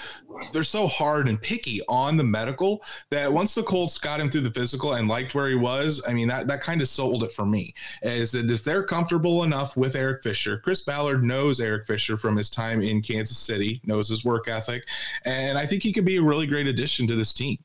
they're 0.51 0.63
so 0.63 0.87
hard 0.87 1.27
and 1.27 1.39
picky 1.39 1.79
on 1.87 2.17
the 2.17 2.23
medical 2.23 2.83
that 3.11 3.31
once 3.31 3.53
the 3.53 3.61
Colts 3.61 3.99
got 3.99 4.19
him 4.19 4.31
through 4.31 4.41
the 4.41 4.51
physical 4.51 4.93
and 4.93 5.07
liked 5.07 5.35
where 5.35 5.47
he 5.47 5.53
was 5.53 6.01
I 6.07 6.13
mean 6.13 6.27
that 6.27 6.47
that 6.47 6.61
kind 6.61 6.81
of 6.81 6.87
sold 6.87 7.23
it 7.23 7.31
for 7.31 7.45
me. 7.45 7.75
Is 8.01 8.31
that 8.31 8.49
if 8.49 8.63
they're 8.63 8.83
comfortable 8.83 9.43
enough 9.43 9.77
with 9.77 9.95
Eric 9.95 10.23
Fisher 10.23 10.57
Chris 10.57 10.81
Ballard 10.81 11.23
knows 11.23 11.59
Eric 11.59 11.85
Fisher 11.85 12.17
from 12.17 12.35
his 12.35 12.49
time 12.49 12.81
in 12.81 12.99
Kansas 12.99 13.37
City 13.37 13.79
knows 13.85 14.09
his 14.09 14.25
work 14.25 14.47
ethic 14.47 14.87
and 15.25 15.55
I 15.55 15.67
think 15.67 15.83
he 15.83 15.93
could 15.93 16.05
be 16.05 16.17
a 16.17 16.23
really 16.23 16.47
great 16.47 16.65
addition 16.65 17.05
to 17.05 17.15
this 17.15 17.33
team 17.33 17.59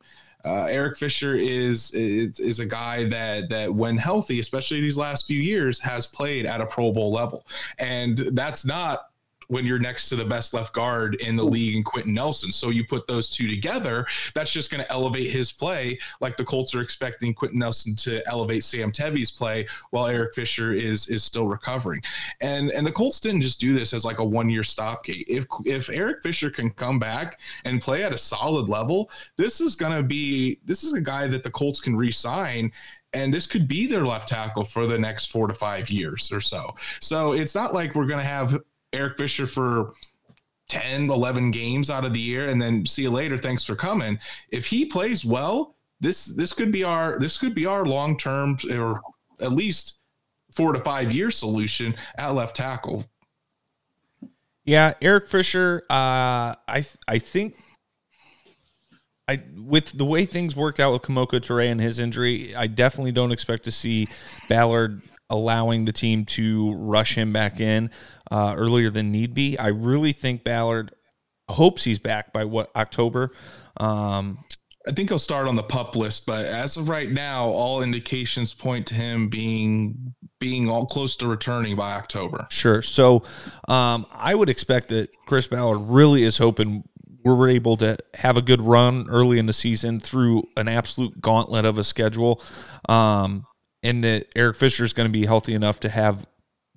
uh, 0.45 0.65
Eric 0.65 0.99
Fisher 0.99 1.35
is, 1.35 1.93
is 1.93 2.39
is 2.39 2.61
a 2.61 2.67
guy 2.67 3.05
that 3.05 3.49
that 3.49 3.75
when 3.75 3.97
healthy, 3.97 4.41
especially 4.41 4.81
these 4.81 4.97
last 4.97 5.27
few 5.27 5.41
years, 5.41 5.81
has 5.81 6.07
played 6.07 6.47
at 6.47 6.61
a 6.61 6.67
Pro 6.67 6.93
Bowl 6.93 7.13
level, 7.13 7.47
and 7.79 8.19
that's 8.33 8.65
not 8.65 9.09
when 9.49 9.65
you're 9.65 9.79
next 9.79 10.09
to 10.09 10.17
the 10.17 10.25
best 10.25 10.55
left 10.55 10.73
guard 10.73 11.15
in 11.17 11.37
the 11.37 11.45
league 11.45 11.77
and 11.77 11.85
Quenton 11.85 12.15
Nelson. 12.15 12.53
So 12.53 12.71
you 12.71 12.87
put 12.87 13.07
those 13.07 13.31
two 13.31 13.49
together, 13.49 14.07
that's 14.35 14.53
just 14.53 14.71
going 14.71 14.83
to 14.83 14.93
elevate 14.93 15.31
his 15.31 15.53
play, 15.53 15.99
like 16.21 16.37
the 16.37 16.45
Colts 16.45 16.75
are 16.75 16.81
expecting 16.81 17.35
Quenton 17.35 17.59
Nelson 17.59 17.97
to 17.97 18.27
elevate 18.29 18.65
Sam 18.65 18.93
Tevi's 18.93 19.31
play 19.31 19.67
while 19.91 20.07
Eric 20.07 20.35
Fisher 20.35 20.73
is 20.73 21.09
is 21.09 21.25
still 21.25 21.47
recovering. 21.47 22.01
And 22.41 22.71
and 22.71 22.87
the 22.87 22.93
Colts 22.93 23.21
didn't 23.21 23.43
just 23.43 23.61
do 23.61 23.75
this 23.75 23.93
as 23.93 24.05
like 24.05 24.19
a 24.19 24.25
one 24.25 24.51
year 24.51 24.65
stopgate. 24.65 25.27
If 25.29 25.47
if 25.65 25.91
Eric 25.91 26.23
Fisher 26.23 26.51
can 26.51 26.71
come 26.71 26.99
back 26.99 27.41
and 27.65 27.81
play 27.81 28.05
at 28.05 28.13
a 28.13 28.19
solid 28.19 28.69
level, 28.69 29.11
this 29.37 29.61
is 29.61 29.77
going 29.77 29.97
to 29.97 30.03
be 30.03 30.59
this 30.65 30.85
is 30.85 30.93
a 30.93 31.01
guy 31.01 31.27
that 31.29 31.43
the 31.43 31.51
Colts 31.51 31.81
can 31.81 31.97
re-sign 31.97 32.73
and 33.15 33.33
this 33.33 33.47
could 33.47 33.67
be 33.69 33.87
their 33.87 34.05
left 34.05 34.29
tackle 34.29 34.65
for 34.65 34.87
the 34.87 34.99
next 34.99 35.27
four 35.27 35.47
to 35.47 35.55
five 35.55 35.89
years 35.89 36.31
or 36.33 36.41
so. 36.41 36.75
So 37.01 37.33
it's 37.33 37.55
not 37.55 37.73
like 37.73 37.95
we're 37.95 38.07
going 38.07 38.21
to 38.21 38.27
have 38.27 38.61
Eric 38.95 39.19
Fisher 39.19 39.47
for 39.47 39.93
10, 40.69 41.11
11 41.11 41.51
games 41.51 41.91
out 41.91 42.05
of 42.05 42.15
the 42.15 42.21
year 42.21 42.49
and 42.49 42.61
then 42.61 42.87
see 42.87 43.03
you 43.03 43.11
later. 43.11 43.37
Thanks 43.37 43.65
for 43.65 43.77
coming. 43.77 44.19
If 44.51 44.67
he 44.67 44.87
plays 44.87 45.25
well, 45.25 45.75
this 46.01 46.27
this 46.27 46.53
could 46.53 46.73
be 46.73 46.85
our 46.85 47.19
this 47.19 47.39
could 47.39 47.55
be 47.55 47.67
our 47.67 47.85
long 47.85 48.17
term 48.17 48.59
or 48.71 49.01
at 49.41 49.53
least 49.53 49.99
four 50.53 50.73
to 50.73 50.81
five 50.81 51.13
year 51.13 51.31
solution 51.31 51.95
at 52.17 52.35
left 52.35 52.57
tackle. 52.57 53.05
Yeah, 54.65 54.95
Eric 55.03 55.29
Fisher. 55.29 55.83
Uh, 55.91 56.55
I 56.67 56.81
th- 56.81 56.97
I 57.07 57.19
think 57.19 57.57
I 59.29 59.43
with 59.57 59.97
the 59.97 60.05
way 60.05 60.27
things 60.27 60.57
worked 60.57 60.81
out 60.81 60.93
with 60.93 61.03
Kemoko 61.03 61.41
Turay 61.41 61.71
and 61.71 61.81
his 61.81 61.99
injury, 61.99 62.55
I 62.55 62.67
definitely 62.67 63.13
don't 63.13 63.33
expect 63.33 63.65
to 63.65 63.73
see 63.73 64.09
Ballard 64.49 65.03
allowing 65.31 65.85
the 65.85 65.93
team 65.93 66.25
to 66.25 66.75
rush 66.75 67.17
him 67.17 67.33
back 67.33 67.61
in. 67.61 67.91
Uh, 68.35 68.53
earlier 68.57 68.91
than 68.91 69.13
need 69.13 69.33
be. 69.33 69.57
I 69.59 69.69
really 69.69 70.11
think 70.11 70.43
Ballard 70.43 70.93
hopes 71.49 71.85
he's 71.85 72.01
back 72.01 72.33
by 72.33 72.45
what 72.45 72.75
October. 72.75 73.31
Um, 73.77 74.45
I 74.89 74.93
think 74.93 75.09
he'll 75.09 75.21
start 75.21 75.47
on 75.47 75.55
the 75.55 75.63
pup 75.63 75.95
list, 75.95 76.27
but 76.27 76.45
as 76.45 76.77
of 76.77 76.89
right 76.89 77.09
now, 77.09 77.45
all 77.45 77.81
indications 77.81 78.53
point 78.53 78.89
to 78.89 78.95
him 78.95 79.29
being 79.29 80.15
being 80.41 80.69
all 80.69 80.85
close 80.85 81.15
to 81.19 81.29
returning 81.29 81.77
by 81.77 81.93
October. 81.93 82.47
Sure. 82.51 82.83
So 82.83 83.23
um, 83.69 84.05
I 84.11 84.35
would 84.35 84.51
expect 84.51 84.89
that 84.89 85.11
Chris 85.27 85.47
Ballard 85.47 85.89
really 85.89 86.25
is 86.25 86.37
hoping 86.37 86.83
we're 87.25 87.49
able 87.49 87.77
to 87.79 87.97
have 88.15 88.37
a 88.37 88.43
good 88.43 88.61
run 88.61 89.07
early 89.09 89.39
in 89.39 89.47
the 89.47 89.53
season 89.53 90.01
through 90.01 90.43
an 90.57 90.67
absolute 90.67 91.21
gauntlet 91.21 91.65
of 91.65 91.79
a 91.79 91.85
schedule, 91.85 92.43
um, 92.89 93.47
and 93.85 94.03
that 94.03 94.27
Eric 94.35 94.57
Fisher 94.57 94.83
is 94.83 94.93
going 94.93 95.09
to 95.09 95.13
be 95.13 95.25
healthy 95.25 95.55
enough 95.55 95.79
to 95.81 95.89
have 95.89 96.27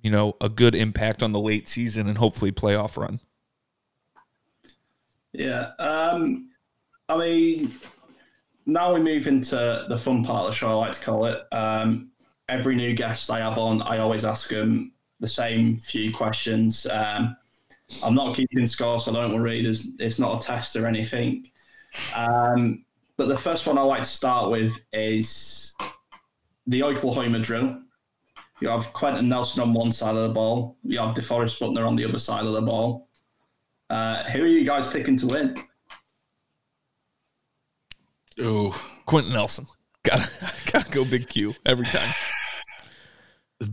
you 0.00 0.10
know 0.10 0.36
a 0.40 0.48
good 0.48 0.74
impact 0.74 1.22
on 1.22 1.32
the 1.32 1.40
late 1.40 1.68
season 1.68 2.08
and 2.08 2.18
hopefully 2.18 2.52
playoff 2.52 2.96
run. 2.96 3.20
Yeah. 5.32 5.70
Um, 5.78 6.50
I 7.08 7.16
mean, 7.16 7.74
now 8.66 8.92
we 8.94 9.00
move 9.00 9.26
into 9.28 9.86
the 9.88 9.98
fun 9.98 10.24
part 10.24 10.44
of 10.44 10.50
the 10.50 10.56
show, 10.56 10.70
I 10.70 10.74
like 10.74 10.92
to 10.92 11.00
call 11.00 11.26
it. 11.26 11.42
Um, 11.52 12.10
every 12.48 12.74
new 12.74 12.94
guest 12.94 13.30
I 13.30 13.38
have 13.38 13.58
on, 13.58 13.82
I 13.82 13.98
always 13.98 14.24
ask 14.24 14.50
them 14.50 14.92
the 15.20 15.28
same 15.28 15.76
few 15.76 16.12
questions. 16.12 16.86
Um, 16.86 17.36
I'm 18.02 18.14
not 18.14 18.36
keeping 18.36 18.66
score, 18.66 19.00
so 19.00 19.12
don't 19.12 19.34
worry. 19.34 19.62
There's, 19.62 19.88
it's 19.98 20.18
not 20.18 20.42
a 20.42 20.46
test 20.46 20.76
or 20.76 20.86
anything. 20.86 21.50
Um, 22.14 22.84
but 23.16 23.28
the 23.28 23.36
first 23.36 23.66
one 23.66 23.78
I 23.78 23.82
like 23.82 24.02
to 24.02 24.08
start 24.08 24.50
with 24.50 24.78
is 24.92 25.74
the 26.66 26.82
Oklahoma 26.82 27.38
drill. 27.38 27.80
You 28.60 28.68
have 28.68 28.92
Quenton 28.92 29.28
Nelson 29.28 29.62
on 29.62 29.72
one 29.72 29.92
side 29.92 30.16
of 30.16 30.22
the 30.22 30.34
ball. 30.34 30.76
You 30.82 30.98
have 30.98 31.14
DeForest 31.14 31.60
Buckner 31.60 31.84
on 31.84 31.96
the 31.96 32.04
other 32.04 32.18
side 32.18 32.44
of 32.44 32.52
the 32.52 32.62
ball. 32.62 33.08
Uh, 33.88 34.24
who 34.24 34.42
are 34.42 34.46
you 34.46 34.64
guys 34.64 34.88
picking 34.88 35.16
to 35.18 35.26
win? 35.28 35.56
Oh, 38.40 38.80
Quenton 39.06 39.32
Nelson. 39.32 39.66
Gotta 40.04 40.30
gotta 40.72 40.90
go 40.90 41.04
big 41.04 41.28
Q 41.28 41.54
every 41.66 41.84
time. 41.84 42.14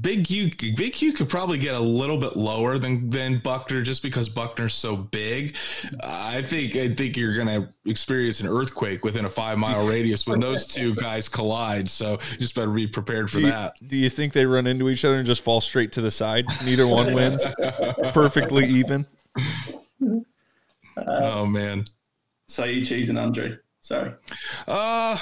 Big 0.02 0.26
Q, 0.26 0.50
Big 0.76 0.94
Q 0.94 1.14
could 1.14 1.30
probably 1.30 1.60
get 1.60 1.76
a 1.76 1.80
little 1.80 2.18
bit 2.18 2.36
lower 2.36 2.80
than 2.80 3.08
than 3.08 3.38
Buckner 3.38 3.84
just 3.84 4.02
because 4.02 4.28
Buckner's 4.28 4.74
so 4.74 4.96
big. 4.96 5.56
I 6.04 6.42
think 6.42 6.76
I 6.76 6.90
think 6.90 7.16
you're 7.16 7.38
gonna 7.38 7.70
experience 7.86 8.40
an 8.40 8.48
earthquake 8.48 9.04
within 9.04 9.26
a 9.26 9.30
five 9.30 9.60
mile 9.60 9.88
radius 9.90 10.26
when 10.26 10.40
those 10.40 10.66
two 10.66 10.96
guys 10.96 11.30
collide. 11.30 11.88
So 11.88 12.14
you 12.32 12.38
just 12.40 12.56
better 12.56 12.72
be 12.72 12.88
prepared 12.88 13.30
for 13.30 13.38
do 13.38 13.42
you, 13.42 13.52
that. 13.52 13.76
Do 13.88 13.96
you 13.96 14.10
think 14.10 14.34
they 14.34 14.48
run 14.48 14.66
into 14.66 14.90
each 14.90 15.06
other 15.06 15.18
and 15.18 15.26
just 15.26 15.44
fall 15.44 15.62
straight 15.62 15.92
to 15.94 16.02
the 16.02 16.12
side? 16.12 16.46
Neither 16.66 16.88
one 16.88 17.14
wins. 17.14 17.46
Perfectly 18.12 18.66
even. 18.66 19.06
oh 20.98 21.46
man. 21.46 21.88
So 22.48 22.66
you 22.66 22.84
and 23.08 23.20
Andre. 23.20 23.60
Sorry. 23.82 24.14
Uh 24.68 25.20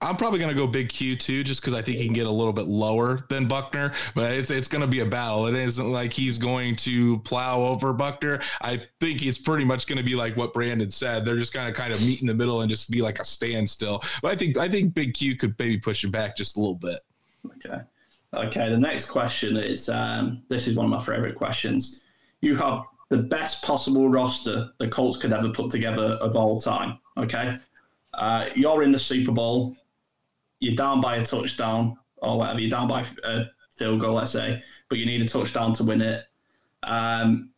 I'm 0.00 0.16
probably 0.16 0.38
gonna 0.38 0.54
go 0.54 0.66
big 0.68 0.90
Q 0.90 1.16
too, 1.16 1.42
just 1.42 1.60
because 1.60 1.74
I 1.74 1.82
think 1.82 1.98
he 1.98 2.04
can 2.04 2.14
get 2.14 2.26
a 2.26 2.30
little 2.30 2.52
bit 2.52 2.68
lower 2.68 3.26
than 3.28 3.48
Buckner. 3.48 3.92
But 4.14 4.30
it's 4.30 4.50
it's 4.50 4.68
gonna 4.68 4.86
be 4.86 5.00
a 5.00 5.06
battle. 5.06 5.46
It 5.46 5.56
isn't 5.56 5.90
like 5.90 6.12
he's 6.12 6.38
going 6.38 6.76
to 6.76 7.18
plow 7.20 7.62
over 7.62 7.92
Buckner. 7.92 8.40
I 8.60 8.82
think 9.00 9.22
it's 9.22 9.38
pretty 9.38 9.64
much 9.64 9.88
gonna 9.88 10.04
be 10.04 10.14
like 10.14 10.36
what 10.36 10.52
Brandon 10.54 10.90
said. 10.90 11.24
They're 11.24 11.36
just 11.36 11.52
gonna 11.52 11.72
kind 11.72 11.92
of 11.92 12.00
meet 12.00 12.20
in 12.20 12.28
the 12.28 12.34
middle 12.34 12.60
and 12.60 12.70
just 12.70 12.90
be 12.90 13.02
like 13.02 13.18
a 13.18 13.24
standstill. 13.24 14.00
But 14.22 14.30
I 14.30 14.36
think 14.36 14.56
I 14.56 14.68
think 14.68 14.94
Big 14.94 15.14
Q 15.14 15.36
could 15.36 15.56
maybe 15.58 15.78
push 15.78 16.04
him 16.04 16.12
back 16.12 16.36
just 16.36 16.56
a 16.56 16.60
little 16.60 16.76
bit. 16.76 17.00
Okay. 17.56 17.80
Okay. 18.34 18.70
The 18.70 18.78
next 18.78 19.06
question 19.06 19.56
is 19.56 19.88
um, 19.88 20.42
this 20.48 20.68
is 20.68 20.76
one 20.76 20.84
of 20.84 20.90
my 20.90 21.00
favorite 21.00 21.34
questions. 21.34 22.02
You 22.40 22.54
have 22.54 22.82
the 23.08 23.18
best 23.18 23.64
possible 23.64 24.08
roster 24.08 24.70
the 24.78 24.86
Colts 24.86 25.16
could 25.16 25.32
ever 25.32 25.48
put 25.48 25.72
together 25.72 26.18
of 26.20 26.36
all 26.36 26.60
time. 26.60 26.98
Okay. 27.16 27.58
Uh, 28.14 28.48
you're 28.54 28.84
in 28.84 28.92
the 28.92 28.98
Super 28.98 29.32
Bowl. 29.32 29.76
You're 30.60 30.76
down 30.76 31.00
by 31.00 31.16
a 31.16 31.24
touchdown 31.24 31.96
or 32.18 32.38
whatever. 32.38 32.60
You're 32.60 32.70
down 32.70 32.88
by 32.88 33.04
a 33.24 33.44
field 33.76 34.00
goal, 34.00 34.14
let's 34.14 34.32
say, 34.32 34.62
but 34.88 34.98
you 34.98 35.06
need 35.06 35.22
a 35.22 35.28
touchdown 35.28 35.72
to 35.74 35.84
win 35.84 36.00
it. 36.00 36.24
Um, 36.82 37.50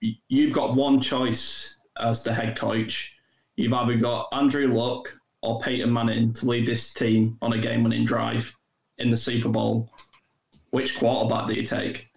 you've 0.00 0.52
got 0.52 0.74
one 0.74 1.00
choice 1.00 1.76
as 2.00 2.22
the 2.22 2.32
head 2.32 2.56
coach. 2.56 3.16
You've 3.56 3.72
either 3.72 3.96
got 3.96 4.28
Andrew 4.32 4.68
Luck 4.68 5.12
or 5.42 5.60
Peyton 5.60 5.92
Manning 5.92 6.32
to 6.34 6.46
lead 6.46 6.66
this 6.66 6.92
team 6.92 7.36
on 7.42 7.52
a 7.52 7.58
game-winning 7.58 8.04
drive 8.04 8.54
in 8.98 9.10
the 9.10 9.16
Super 9.16 9.48
Bowl. 9.48 9.90
Which 10.70 10.98
quarterback 10.98 11.48
do 11.48 11.54
you 11.54 11.62
take? 11.62 12.08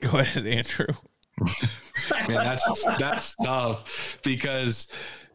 Go 0.00 0.18
ahead, 0.18 0.46
Andrew. 0.46 0.86
Man, 2.28 2.44
that's 2.44 2.84
that's 2.98 3.34
tough 3.36 4.20
because 4.22 4.88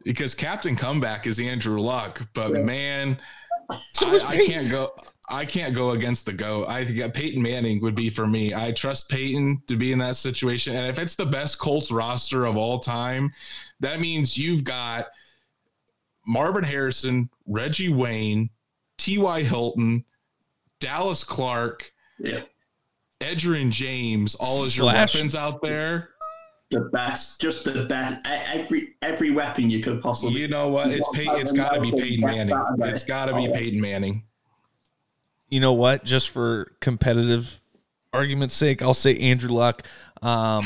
because 0.03 0.33
Captain 0.33 0.75
Comeback 0.75 1.27
is 1.27 1.39
Andrew 1.39 1.81
Luck, 1.81 2.27
but 2.33 2.51
yeah. 2.51 2.61
man, 2.61 3.17
so 3.93 4.07
I, 4.07 4.27
I, 4.27 4.45
can't 4.45 4.69
go. 4.69 4.91
I 5.29 5.45
can't 5.45 5.75
go 5.75 5.91
against 5.91 6.25
the 6.25 6.33
goat. 6.33 6.67
I 6.67 6.85
think 6.85 7.13
Peyton 7.13 7.41
Manning 7.41 7.81
would 7.81 7.95
be 7.95 8.09
for 8.09 8.25
me. 8.25 8.53
I 8.53 8.71
trust 8.71 9.09
Peyton 9.09 9.61
to 9.67 9.75
be 9.75 9.91
in 9.91 9.99
that 9.99 10.15
situation, 10.15 10.75
and 10.75 10.87
if 10.87 10.99
it's 10.99 11.15
the 11.15 11.25
best 11.25 11.59
Colts 11.59 11.91
roster 11.91 12.45
of 12.45 12.55
all 12.55 12.79
time, 12.79 13.33
that 13.79 13.99
means 13.99 14.37
you've 14.37 14.63
got 14.63 15.07
Marvin 16.25 16.63
Harrison, 16.63 17.29
Reggie 17.45 17.89
Wayne, 17.89 18.49
T.Y. 18.97 19.43
Hilton, 19.43 20.05
Dallas 20.79 21.23
Clark, 21.23 21.91
yeah. 22.19 22.41
Edgerrin 23.19 23.71
James, 23.71 24.35
all 24.35 24.63
as 24.63 24.77
your 24.77 24.87
weapons 24.87 25.35
out 25.35 25.61
there 25.61 26.11
the 26.69 26.81
best, 26.81 27.39
just 27.39 27.65
the 27.65 27.85
best. 27.85 28.25
Every 28.25 28.95
every 29.01 29.31
weapon 29.31 29.69
you 29.69 29.81
could 29.81 30.01
possibly. 30.01 30.41
You 30.41 30.47
know 30.47 30.67
what? 30.67 30.87
It's 30.89 31.07
Pey- 31.13 31.27
It's 31.27 31.51
got 31.51 31.73
to 31.73 31.81
be 31.81 31.91
Peyton 31.91 32.25
Manning. 32.25 32.57
It's 32.79 33.03
got 33.03 33.27
to 33.27 33.35
be 33.35 33.47
Peyton 33.47 33.79
Manning. 33.79 34.23
You 35.49 35.61
know 35.61 35.73
what? 35.73 36.03
Just 36.03 36.29
for 36.29 36.73
competitive 36.81 37.61
argument's 38.11 38.55
sake, 38.55 38.81
I'll 38.81 38.93
say 38.93 39.17
Andrew 39.17 39.49
Luck, 39.49 39.83
um, 40.21 40.65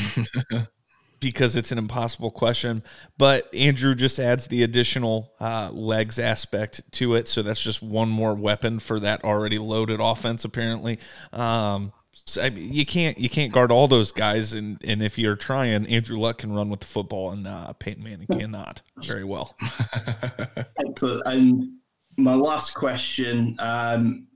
because 1.20 1.54
it's 1.54 1.70
an 1.70 1.78
impossible 1.78 2.32
question. 2.32 2.82
But 3.16 3.52
Andrew 3.54 3.94
just 3.94 4.18
adds 4.18 4.48
the 4.48 4.64
additional 4.64 5.32
uh, 5.40 5.70
legs 5.70 6.18
aspect 6.18 6.80
to 6.92 7.14
it, 7.14 7.28
so 7.28 7.42
that's 7.42 7.62
just 7.62 7.80
one 7.80 8.08
more 8.08 8.34
weapon 8.34 8.80
for 8.80 8.98
that 8.98 9.22
already 9.22 9.58
loaded 9.58 10.00
offense. 10.00 10.44
Apparently. 10.44 10.98
Um, 11.32 11.92
I 12.40 12.50
mean, 12.50 12.72
you 12.72 12.84
can't 12.84 13.18
you 13.18 13.28
can't 13.28 13.52
guard 13.52 13.72
all 13.72 13.88
those 13.88 14.12
guys, 14.12 14.52
and 14.52 14.78
and 14.84 15.02
if 15.02 15.18
you're 15.18 15.36
trying, 15.36 15.86
Andrew 15.86 16.18
Luck 16.18 16.38
can 16.38 16.52
run 16.52 16.68
with 16.68 16.80
the 16.80 16.86
football, 16.86 17.30
and 17.30 17.46
uh, 17.46 17.72
Peyton 17.74 18.04
Manning 18.04 18.26
cannot 18.26 18.82
very 18.98 19.24
well. 19.24 19.56
Excellent. 20.78 21.22
And 21.26 21.72
my 22.16 22.34
last 22.34 22.74
question: 22.74 23.56
um, 23.58 24.26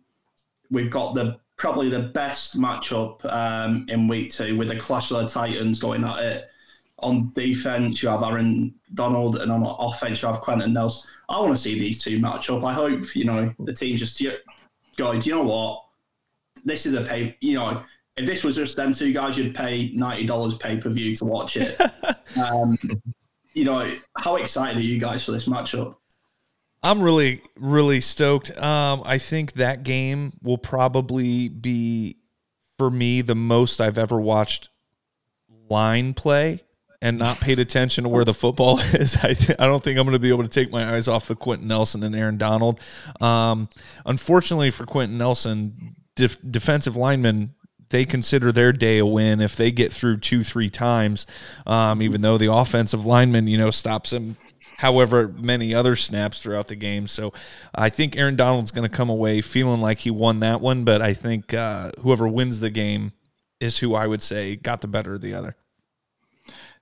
We've 0.70 0.90
got 0.90 1.14
the 1.14 1.38
probably 1.56 1.88
the 1.88 2.00
best 2.00 2.58
matchup 2.58 3.24
um, 3.32 3.86
in 3.88 4.08
week 4.08 4.30
two 4.30 4.56
with 4.56 4.68
the 4.68 4.76
Clash 4.76 5.10
of 5.10 5.18
the 5.18 5.28
Titans 5.28 5.78
going 5.78 6.04
at 6.04 6.18
it. 6.18 6.48
On 7.00 7.30
defense, 7.34 8.02
you 8.02 8.08
have 8.08 8.22
Aaron 8.22 8.74
Donald, 8.94 9.36
and 9.36 9.52
on 9.52 9.62
offense, 9.78 10.22
you 10.22 10.28
have 10.28 10.40
Quenton 10.40 10.72
Nelson. 10.72 11.10
I 11.28 11.38
want 11.40 11.52
to 11.52 11.58
see 11.58 11.78
these 11.78 12.02
two 12.02 12.18
match 12.18 12.48
up. 12.48 12.64
I 12.64 12.72
hope 12.72 13.14
you 13.14 13.24
know 13.24 13.54
the 13.58 13.74
team 13.74 13.96
just 13.96 14.22
go. 14.96 15.18
Do 15.18 15.28
you 15.28 15.36
know 15.36 15.42
what? 15.42 15.85
This 16.66 16.84
is 16.84 16.92
a 16.92 17.02
pay. 17.02 17.36
You 17.40 17.54
know, 17.54 17.82
if 18.16 18.26
this 18.26 18.44
was 18.44 18.56
just 18.56 18.76
them 18.76 18.92
two 18.92 19.12
guys, 19.12 19.38
you'd 19.38 19.54
pay 19.54 19.90
ninety 19.94 20.26
dollars 20.26 20.56
pay 20.58 20.76
per 20.76 20.90
view 20.90 21.16
to 21.16 21.24
watch 21.24 21.56
it. 21.56 21.80
um, 22.42 22.76
you 23.54 23.64
know, 23.64 23.90
how 24.18 24.36
excited 24.36 24.76
are 24.76 24.84
you 24.84 25.00
guys 25.00 25.24
for 25.24 25.32
this 25.32 25.48
matchup? 25.48 25.96
I'm 26.82 27.00
really, 27.00 27.40
really 27.56 28.00
stoked. 28.00 28.56
Um, 28.58 29.02
I 29.06 29.18
think 29.18 29.54
that 29.54 29.82
game 29.82 30.34
will 30.42 30.58
probably 30.58 31.48
be 31.48 32.18
for 32.78 32.90
me 32.90 33.22
the 33.22 33.34
most 33.34 33.80
I've 33.80 33.98
ever 33.98 34.20
watched 34.20 34.68
line 35.68 36.14
play 36.14 36.60
and 37.02 37.18
not 37.18 37.40
paid 37.40 37.58
attention 37.58 38.04
to 38.04 38.10
where 38.10 38.24
the 38.24 38.34
football 38.34 38.78
is. 38.92 39.16
I, 39.16 39.34
th- 39.34 39.58
I 39.58 39.66
don't 39.66 39.82
think 39.82 39.98
I'm 39.98 40.04
going 40.04 40.12
to 40.12 40.18
be 40.18 40.28
able 40.28 40.42
to 40.42 40.48
take 40.48 40.70
my 40.70 40.94
eyes 40.94 41.08
off 41.08 41.30
of 41.30 41.38
Quenton 41.38 41.68
Nelson 41.68 42.02
and 42.02 42.14
Aaron 42.14 42.36
Donald. 42.36 42.80
Um, 43.20 43.68
unfortunately 44.04 44.70
for 44.70 44.86
Quenton 44.86 45.18
Nelson, 45.18 45.96
def- 46.16 46.38
defensive 46.50 46.96
linemen 46.96 47.54
they 47.90 48.04
consider 48.04 48.50
their 48.50 48.72
day 48.72 48.98
a 48.98 49.06
win 49.06 49.40
if 49.40 49.54
they 49.54 49.70
get 49.70 49.92
through 49.92 50.16
two 50.16 50.42
three 50.42 50.68
times 50.68 51.26
um, 51.66 52.02
even 52.02 52.20
though 52.20 52.36
the 52.36 52.52
offensive 52.52 53.06
lineman 53.06 53.46
you 53.46 53.56
know 53.56 53.70
stops 53.70 54.10
them 54.10 54.36
however 54.78 55.28
many 55.28 55.74
other 55.74 55.96
snaps 55.96 56.40
throughout 56.40 56.68
the 56.68 56.76
game. 56.76 57.06
So 57.06 57.32
i 57.74 57.88
think 57.88 58.16
aaron 58.16 58.36
donald's 58.36 58.72
going 58.72 58.88
to 58.88 58.94
come 58.94 59.08
away 59.08 59.40
feeling 59.40 59.80
like 59.80 60.00
he 60.00 60.10
won 60.10 60.40
that 60.40 60.60
one 60.60 60.84
but 60.84 61.00
i 61.00 61.14
think 61.14 61.54
uh, 61.54 61.92
whoever 62.00 62.26
wins 62.26 62.60
the 62.60 62.70
game 62.70 63.12
is 63.60 63.78
who 63.78 63.94
i 63.94 64.06
would 64.06 64.22
say 64.22 64.56
got 64.56 64.80
the 64.80 64.88
better 64.88 65.14
of 65.14 65.20
the 65.20 65.34
other 65.34 65.56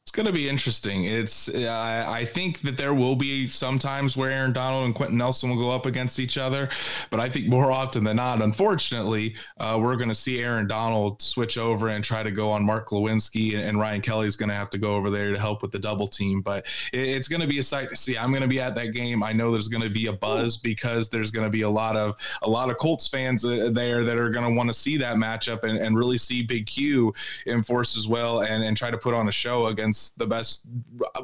It's 0.05 0.11
going 0.11 0.27
to 0.27 0.33
be 0.33 0.51
interesting. 0.51 1.05
It's 1.05 1.49
uh, 1.49 2.05
I 2.07 2.27
think 2.27 2.61
that 2.61 2.77
there 2.77 2.93
will 2.93 3.17
be 3.17 3.49
some 3.49 3.79
times 3.79 4.19
where 4.19 4.31
Aaron 4.31 4.53
Donald 4.53 4.85
and 4.85 4.95
Quenton 4.95 5.17
Nelson 5.17 5.49
will 5.49 5.57
go 5.57 5.71
up 5.71 5.87
against 5.87 6.21
each 6.21 6.37
other, 6.37 6.69
but 7.09 7.21
I 7.21 7.31
think 7.31 7.47
more 7.47 7.73
often 7.73 8.05
than 8.05 8.17
not, 8.17 8.43
unfortunately, 8.43 9.35
uh, 9.59 9.79
we're 9.81 9.97
going 9.97 10.11
to 10.11 10.15
see 10.15 10.41
Aaron 10.41 10.69
Donald 10.69 11.23
switch 11.23 11.57
over 11.57 11.89
and 11.89 12.05
try 12.05 12.23
to 12.23 12.31
go 12.31 12.51
on 12.51 12.67
Mark 12.67 12.91
Glowinski, 12.91 13.57
and 13.57 13.79
Ryan 13.79 14.03
Kelly 14.03 14.27
is 14.27 14.37
going 14.37 14.51
to 14.51 14.55
have 14.55 14.69
to 14.71 14.79
go 14.79 14.95
over 14.95 15.09
there 15.09 15.33
to 15.33 15.39
help 15.39 15.63
with 15.63 15.73
the 15.73 15.79
double 15.79 16.07
team. 16.07 16.43
But 16.43 16.67
it, 16.93 17.01
it's 17.01 17.27
going 17.27 17.41
to 17.41 17.49
be 17.49 17.59
a 17.59 17.63
sight 17.63 17.89
to 17.89 17.97
see. 17.97 18.19
I'm 18.19 18.29
going 18.29 18.43
to 18.43 18.47
be 18.49 18.61
at 18.61 18.75
that 18.75 18.89
game. 18.89 19.23
I 19.23 19.33
know 19.33 19.53
there's 19.53 19.69
going 19.69 19.85
to 19.85 19.89
be 19.89 20.09
a 20.09 20.13
buzz 20.13 20.59
because 20.59 21.09
there's 21.09 21.31
going 21.31 21.47
to 21.47 21.51
be 21.51 21.63
a 21.63 21.71
lot 21.71 21.97
of 21.97 22.15
a 22.43 22.49
lot 22.51 22.69
of 22.69 22.77
Colts 22.77 23.09
fans 23.09 23.43
uh, 23.43 23.71
there 23.73 24.05
that 24.05 24.19
are 24.19 24.29
going 24.29 24.47
to 24.47 24.55
want 24.55 24.69
to 24.69 24.75
see 24.75 24.99
that 24.99 25.17
matchup 25.17 25.63
and, 25.65 25.79
and 25.79 25.97
really 25.97 26.19
see 26.19 26.43
Big 26.43 26.67
Q 26.67 27.15
enforce 27.47 27.97
as 27.97 28.07
well 28.07 28.43
and, 28.43 28.63
and 28.63 28.77
try 28.77 28.91
to 28.91 28.99
put 28.99 29.15
on 29.15 29.29
a 29.29 29.33
show 29.33 29.69
against 29.69 29.94
the 30.19 30.27
best, 30.27 30.69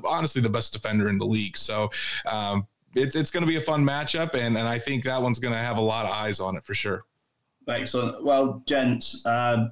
honestly, 0.04 0.40
the 0.40 0.48
best 0.48 0.72
defender 0.72 1.08
in 1.08 1.18
the 1.18 1.24
league. 1.24 1.56
So 1.56 1.90
um, 2.26 2.66
it's 2.94 3.16
it's 3.16 3.30
going 3.30 3.42
to 3.42 3.46
be 3.46 3.56
a 3.56 3.60
fun 3.60 3.84
matchup, 3.84 4.34
and 4.34 4.56
and 4.56 4.66
I 4.66 4.78
think 4.78 5.04
that 5.04 5.20
one's 5.22 5.38
going 5.38 5.54
to 5.54 5.60
have 5.60 5.76
a 5.76 5.82
lot 5.82 6.06
of 6.06 6.12
eyes 6.12 6.40
on 6.40 6.56
it 6.56 6.64
for 6.64 6.74
sure. 6.74 7.04
Excellent. 7.68 8.24
Well, 8.24 8.62
gents, 8.66 9.24
uh, 9.26 9.68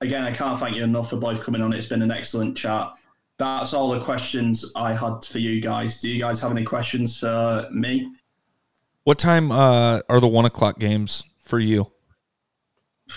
again, 0.00 0.22
I 0.22 0.32
can't 0.32 0.58
thank 0.58 0.76
you 0.76 0.84
enough 0.84 1.10
for 1.10 1.16
both 1.16 1.42
coming 1.42 1.60
on. 1.60 1.72
It's 1.72 1.86
been 1.86 2.02
an 2.02 2.10
excellent 2.10 2.56
chat. 2.56 2.92
That's 3.38 3.74
all 3.74 3.90
the 3.90 4.00
questions 4.00 4.72
I 4.74 4.94
had 4.94 5.24
for 5.24 5.38
you 5.38 5.60
guys. 5.60 6.00
Do 6.00 6.08
you 6.08 6.18
guys 6.18 6.40
have 6.40 6.50
any 6.50 6.64
questions 6.64 7.18
for 7.18 7.68
me? 7.70 8.10
What 9.04 9.18
time 9.18 9.52
uh, 9.52 10.00
are 10.08 10.20
the 10.20 10.28
one 10.28 10.46
o'clock 10.46 10.78
games 10.78 11.24
for 11.40 11.58
you? 11.58 11.92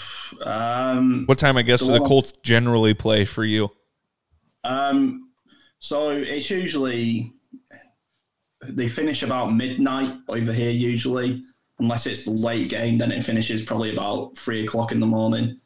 Um, 0.46 1.26
what 1.26 1.40
time, 1.40 1.58
I 1.58 1.64
guess, 1.64 1.82
the 1.82 1.88
do 1.88 1.94
the 1.94 2.00
Colts 2.06 2.32
generally 2.44 2.94
play 2.94 3.26
for 3.26 3.44
you? 3.44 3.72
Um, 4.64 5.30
so 5.80 6.10
it's 6.12 6.50
usually 6.50 7.32
they 8.62 8.88
finish 8.88 9.24
about 9.24 9.54
midnight 9.54 10.18
over 10.28 10.52
here 10.52 10.72
usually, 10.72 11.44
unless 11.80 12.06
it's 12.06 12.26
the 12.26 12.32
late 12.32 12.70
game. 12.70 12.98
Then 12.98 13.12
it 13.12 13.24
finishes 13.24 13.64
probably 13.64 13.94
about 13.94 14.38
three 14.38 14.66
o'clock 14.66 14.92
in 14.92 15.00
the 15.00 15.08
morning. 15.08 15.60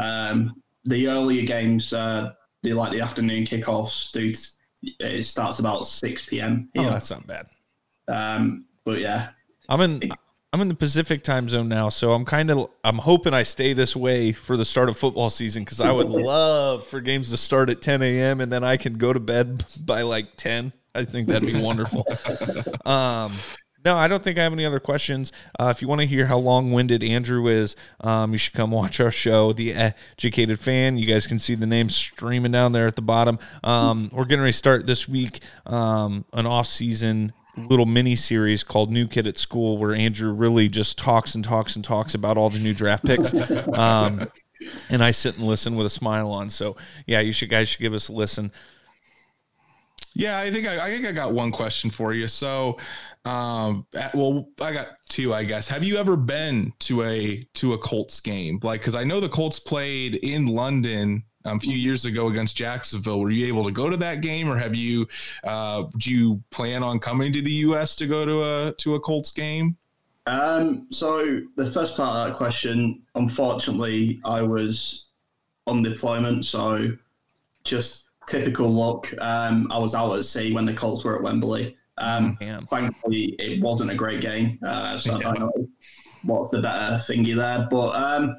Um, 0.00 0.62
the 0.84 1.08
earlier 1.08 1.44
games, 1.44 1.92
uh, 1.92 2.32
they 2.62 2.72
like 2.72 2.92
the 2.92 3.00
afternoon 3.00 3.44
kickoffs. 3.44 4.12
Do 4.12 4.32
it 5.00 5.22
starts 5.24 5.58
about 5.58 5.86
six 5.86 6.26
p.m. 6.26 6.68
Here. 6.74 6.86
Oh, 6.86 6.90
that's 6.90 7.10
not 7.10 7.26
bad. 7.26 7.46
Um, 8.06 8.66
but 8.84 8.98
yeah, 8.98 9.30
I'm 9.68 9.80
in. 9.80 10.12
I'm 10.54 10.60
in 10.60 10.68
the 10.68 10.76
Pacific 10.76 11.24
time 11.24 11.48
zone 11.48 11.68
now, 11.68 11.88
so 11.88 12.12
I'm 12.12 12.24
kind 12.24 12.48
of 12.48 12.70
I'm 12.84 12.98
hoping 12.98 13.34
I 13.34 13.42
stay 13.42 13.72
this 13.72 13.96
way 13.96 14.30
for 14.30 14.56
the 14.56 14.64
start 14.64 14.88
of 14.88 14.96
football 14.96 15.28
season 15.28 15.64
because 15.64 15.80
I 15.80 15.90
would 15.90 16.08
love 16.08 16.86
for 16.86 17.00
games 17.00 17.30
to 17.30 17.36
start 17.36 17.70
at 17.70 17.82
10 17.82 18.02
a.m. 18.02 18.40
and 18.40 18.52
then 18.52 18.62
I 18.62 18.76
can 18.76 18.92
go 18.92 19.12
to 19.12 19.18
bed 19.18 19.64
by 19.84 20.02
like 20.02 20.36
10. 20.36 20.72
I 20.94 21.06
think 21.06 21.26
that'd 21.26 21.52
be 21.52 21.60
wonderful. 21.60 22.06
um, 22.86 23.36
no, 23.84 23.96
I 23.96 24.06
don't 24.06 24.22
think 24.22 24.38
I 24.38 24.44
have 24.44 24.52
any 24.52 24.64
other 24.64 24.78
questions. 24.78 25.32
Uh, 25.58 25.72
if 25.74 25.82
you 25.82 25.88
want 25.88 26.02
to 26.02 26.06
hear 26.06 26.26
how 26.26 26.38
long 26.38 26.70
winded 26.70 27.02
Andrew 27.02 27.48
is, 27.48 27.74
um, 28.02 28.30
you 28.30 28.38
should 28.38 28.52
come 28.52 28.70
watch 28.70 29.00
our 29.00 29.10
show, 29.10 29.52
The 29.52 29.74
Educated 29.74 30.60
Fan. 30.60 30.98
You 30.98 31.06
guys 31.06 31.26
can 31.26 31.40
see 31.40 31.56
the 31.56 31.66
name 31.66 31.90
streaming 31.90 32.52
down 32.52 32.70
there 32.70 32.86
at 32.86 32.94
the 32.94 33.02
bottom. 33.02 33.40
Um, 33.64 34.08
we're 34.12 34.24
getting 34.24 34.42
ready 34.42 34.52
to 34.52 34.58
start 34.58 34.86
this 34.86 35.08
week 35.08 35.40
um, 35.66 36.24
an 36.32 36.46
off 36.46 36.68
season 36.68 37.32
little 37.56 37.86
mini 37.86 38.16
series 38.16 38.62
called 38.62 38.90
New 38.90 39.06
Kid 39.06 39.26
at 39.26 39.38
School, 39.38 39.78
where 39.78 39.94
Andrew 39.94 40.32
really 40.32 40.68
just 40.68 40.98
talks 40.98 41.34
and 41.34 41.44
talks 41.44 41.76
and 41.76 41.84
talks 41.84 42.14
about 42.14 42.36
all 42.36 42.50
the 42.50 42.58
new 42.58 42.74
draft 42.74 43.04
picks. 43.04 43.32
Um, 43.74 44.28
and 44.88 45.02
I 45.02 45.10
sit 45.10 45.36
and 45.36 45.46
listen 45.46 45.74
with 45.74 45.86
a 45.86 45.90
smile 45.90 46.30
on. 46.30 46.48
So 46.48 46.76
yeah, 47.06 47.20
you 47.20 47.32
should 47.32 47.50
guys 47.50 47.68
should 47.68 47.80
give 47.80 47.92
us 47.92 48.08
a 48.08 48.12
listen. 48.12 48.52
Yeah, 50.14 50.38
I 50.38 50.50
think 50.50 50.66
I, 50.66 50.86
I 50.86 50.90
think 50.90 51.06
I 51.06 51.12
got 51.12 51.32
one 51.32 51.50
question 51.50 51.90
for 51.90 52.14
you. 52.14 52.28
So, 52.28 52.78
um, 53.24 53.84
well, 54.14 54.48
I 54.60 54.72
got 54.72 54.88
two, 55.08 55.34
I 55.34 55.42
guess. 55.42 55.68
Have 55.68 55.82
you 55.82 55.96
ever 55.96 56.16
been 56.16 56.72
to 56.80 57.02
a 57.02 57.46
to 57.54 57.72
a 57.72 57.78
Colts 57.78 58.20
game? 58.20 58.60
Like, 58.62 58.80
because 58.80 58.94
I 58.94 59.02
know 59.02 59.18
the 59.18 59.28
Colts 59.28 59.58
played 59.58 60.14
in 60.16 60.46
London 60.46 61.24
um, 61.44 61.56
a 61.56 61.60
few 61.60 61.76
years 61.76 62.04
ago 62.04 62.28
against 62.28 62.56
Jacksonville. 62.56 63.20
Were 63.20 63.30
you 63.30 63.46
able 63.46 63.64
to 63.64 63.70
go 63.70 63.90
to 63.90 63.96
that 63.98 64.20
game, 64.20 64.50
or 64.50 64.56
have 64.56 64.74
you? 64.74 65.06
Uh, 65.42 65.84
do 65.98 66.10
you 66.10 66.42
plan 66.50 66.82
on 66.82 66.98
coming 66.98 67.32
to 67.32 67.42
the 67.42 67.52
U.S. 67.52 67.94
to 67.96 68.06
go 68.06 68.24
to 68.24 68.42
a 68.42 68.72
to 68.78 68.94
a 68.94 69.00
Colts 69.00 69.32
game? 69.32 69.76
Um, 70.26 70.86
so 70.90 71.40
the 71.56 71.70
first 71.70 71.96
part 71.96 72.16
of 72.16 72.26
that 72.26 72.36
question, 72.36 73.02
unfortunately, 73.14 74.20
I 74.24 74.40
was 74.42 75.06
on 75.66 75.82
deployment, 75.82 76.46
so 76.46 76.92
just 77.64 78.04
typical 78.26 78.68
luck. 78.68 79.12
Um, 79.20 79.70
I 79.70 79.78
was 79.78 79.94
out 79.94 80.16
at 80.16 80.24
sea 80.24 80.52
when 80.52 80.64
the 80.64 80.72
Colts 80.72 81.04
were 81.04 81.16
at 81.16 81.22
Wembley. 81.22 81.76
Um, 81.98 82.38
oh, 82.40 82.60
thankfully, 82.70 83.36
it 83.38 83.62
wasn't 83.62 83.90
a 83.90 83.94
great 83.94 84.20
game, 84.20 84.58
uh, 84.66 84.96
so 84.96 85.18
yeah. 85.18 85.28
I 85.28 85.34
don't 85.34 85.40
know 85.40 85.68
what's 86.24 86.50
the 86.50 86.62
better 86.62 86.96
thingy 86.96 87.36
there, 87.36 87.68
but. 87.70 87.94
Um, 87.94 88.36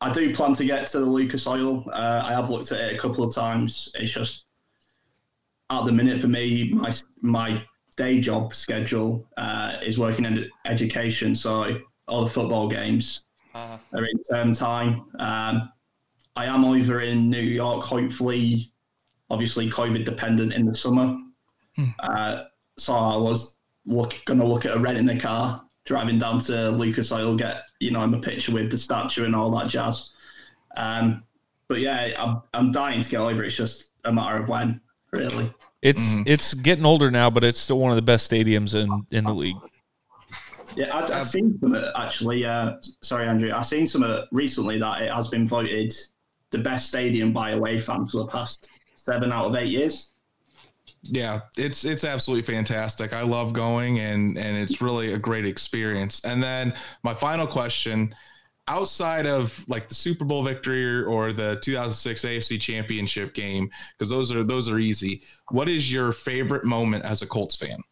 I 0.00 0.12
do 0.12 0.34
plan 0.34 0.54
to 0.54 0.64
get 0.64 0.86
to 0.88 1.00
the 1.00 1.06
Lucas 1.06 1.46
Oil. 1.46 1.84
Uh, 1.92 2.22
I 2.24 2.32
have 2.32 2.48
looked 2.48 2.72
at 2.72 2.80
it 2.80 2.94
a 2.94 2.98
couple 2.98 3.22
of 3.22 3.34
times. 3.34 3.92
It's 3.94 4.12
just 4.12 4.46
at 5.70 5.84
the 5.84 5.92
minute 5.92 6.20
for 6.20 6.28
me, 6.28 6.70
my 6.72 6.92
my 7.20 7.62
day 7.96 8.20
job 8.20 8.54
schedule 8.54 9.26
uh, 9.36 9.76
is 9.82 9.98
working 9.98 10.24
in 10.24 10.48
education, 10.66 11.34
so 11.34 11.78
all 12.08 12.24
the 12.24 12.30
football 12.30 12.66
games 12.66 13.22
uh-huh. 13.54 13.76
are 13.92 14.04
in 14.04 14.22
term 14.30 14.54
time. 14.54 15.04
Um, 15.18 15.70
I 16.36 16.46
am 16.46 16.64
over 16.64 17.02
in 17.02 17.28
New 17.28 17.42
York, 17.42 17.84
hopefully, 17.84 18.72
obviously 19.28 19.68
COVID 19.68 20.04
dependent 20.04 20.54
in 20.54 20.64
the 20.64 20.74
summer. 20.74 21.16
Hmm. 21.76 21.84
Uh, 21.98 22.44
so 22.78 22.94
I 22.94 23.16
was 23.16 23.56
look 23.84 24.14
going 24.24 24.40
to 24.40 24.46
look 24.46 24.64
at 24.64 24.76
a 24.76 24.78
rent 24.78 24.98
in 24.98 25.06
the 25.06 25.18
car 25.18 25.62
driving 25.90 26.18
down 26.18 26.38
to 26.38 26.70
Lucas 26.70 27.10
Oil, 27.10 27.34
get 27.34 27.64
you 27.80 27.90
know, 27.90 28.00
I'm 28.00 28.14
a 28.14 28.20
picture 28.20 28.52
with 28.52 28.70
the 28.70 28.78
statue 28.78 29.24
and 29.24 29.34
all 29.34 29.50
that 29.58 29.66
jazz. 29.66 30.12
Um, 30.76 31.24
but 31.66 31.80
yeah, 31.80 32.12
I'm, 32.16 32.42
I'm 32.54 32.70
dying 32.70 33.00
to 33.00 33.10
get 33.10 33.18
over 33.18 33.42
it. 33.42 33.48
It's 33.48 33.56
just 33.56 33.90
a 34.04 34.12
matter 34.12 34.40
of 34.40 34.48
when, 34.48 34.80
really. 35.10 35.52
It's 35.82 36.14
mm. 36.14 36.22
it's 36.26 36.54
getting 36.54 36.86
older 36.86 37.10
now, 37.10 37.28
but 37.28 37.42
it's 37.42 37.58
still 37.58 37.80
one 37.80 37.90
of 37.90 37.96
the 37.96 38.02
best 38.02 38.30
stadiums 38.30 38.76
in 38.76 39.04
in 39.10 39.24
the 39.24 39.34
league. 39.34 39.56
Yeah, 40.76 40.94
I, 40.94 41.12
have 41.12 41.26
seen 41.26 41.58
some 41.58 41.74
actually. 41.96 42.44
Uh, 42.44 42.76
sorry, 43.02 43.26
Andrew. 43.26 43.50
I've 43.52 43.66
seen 43.66 43.88
some 43.88 44.04
recently 44.30 44.78
that 44.78 45.02
it 45.02 45.10
has 45.10 45.26
been 45.26 45.44
voted 45.44 45.92
the 46.50 46.58
best 46.58 46.86
stadium 46.86 47.32
by 47.32 47.50
away 47.50 47.80
fans 47.80 48.12
for 48.12 48.18
the 48.18 48.26
past 48.26 48.68
seven 48.94 49.32
out 49.32 49.46
of 49.46 49.56
eight 49.56 49.70
years 49.70 50.12
yeah 51.02 51.40
it's 51.56 51.84
it's 51.84 52.04
absolutely 52.04 52.42
fantastic. 52.52 53.12
I 53.12 53.22
love 53.22 53.52
going 53.52 54.00
and 54.00 54.36
and 54.36 54.56
it's 54.56 54.80
really 54.80 55.12
a 55.12 55.18
great 55.18 55.46
experience. 55.46 56.24
And 56.24 56.42
then 56.42 56.74
my 57.02 57.14
final 57.14 57.46
question 57.46 58.14
outside 58.68 59.26
of 59.26 59.64
like 59.68 59.88
the 59.88 59.94
super 59.94 60.24
bowl 60.24 60.44
victory 60.44 61.02
or 61.02 61.32
the 61.32 61.58
2006 61.62 62.24
afc 62.24 62.60
championship 62.60 63.34
game 63.34 63.68
because 63.98 64.10
those 64.10 64.30
are 64.32 64.44
those 64.44 64.68
are 64.68 64.78
easy. 64.78 65.22
What 65.50 65.68
is 65.68 65.92
your 65.92 66.12
favorite 66.12 66.64
moment 66.64 67.04
as 67.04 67.22
a 67.22 67.26
colts 67.26 67.56
fan? 67.56 67.82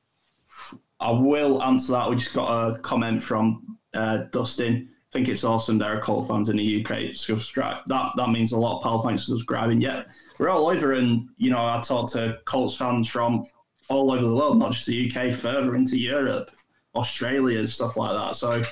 I 1.01 1.11
will 1.11 1.63
answer 1.63 1.93
that. 1.93 2.11
We 2.11 2.17
just 2.17 2.35
got 2.35 2.49
a 2.49 2.79
comment 2.81 3.23
from 3.23 3.79
uh, 3.95 4.19
dustin 4.31 4.89
think 5.13 5.29
it's 5.29 5.45
awesome 5.45 5.79
there 5.79 5.97
are 5.97 6.01
Colt 6.01 6.29
fans 6.29 6.49
in 6.49 6.57
the 6.57 6.85
UK 6.85 7.15
subscribe. 7.15 7.79
That 7.87 8.13
that 8.17 8.31
means 8.31 8.53
a 8.53 8.61
lot. 8.61 8.79
of 8.79 8.83
Pal, 8.83 9.03
for 9.03 9.17
subscribing. 9.17 9.81
Yeah, 9.81 10.03
we're 10.39 10.51
all 10.51 10.69
over, 10.69 10.93
and 10.93 11.29
you 11.39 11.51
know 11.51 11.65
I 11.65 11.81
talk 11.83 12.11
to 12.13 12.39
Colts 12.45 12.77
fans 12.77 13.09
from 13.09 13.47
all 13.89 14.13
over 14.13 14.23
the 14.23 14.35
world, 14.35 14.59
not 14.59 14.73
just 14.73 14.87
the 14.87 15.11
UK, 15.11 15.33
further 15.33 15.75
into 15.75 15.99
Europe, 15.99 16.51
Australia, 16.95 17.61
and 17.61 17.69
stuff 17.69 17.97
like 17.97 18.13
that. 18.13 18.37
So 18.37 18.63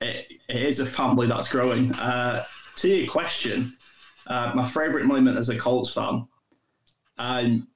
it, 0.00 0.26
it 0.48 0.62
is 0.62 0.80
a 0.80 0.86
family 0.86 1.26
that's 1.26 1.48
growing. 1.48 1.92
Uh, 1.94 2.44
to 2.76 2.88
your 2.88 3.08
question, 3.08 3.76
uh, 4.26 4.52
my 4.54 4.66
favourite 4.66 5.06
moment 5.06 5.38
as 5.38 5.50
a 5.50 5.56
Colts 5.56 5.92
fan, 5.92 6.26
um, 7.18 7.68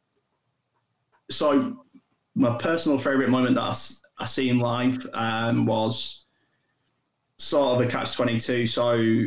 so 1.30 1.78
my 2.34 2.56
personal 2.58 2.98
favourite 2.98 3.30
moment 3.30 3.54
that 3.54 3.62
I, 4.18 4.24
I 4.24 4.40
in 4.40 4.58
life 4.58 5.06
um, 5.14 5.66
was 5.66 6.23
sort 7.38 7.80
of 7.80 7.86
a 7.86 7.90
catch 7.90 8.14
twenty 8.14 8.38
two. 8.38 8.66
So 8.66 9.26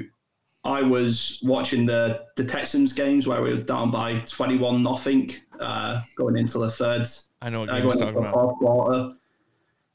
I 0.64 0.82
was 0.82 1.40
watching 1.44 1.86
the 1.86 2.26
the 2.36 2.46
Texans 2.46 2.94
games 2.94 3.28
where 3.28 3.46
it 3.46 3.50
was 3.50 3.64
down 3.64 3.92
by 3.92 4.20
twenty 4.20 4.58
one 4.58 4.84
nothing 4.84 5.32
uh, 5.60 6.02
going 6.16 6.38
into 6.38 6.60
the 6.60 6.70
third. 6.70 7.08
I 7.42 7.50
know 7.50 7.62
what 7.62 7.70
uh, 7.70 7.80
going 7.80 8.00
into 8.00 8.20
the 8.20 8.32
fourth 8.32 8.58
quarter. 8.60 9.14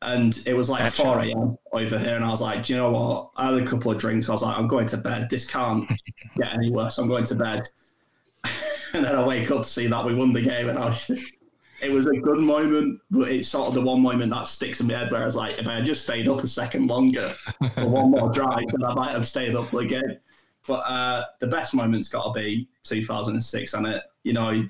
And 0.05 0.37
it 0.47 0.55
was 0.55 0.69
like 0.69 0.93
4 0.93 1.21
a.m. 1.21 1.57
over 1.73 1.97
here. 1.97 2.17
And 2.17 2.25
I 2.25 2.29
was 2.29 2.41
like, 2.41 2.65
do 2.65 2.73
you 2.73 2.79
know 2.81 2.91
what? 2.91 3.31
I 3.37 3.53
had 3.53 3.63
a 3.63 3.65
couple 3.65 3.93
of 3.93 3.99
drinks. 3.99 4.29
I 4.29 4.33
was 4.33 4.43
like, 4.43 4.59
I'm 4.59 4.67
going 4.67 4.89
to 4.89 4.97
bed. 4.97 5.31
This 5.31 5.49
can't 5.49 5.89
get 6.37 6.53
any 6.53 6.71
worse. 6.71 6.99
I'm 6.99 7.07
going 7.07 7.25
to 7.27 7.37
bed. 7.37 7.63
and 8.95 9.05
then 9.05 9.15
I 9.15 9.25
wake 9.25 9.51
up 9.53 9.63
to 9.63 9.69
see 9.69 9.87
that 9.87 10.05
we 10.05 10.15
won 10.15 10.33
the 10.33 10.43
game. 10.43 10.69
And 10.69 10.77
I 10.79 10.87
was 10.87 11.07
just, 11.07 11.35
it 11.83 11.91
was 11.91 12.07
a 12.07 12.13
good 12.13 12.39
moment, 12.39 13.01
but 13.11 13.29
it's 13.29 13.49
sort 13.49 13.69
of 13.69 13.75
the 13.75 13.81
one 13.83 14.01
moment 14.01 14.31
that 14.33 14.47
sticks 14.47 14.81
in 14.81 14.87
my 14.87 14.95
head 14.97 15.11
where 15.11 15.23
I 15.23 15.25
was 15.25 15.37
like, 15.37 15.59
if 15.59 15.67
I 15.67 15.75
had 15.77 15.85
just 15.85 16.03
stayed 16.05 16.29
up 16.29 16.43
a 16.43 16.47
second 16.47 16.87
longer 16.89 17.35
for 17.75 17.89
one 17.89 18.11
more 18.13 18.31
drive, 18.31 18.65
then 18.69 18.85
I 18.85 18.95
might 18.95 19.11
have 19.13 19.27
stayed 19.27 19.55
up 19.57 19.73
again. 19.75 20.19
but 20.67 20.81
uh, 20.87 21.25
the 21.41 21.47
best 21.49 21.75
moment's 21.75 22.09
got 22.09 22.33
to 22.33 22.41
be 22.41 22.69
2006, 22.85 23.75
and 23.75 23.87
it 23.87 24.03
you 24.23 24.33
know 24.33 24.63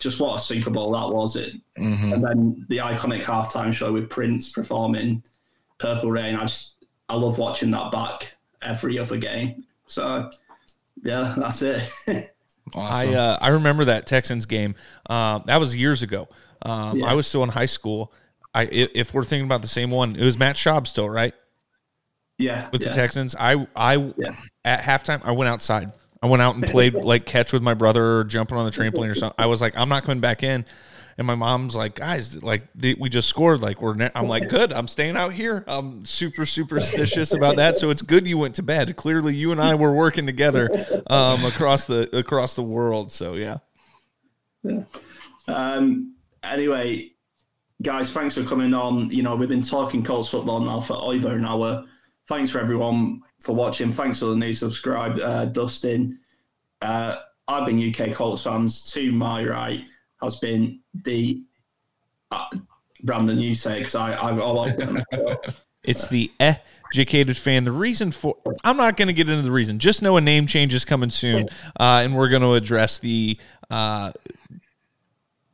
just 0.00 0.18
what 0.20 0.36
a 0.40 0.42
Super 0.42 0.70
Bowl 0.70 0.92
that 0.92 1.14
was. 1.14 1.36
It 1.36 1.54
Mhm. 1.78 2.14
and 2.14 2.24
then 2.24 2.66
the 2.68 2.78
iconic 2.78 3.22
halftime 3.22 3.72
show 3.72 3.92
with 3.92 4.08
Prince 4.10 4.48
performing 4.50 5.22
Purple 5.78 6.10
Rain. 6.10 6.34
I 6.34 6.42
just 6.46 6.86
I 7.10 7.14
love 7.16 7.36
watching 7.38 7.70
that 7.72 7.92
back 7.92 8.36
every 8.62 8.98
other 8.98 9.18
game. 9.18 9.64
So 9.86 10.30
yeah, 11.02 11.34
that's 11.36 11.60
it. 11.62 11.82
Awesome. 12.74 13.10
I 13.10 13.14
uh, 13.14 13.38
I 13.40 13.48
remember 13.48 13.84
that 13.86 14.06
Texans 14.06 14.46
game. 14.46 14.74
Um, 15.10 15.42
that 15.46 15.58
was 15.58 15.76
years 15.76 16.02
ago. 16.02 16.28
Um, 16.62 16.98
Yeah. 17.00 17.06
I 17.06 17.14
was 17.14 17.26
still 17.26 17.42
in 17.42 17.50
high 17.50 17.66
school. 17.66 18.12
I 18.54 18.62
i- 18.62 18.68
if 18.94 19.12
we're 19.12 19.24
thinking 19.24 19.46
about 19.46 19.62
the 19.62 19.68
same 19.68 19.90
one, 19.90 20.16
it 20.16 20.24
was 20.24 20.38
Matt 20.38 20.56
Schaub 20.56 20.86
still 20.86 21.08
right 21.10 21.34
yeah, 22.38 22.68
with 22.72 22.82
yeah. 22.82 22.88
the 22.88 22.94
Texans. 22.94 23.34
I 23.38 23.66
I 23.76 23.96
Yeah. 24.16 24.36
at 24.64 24.80
halftime 24.80 25.20
I 25.24 25.32
went 25.32 25.48
outside. 25.48 25.92
I 26.22 26.26
went 26.26 26.42
out 26.42 26.54
and 26.54 26.64
played 26.64 26.94
like 27.04 27.26
catch 27.26 27.52
with 27.52 27.62
my 27.62 27.74
brother 27.74 28.18
or 28.20 28.24
jumping 28.24 28.56
on 28.56 28.64
the 28.64 28.70
trampoline 28.70 29.10
or 29.10 29.14
something. 29.22 29.36
I 29.38 29.46
was 29.46 29.60
like, 29.60 29.76
I'm 29.76 29.88
not 29.88 30.04
coming 30.04 30.20
back 30.20 30.42
in. 30.42 30.64
And 31.16 31.26
my 31.26 31.34
mom's 31.34 31.76
like, 31.76 31.94
guys, 31.94 32.42
like 32.42 32.64
they, 32.74 32.94
we 32.94 33.08
just 33.08 33.28
scored. 33.28 33.60
Like 33.60 33.80
we're, 33.80 33.94
ne-. 33.94 34.10
I'm 34.14 34.28
like, 34.28 34.48
good. 34.48 34.72
I'm 34.72 34.88
staying 34.88 35.16
out 35.16 35.32
here. 35.32 35.64
I'm 35.66 36.04
super 36.04 36.44
superstitious 36.44 37.32
about 37.32 37.56
that. 37.56 37.76
So 37.76 37.90
it's 37.90 38.02
good 38.02 38.26
you 38.26 38.38
went 38.38 38.56
to 38.56 38.62
bed. 38.62 38.96
Clearly, 38.96 39.34
you 39.34 39.52
and 39.52 39.60
I 39.60 39.74
were 39.74 39.92
working 39.92 40.26
together 40.26 40.68
um, 41.06 41.44
across 41.44 41.86
the 41.86 42.14
across 42.16 42.54
the 42.54 42.62
world. 42.62 43.12
So 43.12 43.34
yeah. 43.34 43.58
Um, 45.46 46.14
anyway, 46.42 47.12
guys, 47.82 48.10
thanks 48.10 48.34
for 48.34 48.44
coming 48.44 48.74
on. 48.74 49.10
You 49.10 49.22
know, 49.22 49.36
we've 49.36 49.48
been 49.48 49.62
talking 49.62 50.02
Colts 50.02 50.30
football 50.30 50.60
now 50.60 50.80
for 50.80 50.94
over 50.94 51.32
an 51.32 51.44
hour. 51.44 51.84
Thanks 52.28 52.50
for 52.50 52.58
everyone 52.58 53.20
for 53.42 53.54
watching. 53.54 53.92
Thanks 53.92 54.18
for 54.18 54.26
the 54.26 54.36
new 54.36 54.54
subscribe, 54.54 55.18
uh, 55.20 55.44
Dustin. 55.44 56.18
Uh, 56.80 57.16
I've 57.46 57.66
been 57.66 57.94
UK 57.94 58.14
Colts 58.14 58.42
fans. 58.42 58.90
To 58.92 59.12
my 59.12 59.44
right 59.44 59.86
has 60.24 60.36
been 60.36 60.80
the 61.04 61.42
uh, 62.30 62.46
Brandon. 63.02 63.38
You 63.38 63.54
say 63.54 63.78
because 63.78 63.94
I 63.94 64.16
I've 64.20 64.40
always 64.40 64.72
been. 64.72 65.04
It's 65.84 66.08
the 66.08 66.32
educated 66.40 67.36
fan. 67.36 67.64
The 67.64 67.72
reason 67.72 68.10
for 68.10 68.36
I'm 68.64 68.76
not 68.76 68.96
going 68.96 69.08
to 69.08 69.12
get 69.14 69.28
into 69.28 69.42
the 69.42 69.52
reason. 69.52 69.78
Just 69.78 70.00
know 70.00 70.16
a 70.16 70.20
name 70.20 70.46
change 70.46 70.74
is 70.74 70.84
coming 70.84 71.10
soon, 71.10 71.48
uh, 71.78 72.02
and 72.02 72.16
we're 72.16 72.28
going 72.28 72.42
to 72.42 72.54
address 72.54 72.98
the. 72.98 73.38
Uh, 73.70 74.12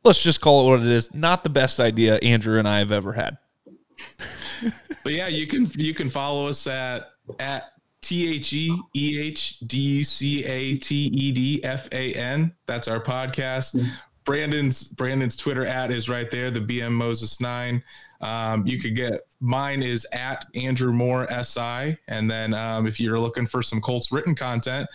let's 0.03 0.23
just 0.23 0.41
call 0.41 0.65
it 0.65 0.71
what 0.71 0.79
it 0.81 0.91
is. 0.91 1.13
Not 1.13 1.43
the 1.43 1.49
best 1.49 1.79
idea 1.79 2.15
Andrew 2.17 2.57
and 2.57 2.67
I 2.67 2.79
have 2.79 2.91
ever 2.91 3.13
had. 3.13 3.37
But 5.03 5.13
yeah, 5.13 5.27
you 5.27 5.47
can 5.47 5.67
you 5.75 5.93
can 5.93 6.09
follow 6.09 6.47
us 6.47 6.67
at 6.67 7.11
at 7.39 7.71
T 8.01 8.35
H 8.35 8.53
E 8.53 8.79
E 8.95 9.19
H 9.19 9.59
D 9.65 9.77
U 9.77 10.03
C 10.03 10.45
A 10.45 10.75
T 10.77 10.95
E 10.95 11.31
D 11.31 11.63
F 11.63 11.87
A 11.91 12.13
N. 12.13 12.53
That's 12.67 12.87
our 12.87 13.01
podcast. 13.01 13.83
Brandon's 14.31 14.83
Brandon's 14.85 15.35
Twitter 15.35 15.65
at 15.65 15.91
is 15.91 16.07
right 16.07 16.31
there, 16.31 16.49
the 16.49 16.61
BM 16.61 16.93
Moses 16.93 17.41
nine. 17.41 17.83
Um, 18.21 18.65
you 18.65 18.79
could 18.79 18.95
get 18.95 19.27
mine 19.41 19.83
is 19.83 20.07
at 20.13 20.45
Andrew 20.55 20.93
Moore 20.93 21.27
SI. 21.43 21.97
And 22.07 22.31
then 22.31 22.53
um, 22.53 22.87
if 22.87 22.97
you're 22.97 23.19
looking 23.19 23.45
for 23.45 23.61
some 23.61 23.81
Colts 23.81 24.09
written 24.09 24.33
content, 24.33 24.87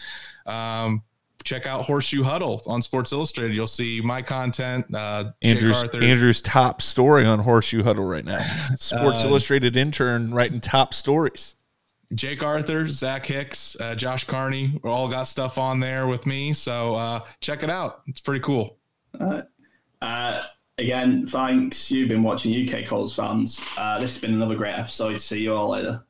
um, 0.47 1.03
check 1.45 1.67
out 1.67 1.85
Horseshoe 1.85 2.23
Huddle 2.23 2.63
on 2.67 2.81
Sports 2.81 3.13
Illustrated. 3.13 3.55
You'll 3.55 3.67
see 3.67 4.01
my 4.01 4.23
content. 4.23 4.87
Uh, 4.95 5.33
Andrew's 5.43 5.83
Andrew's 5.95 6.41
top 6.41 6.81
story 6.81 7.27
on 7.27 7.41
Horseshoe 7.41 7.83
Huddle 7.83 8.05
right 8.05 8.25
now. 8.25 8.39
Sports 8.79 9.25
Uh, 9.25 9.29
Illustrated 9.29 9.77
intern 9.77 10.33
writing 10.33 10.63
top 10.63 10.95
stories. 10.95 11.57
Jake 12.15 12.43
Arthur, 12.43 12.89
Zach 12.89 13.27
Hicks, 13.27 13.77
uh, 13.81 13.95
Josh 13.97 14.25
Carney, 14.25 14.81
all 14.83 15.09
got 15.09 15.25
stuff 15.25 15.59
on 15.59 15.81
there 15.81 16.07
with 16.07 16.25
me. 16.25 16.55
So 16.55 16.95
uh, 16.95 17.21
check 17.41 17.63
it 17.63 17.69
out. 17.69 18.01
It's 18.07 18.21
pretty 18.21 18.41
cool. 18.41 18.79
Uh, 20.03 20.43
again, 20.79 21.27
thanks. 21.27 21.91
You've 21.91 22.09
been 22.09 22.23
watching 22.23 22.69
UK 22.69 22.87
Colts 22.87 23.15
fans. 23.15 23.61
Uh, 23.77 23.99
this 23.99 24.15
has 24.15 24.21
been 24.21 24.35
another 24.35 24.55
great 24.57 24.75
episode. 24.75 25.19
See 25.21 25.43
you 25.43 25.55
all 25.55 25.71
later. 25.71 26.05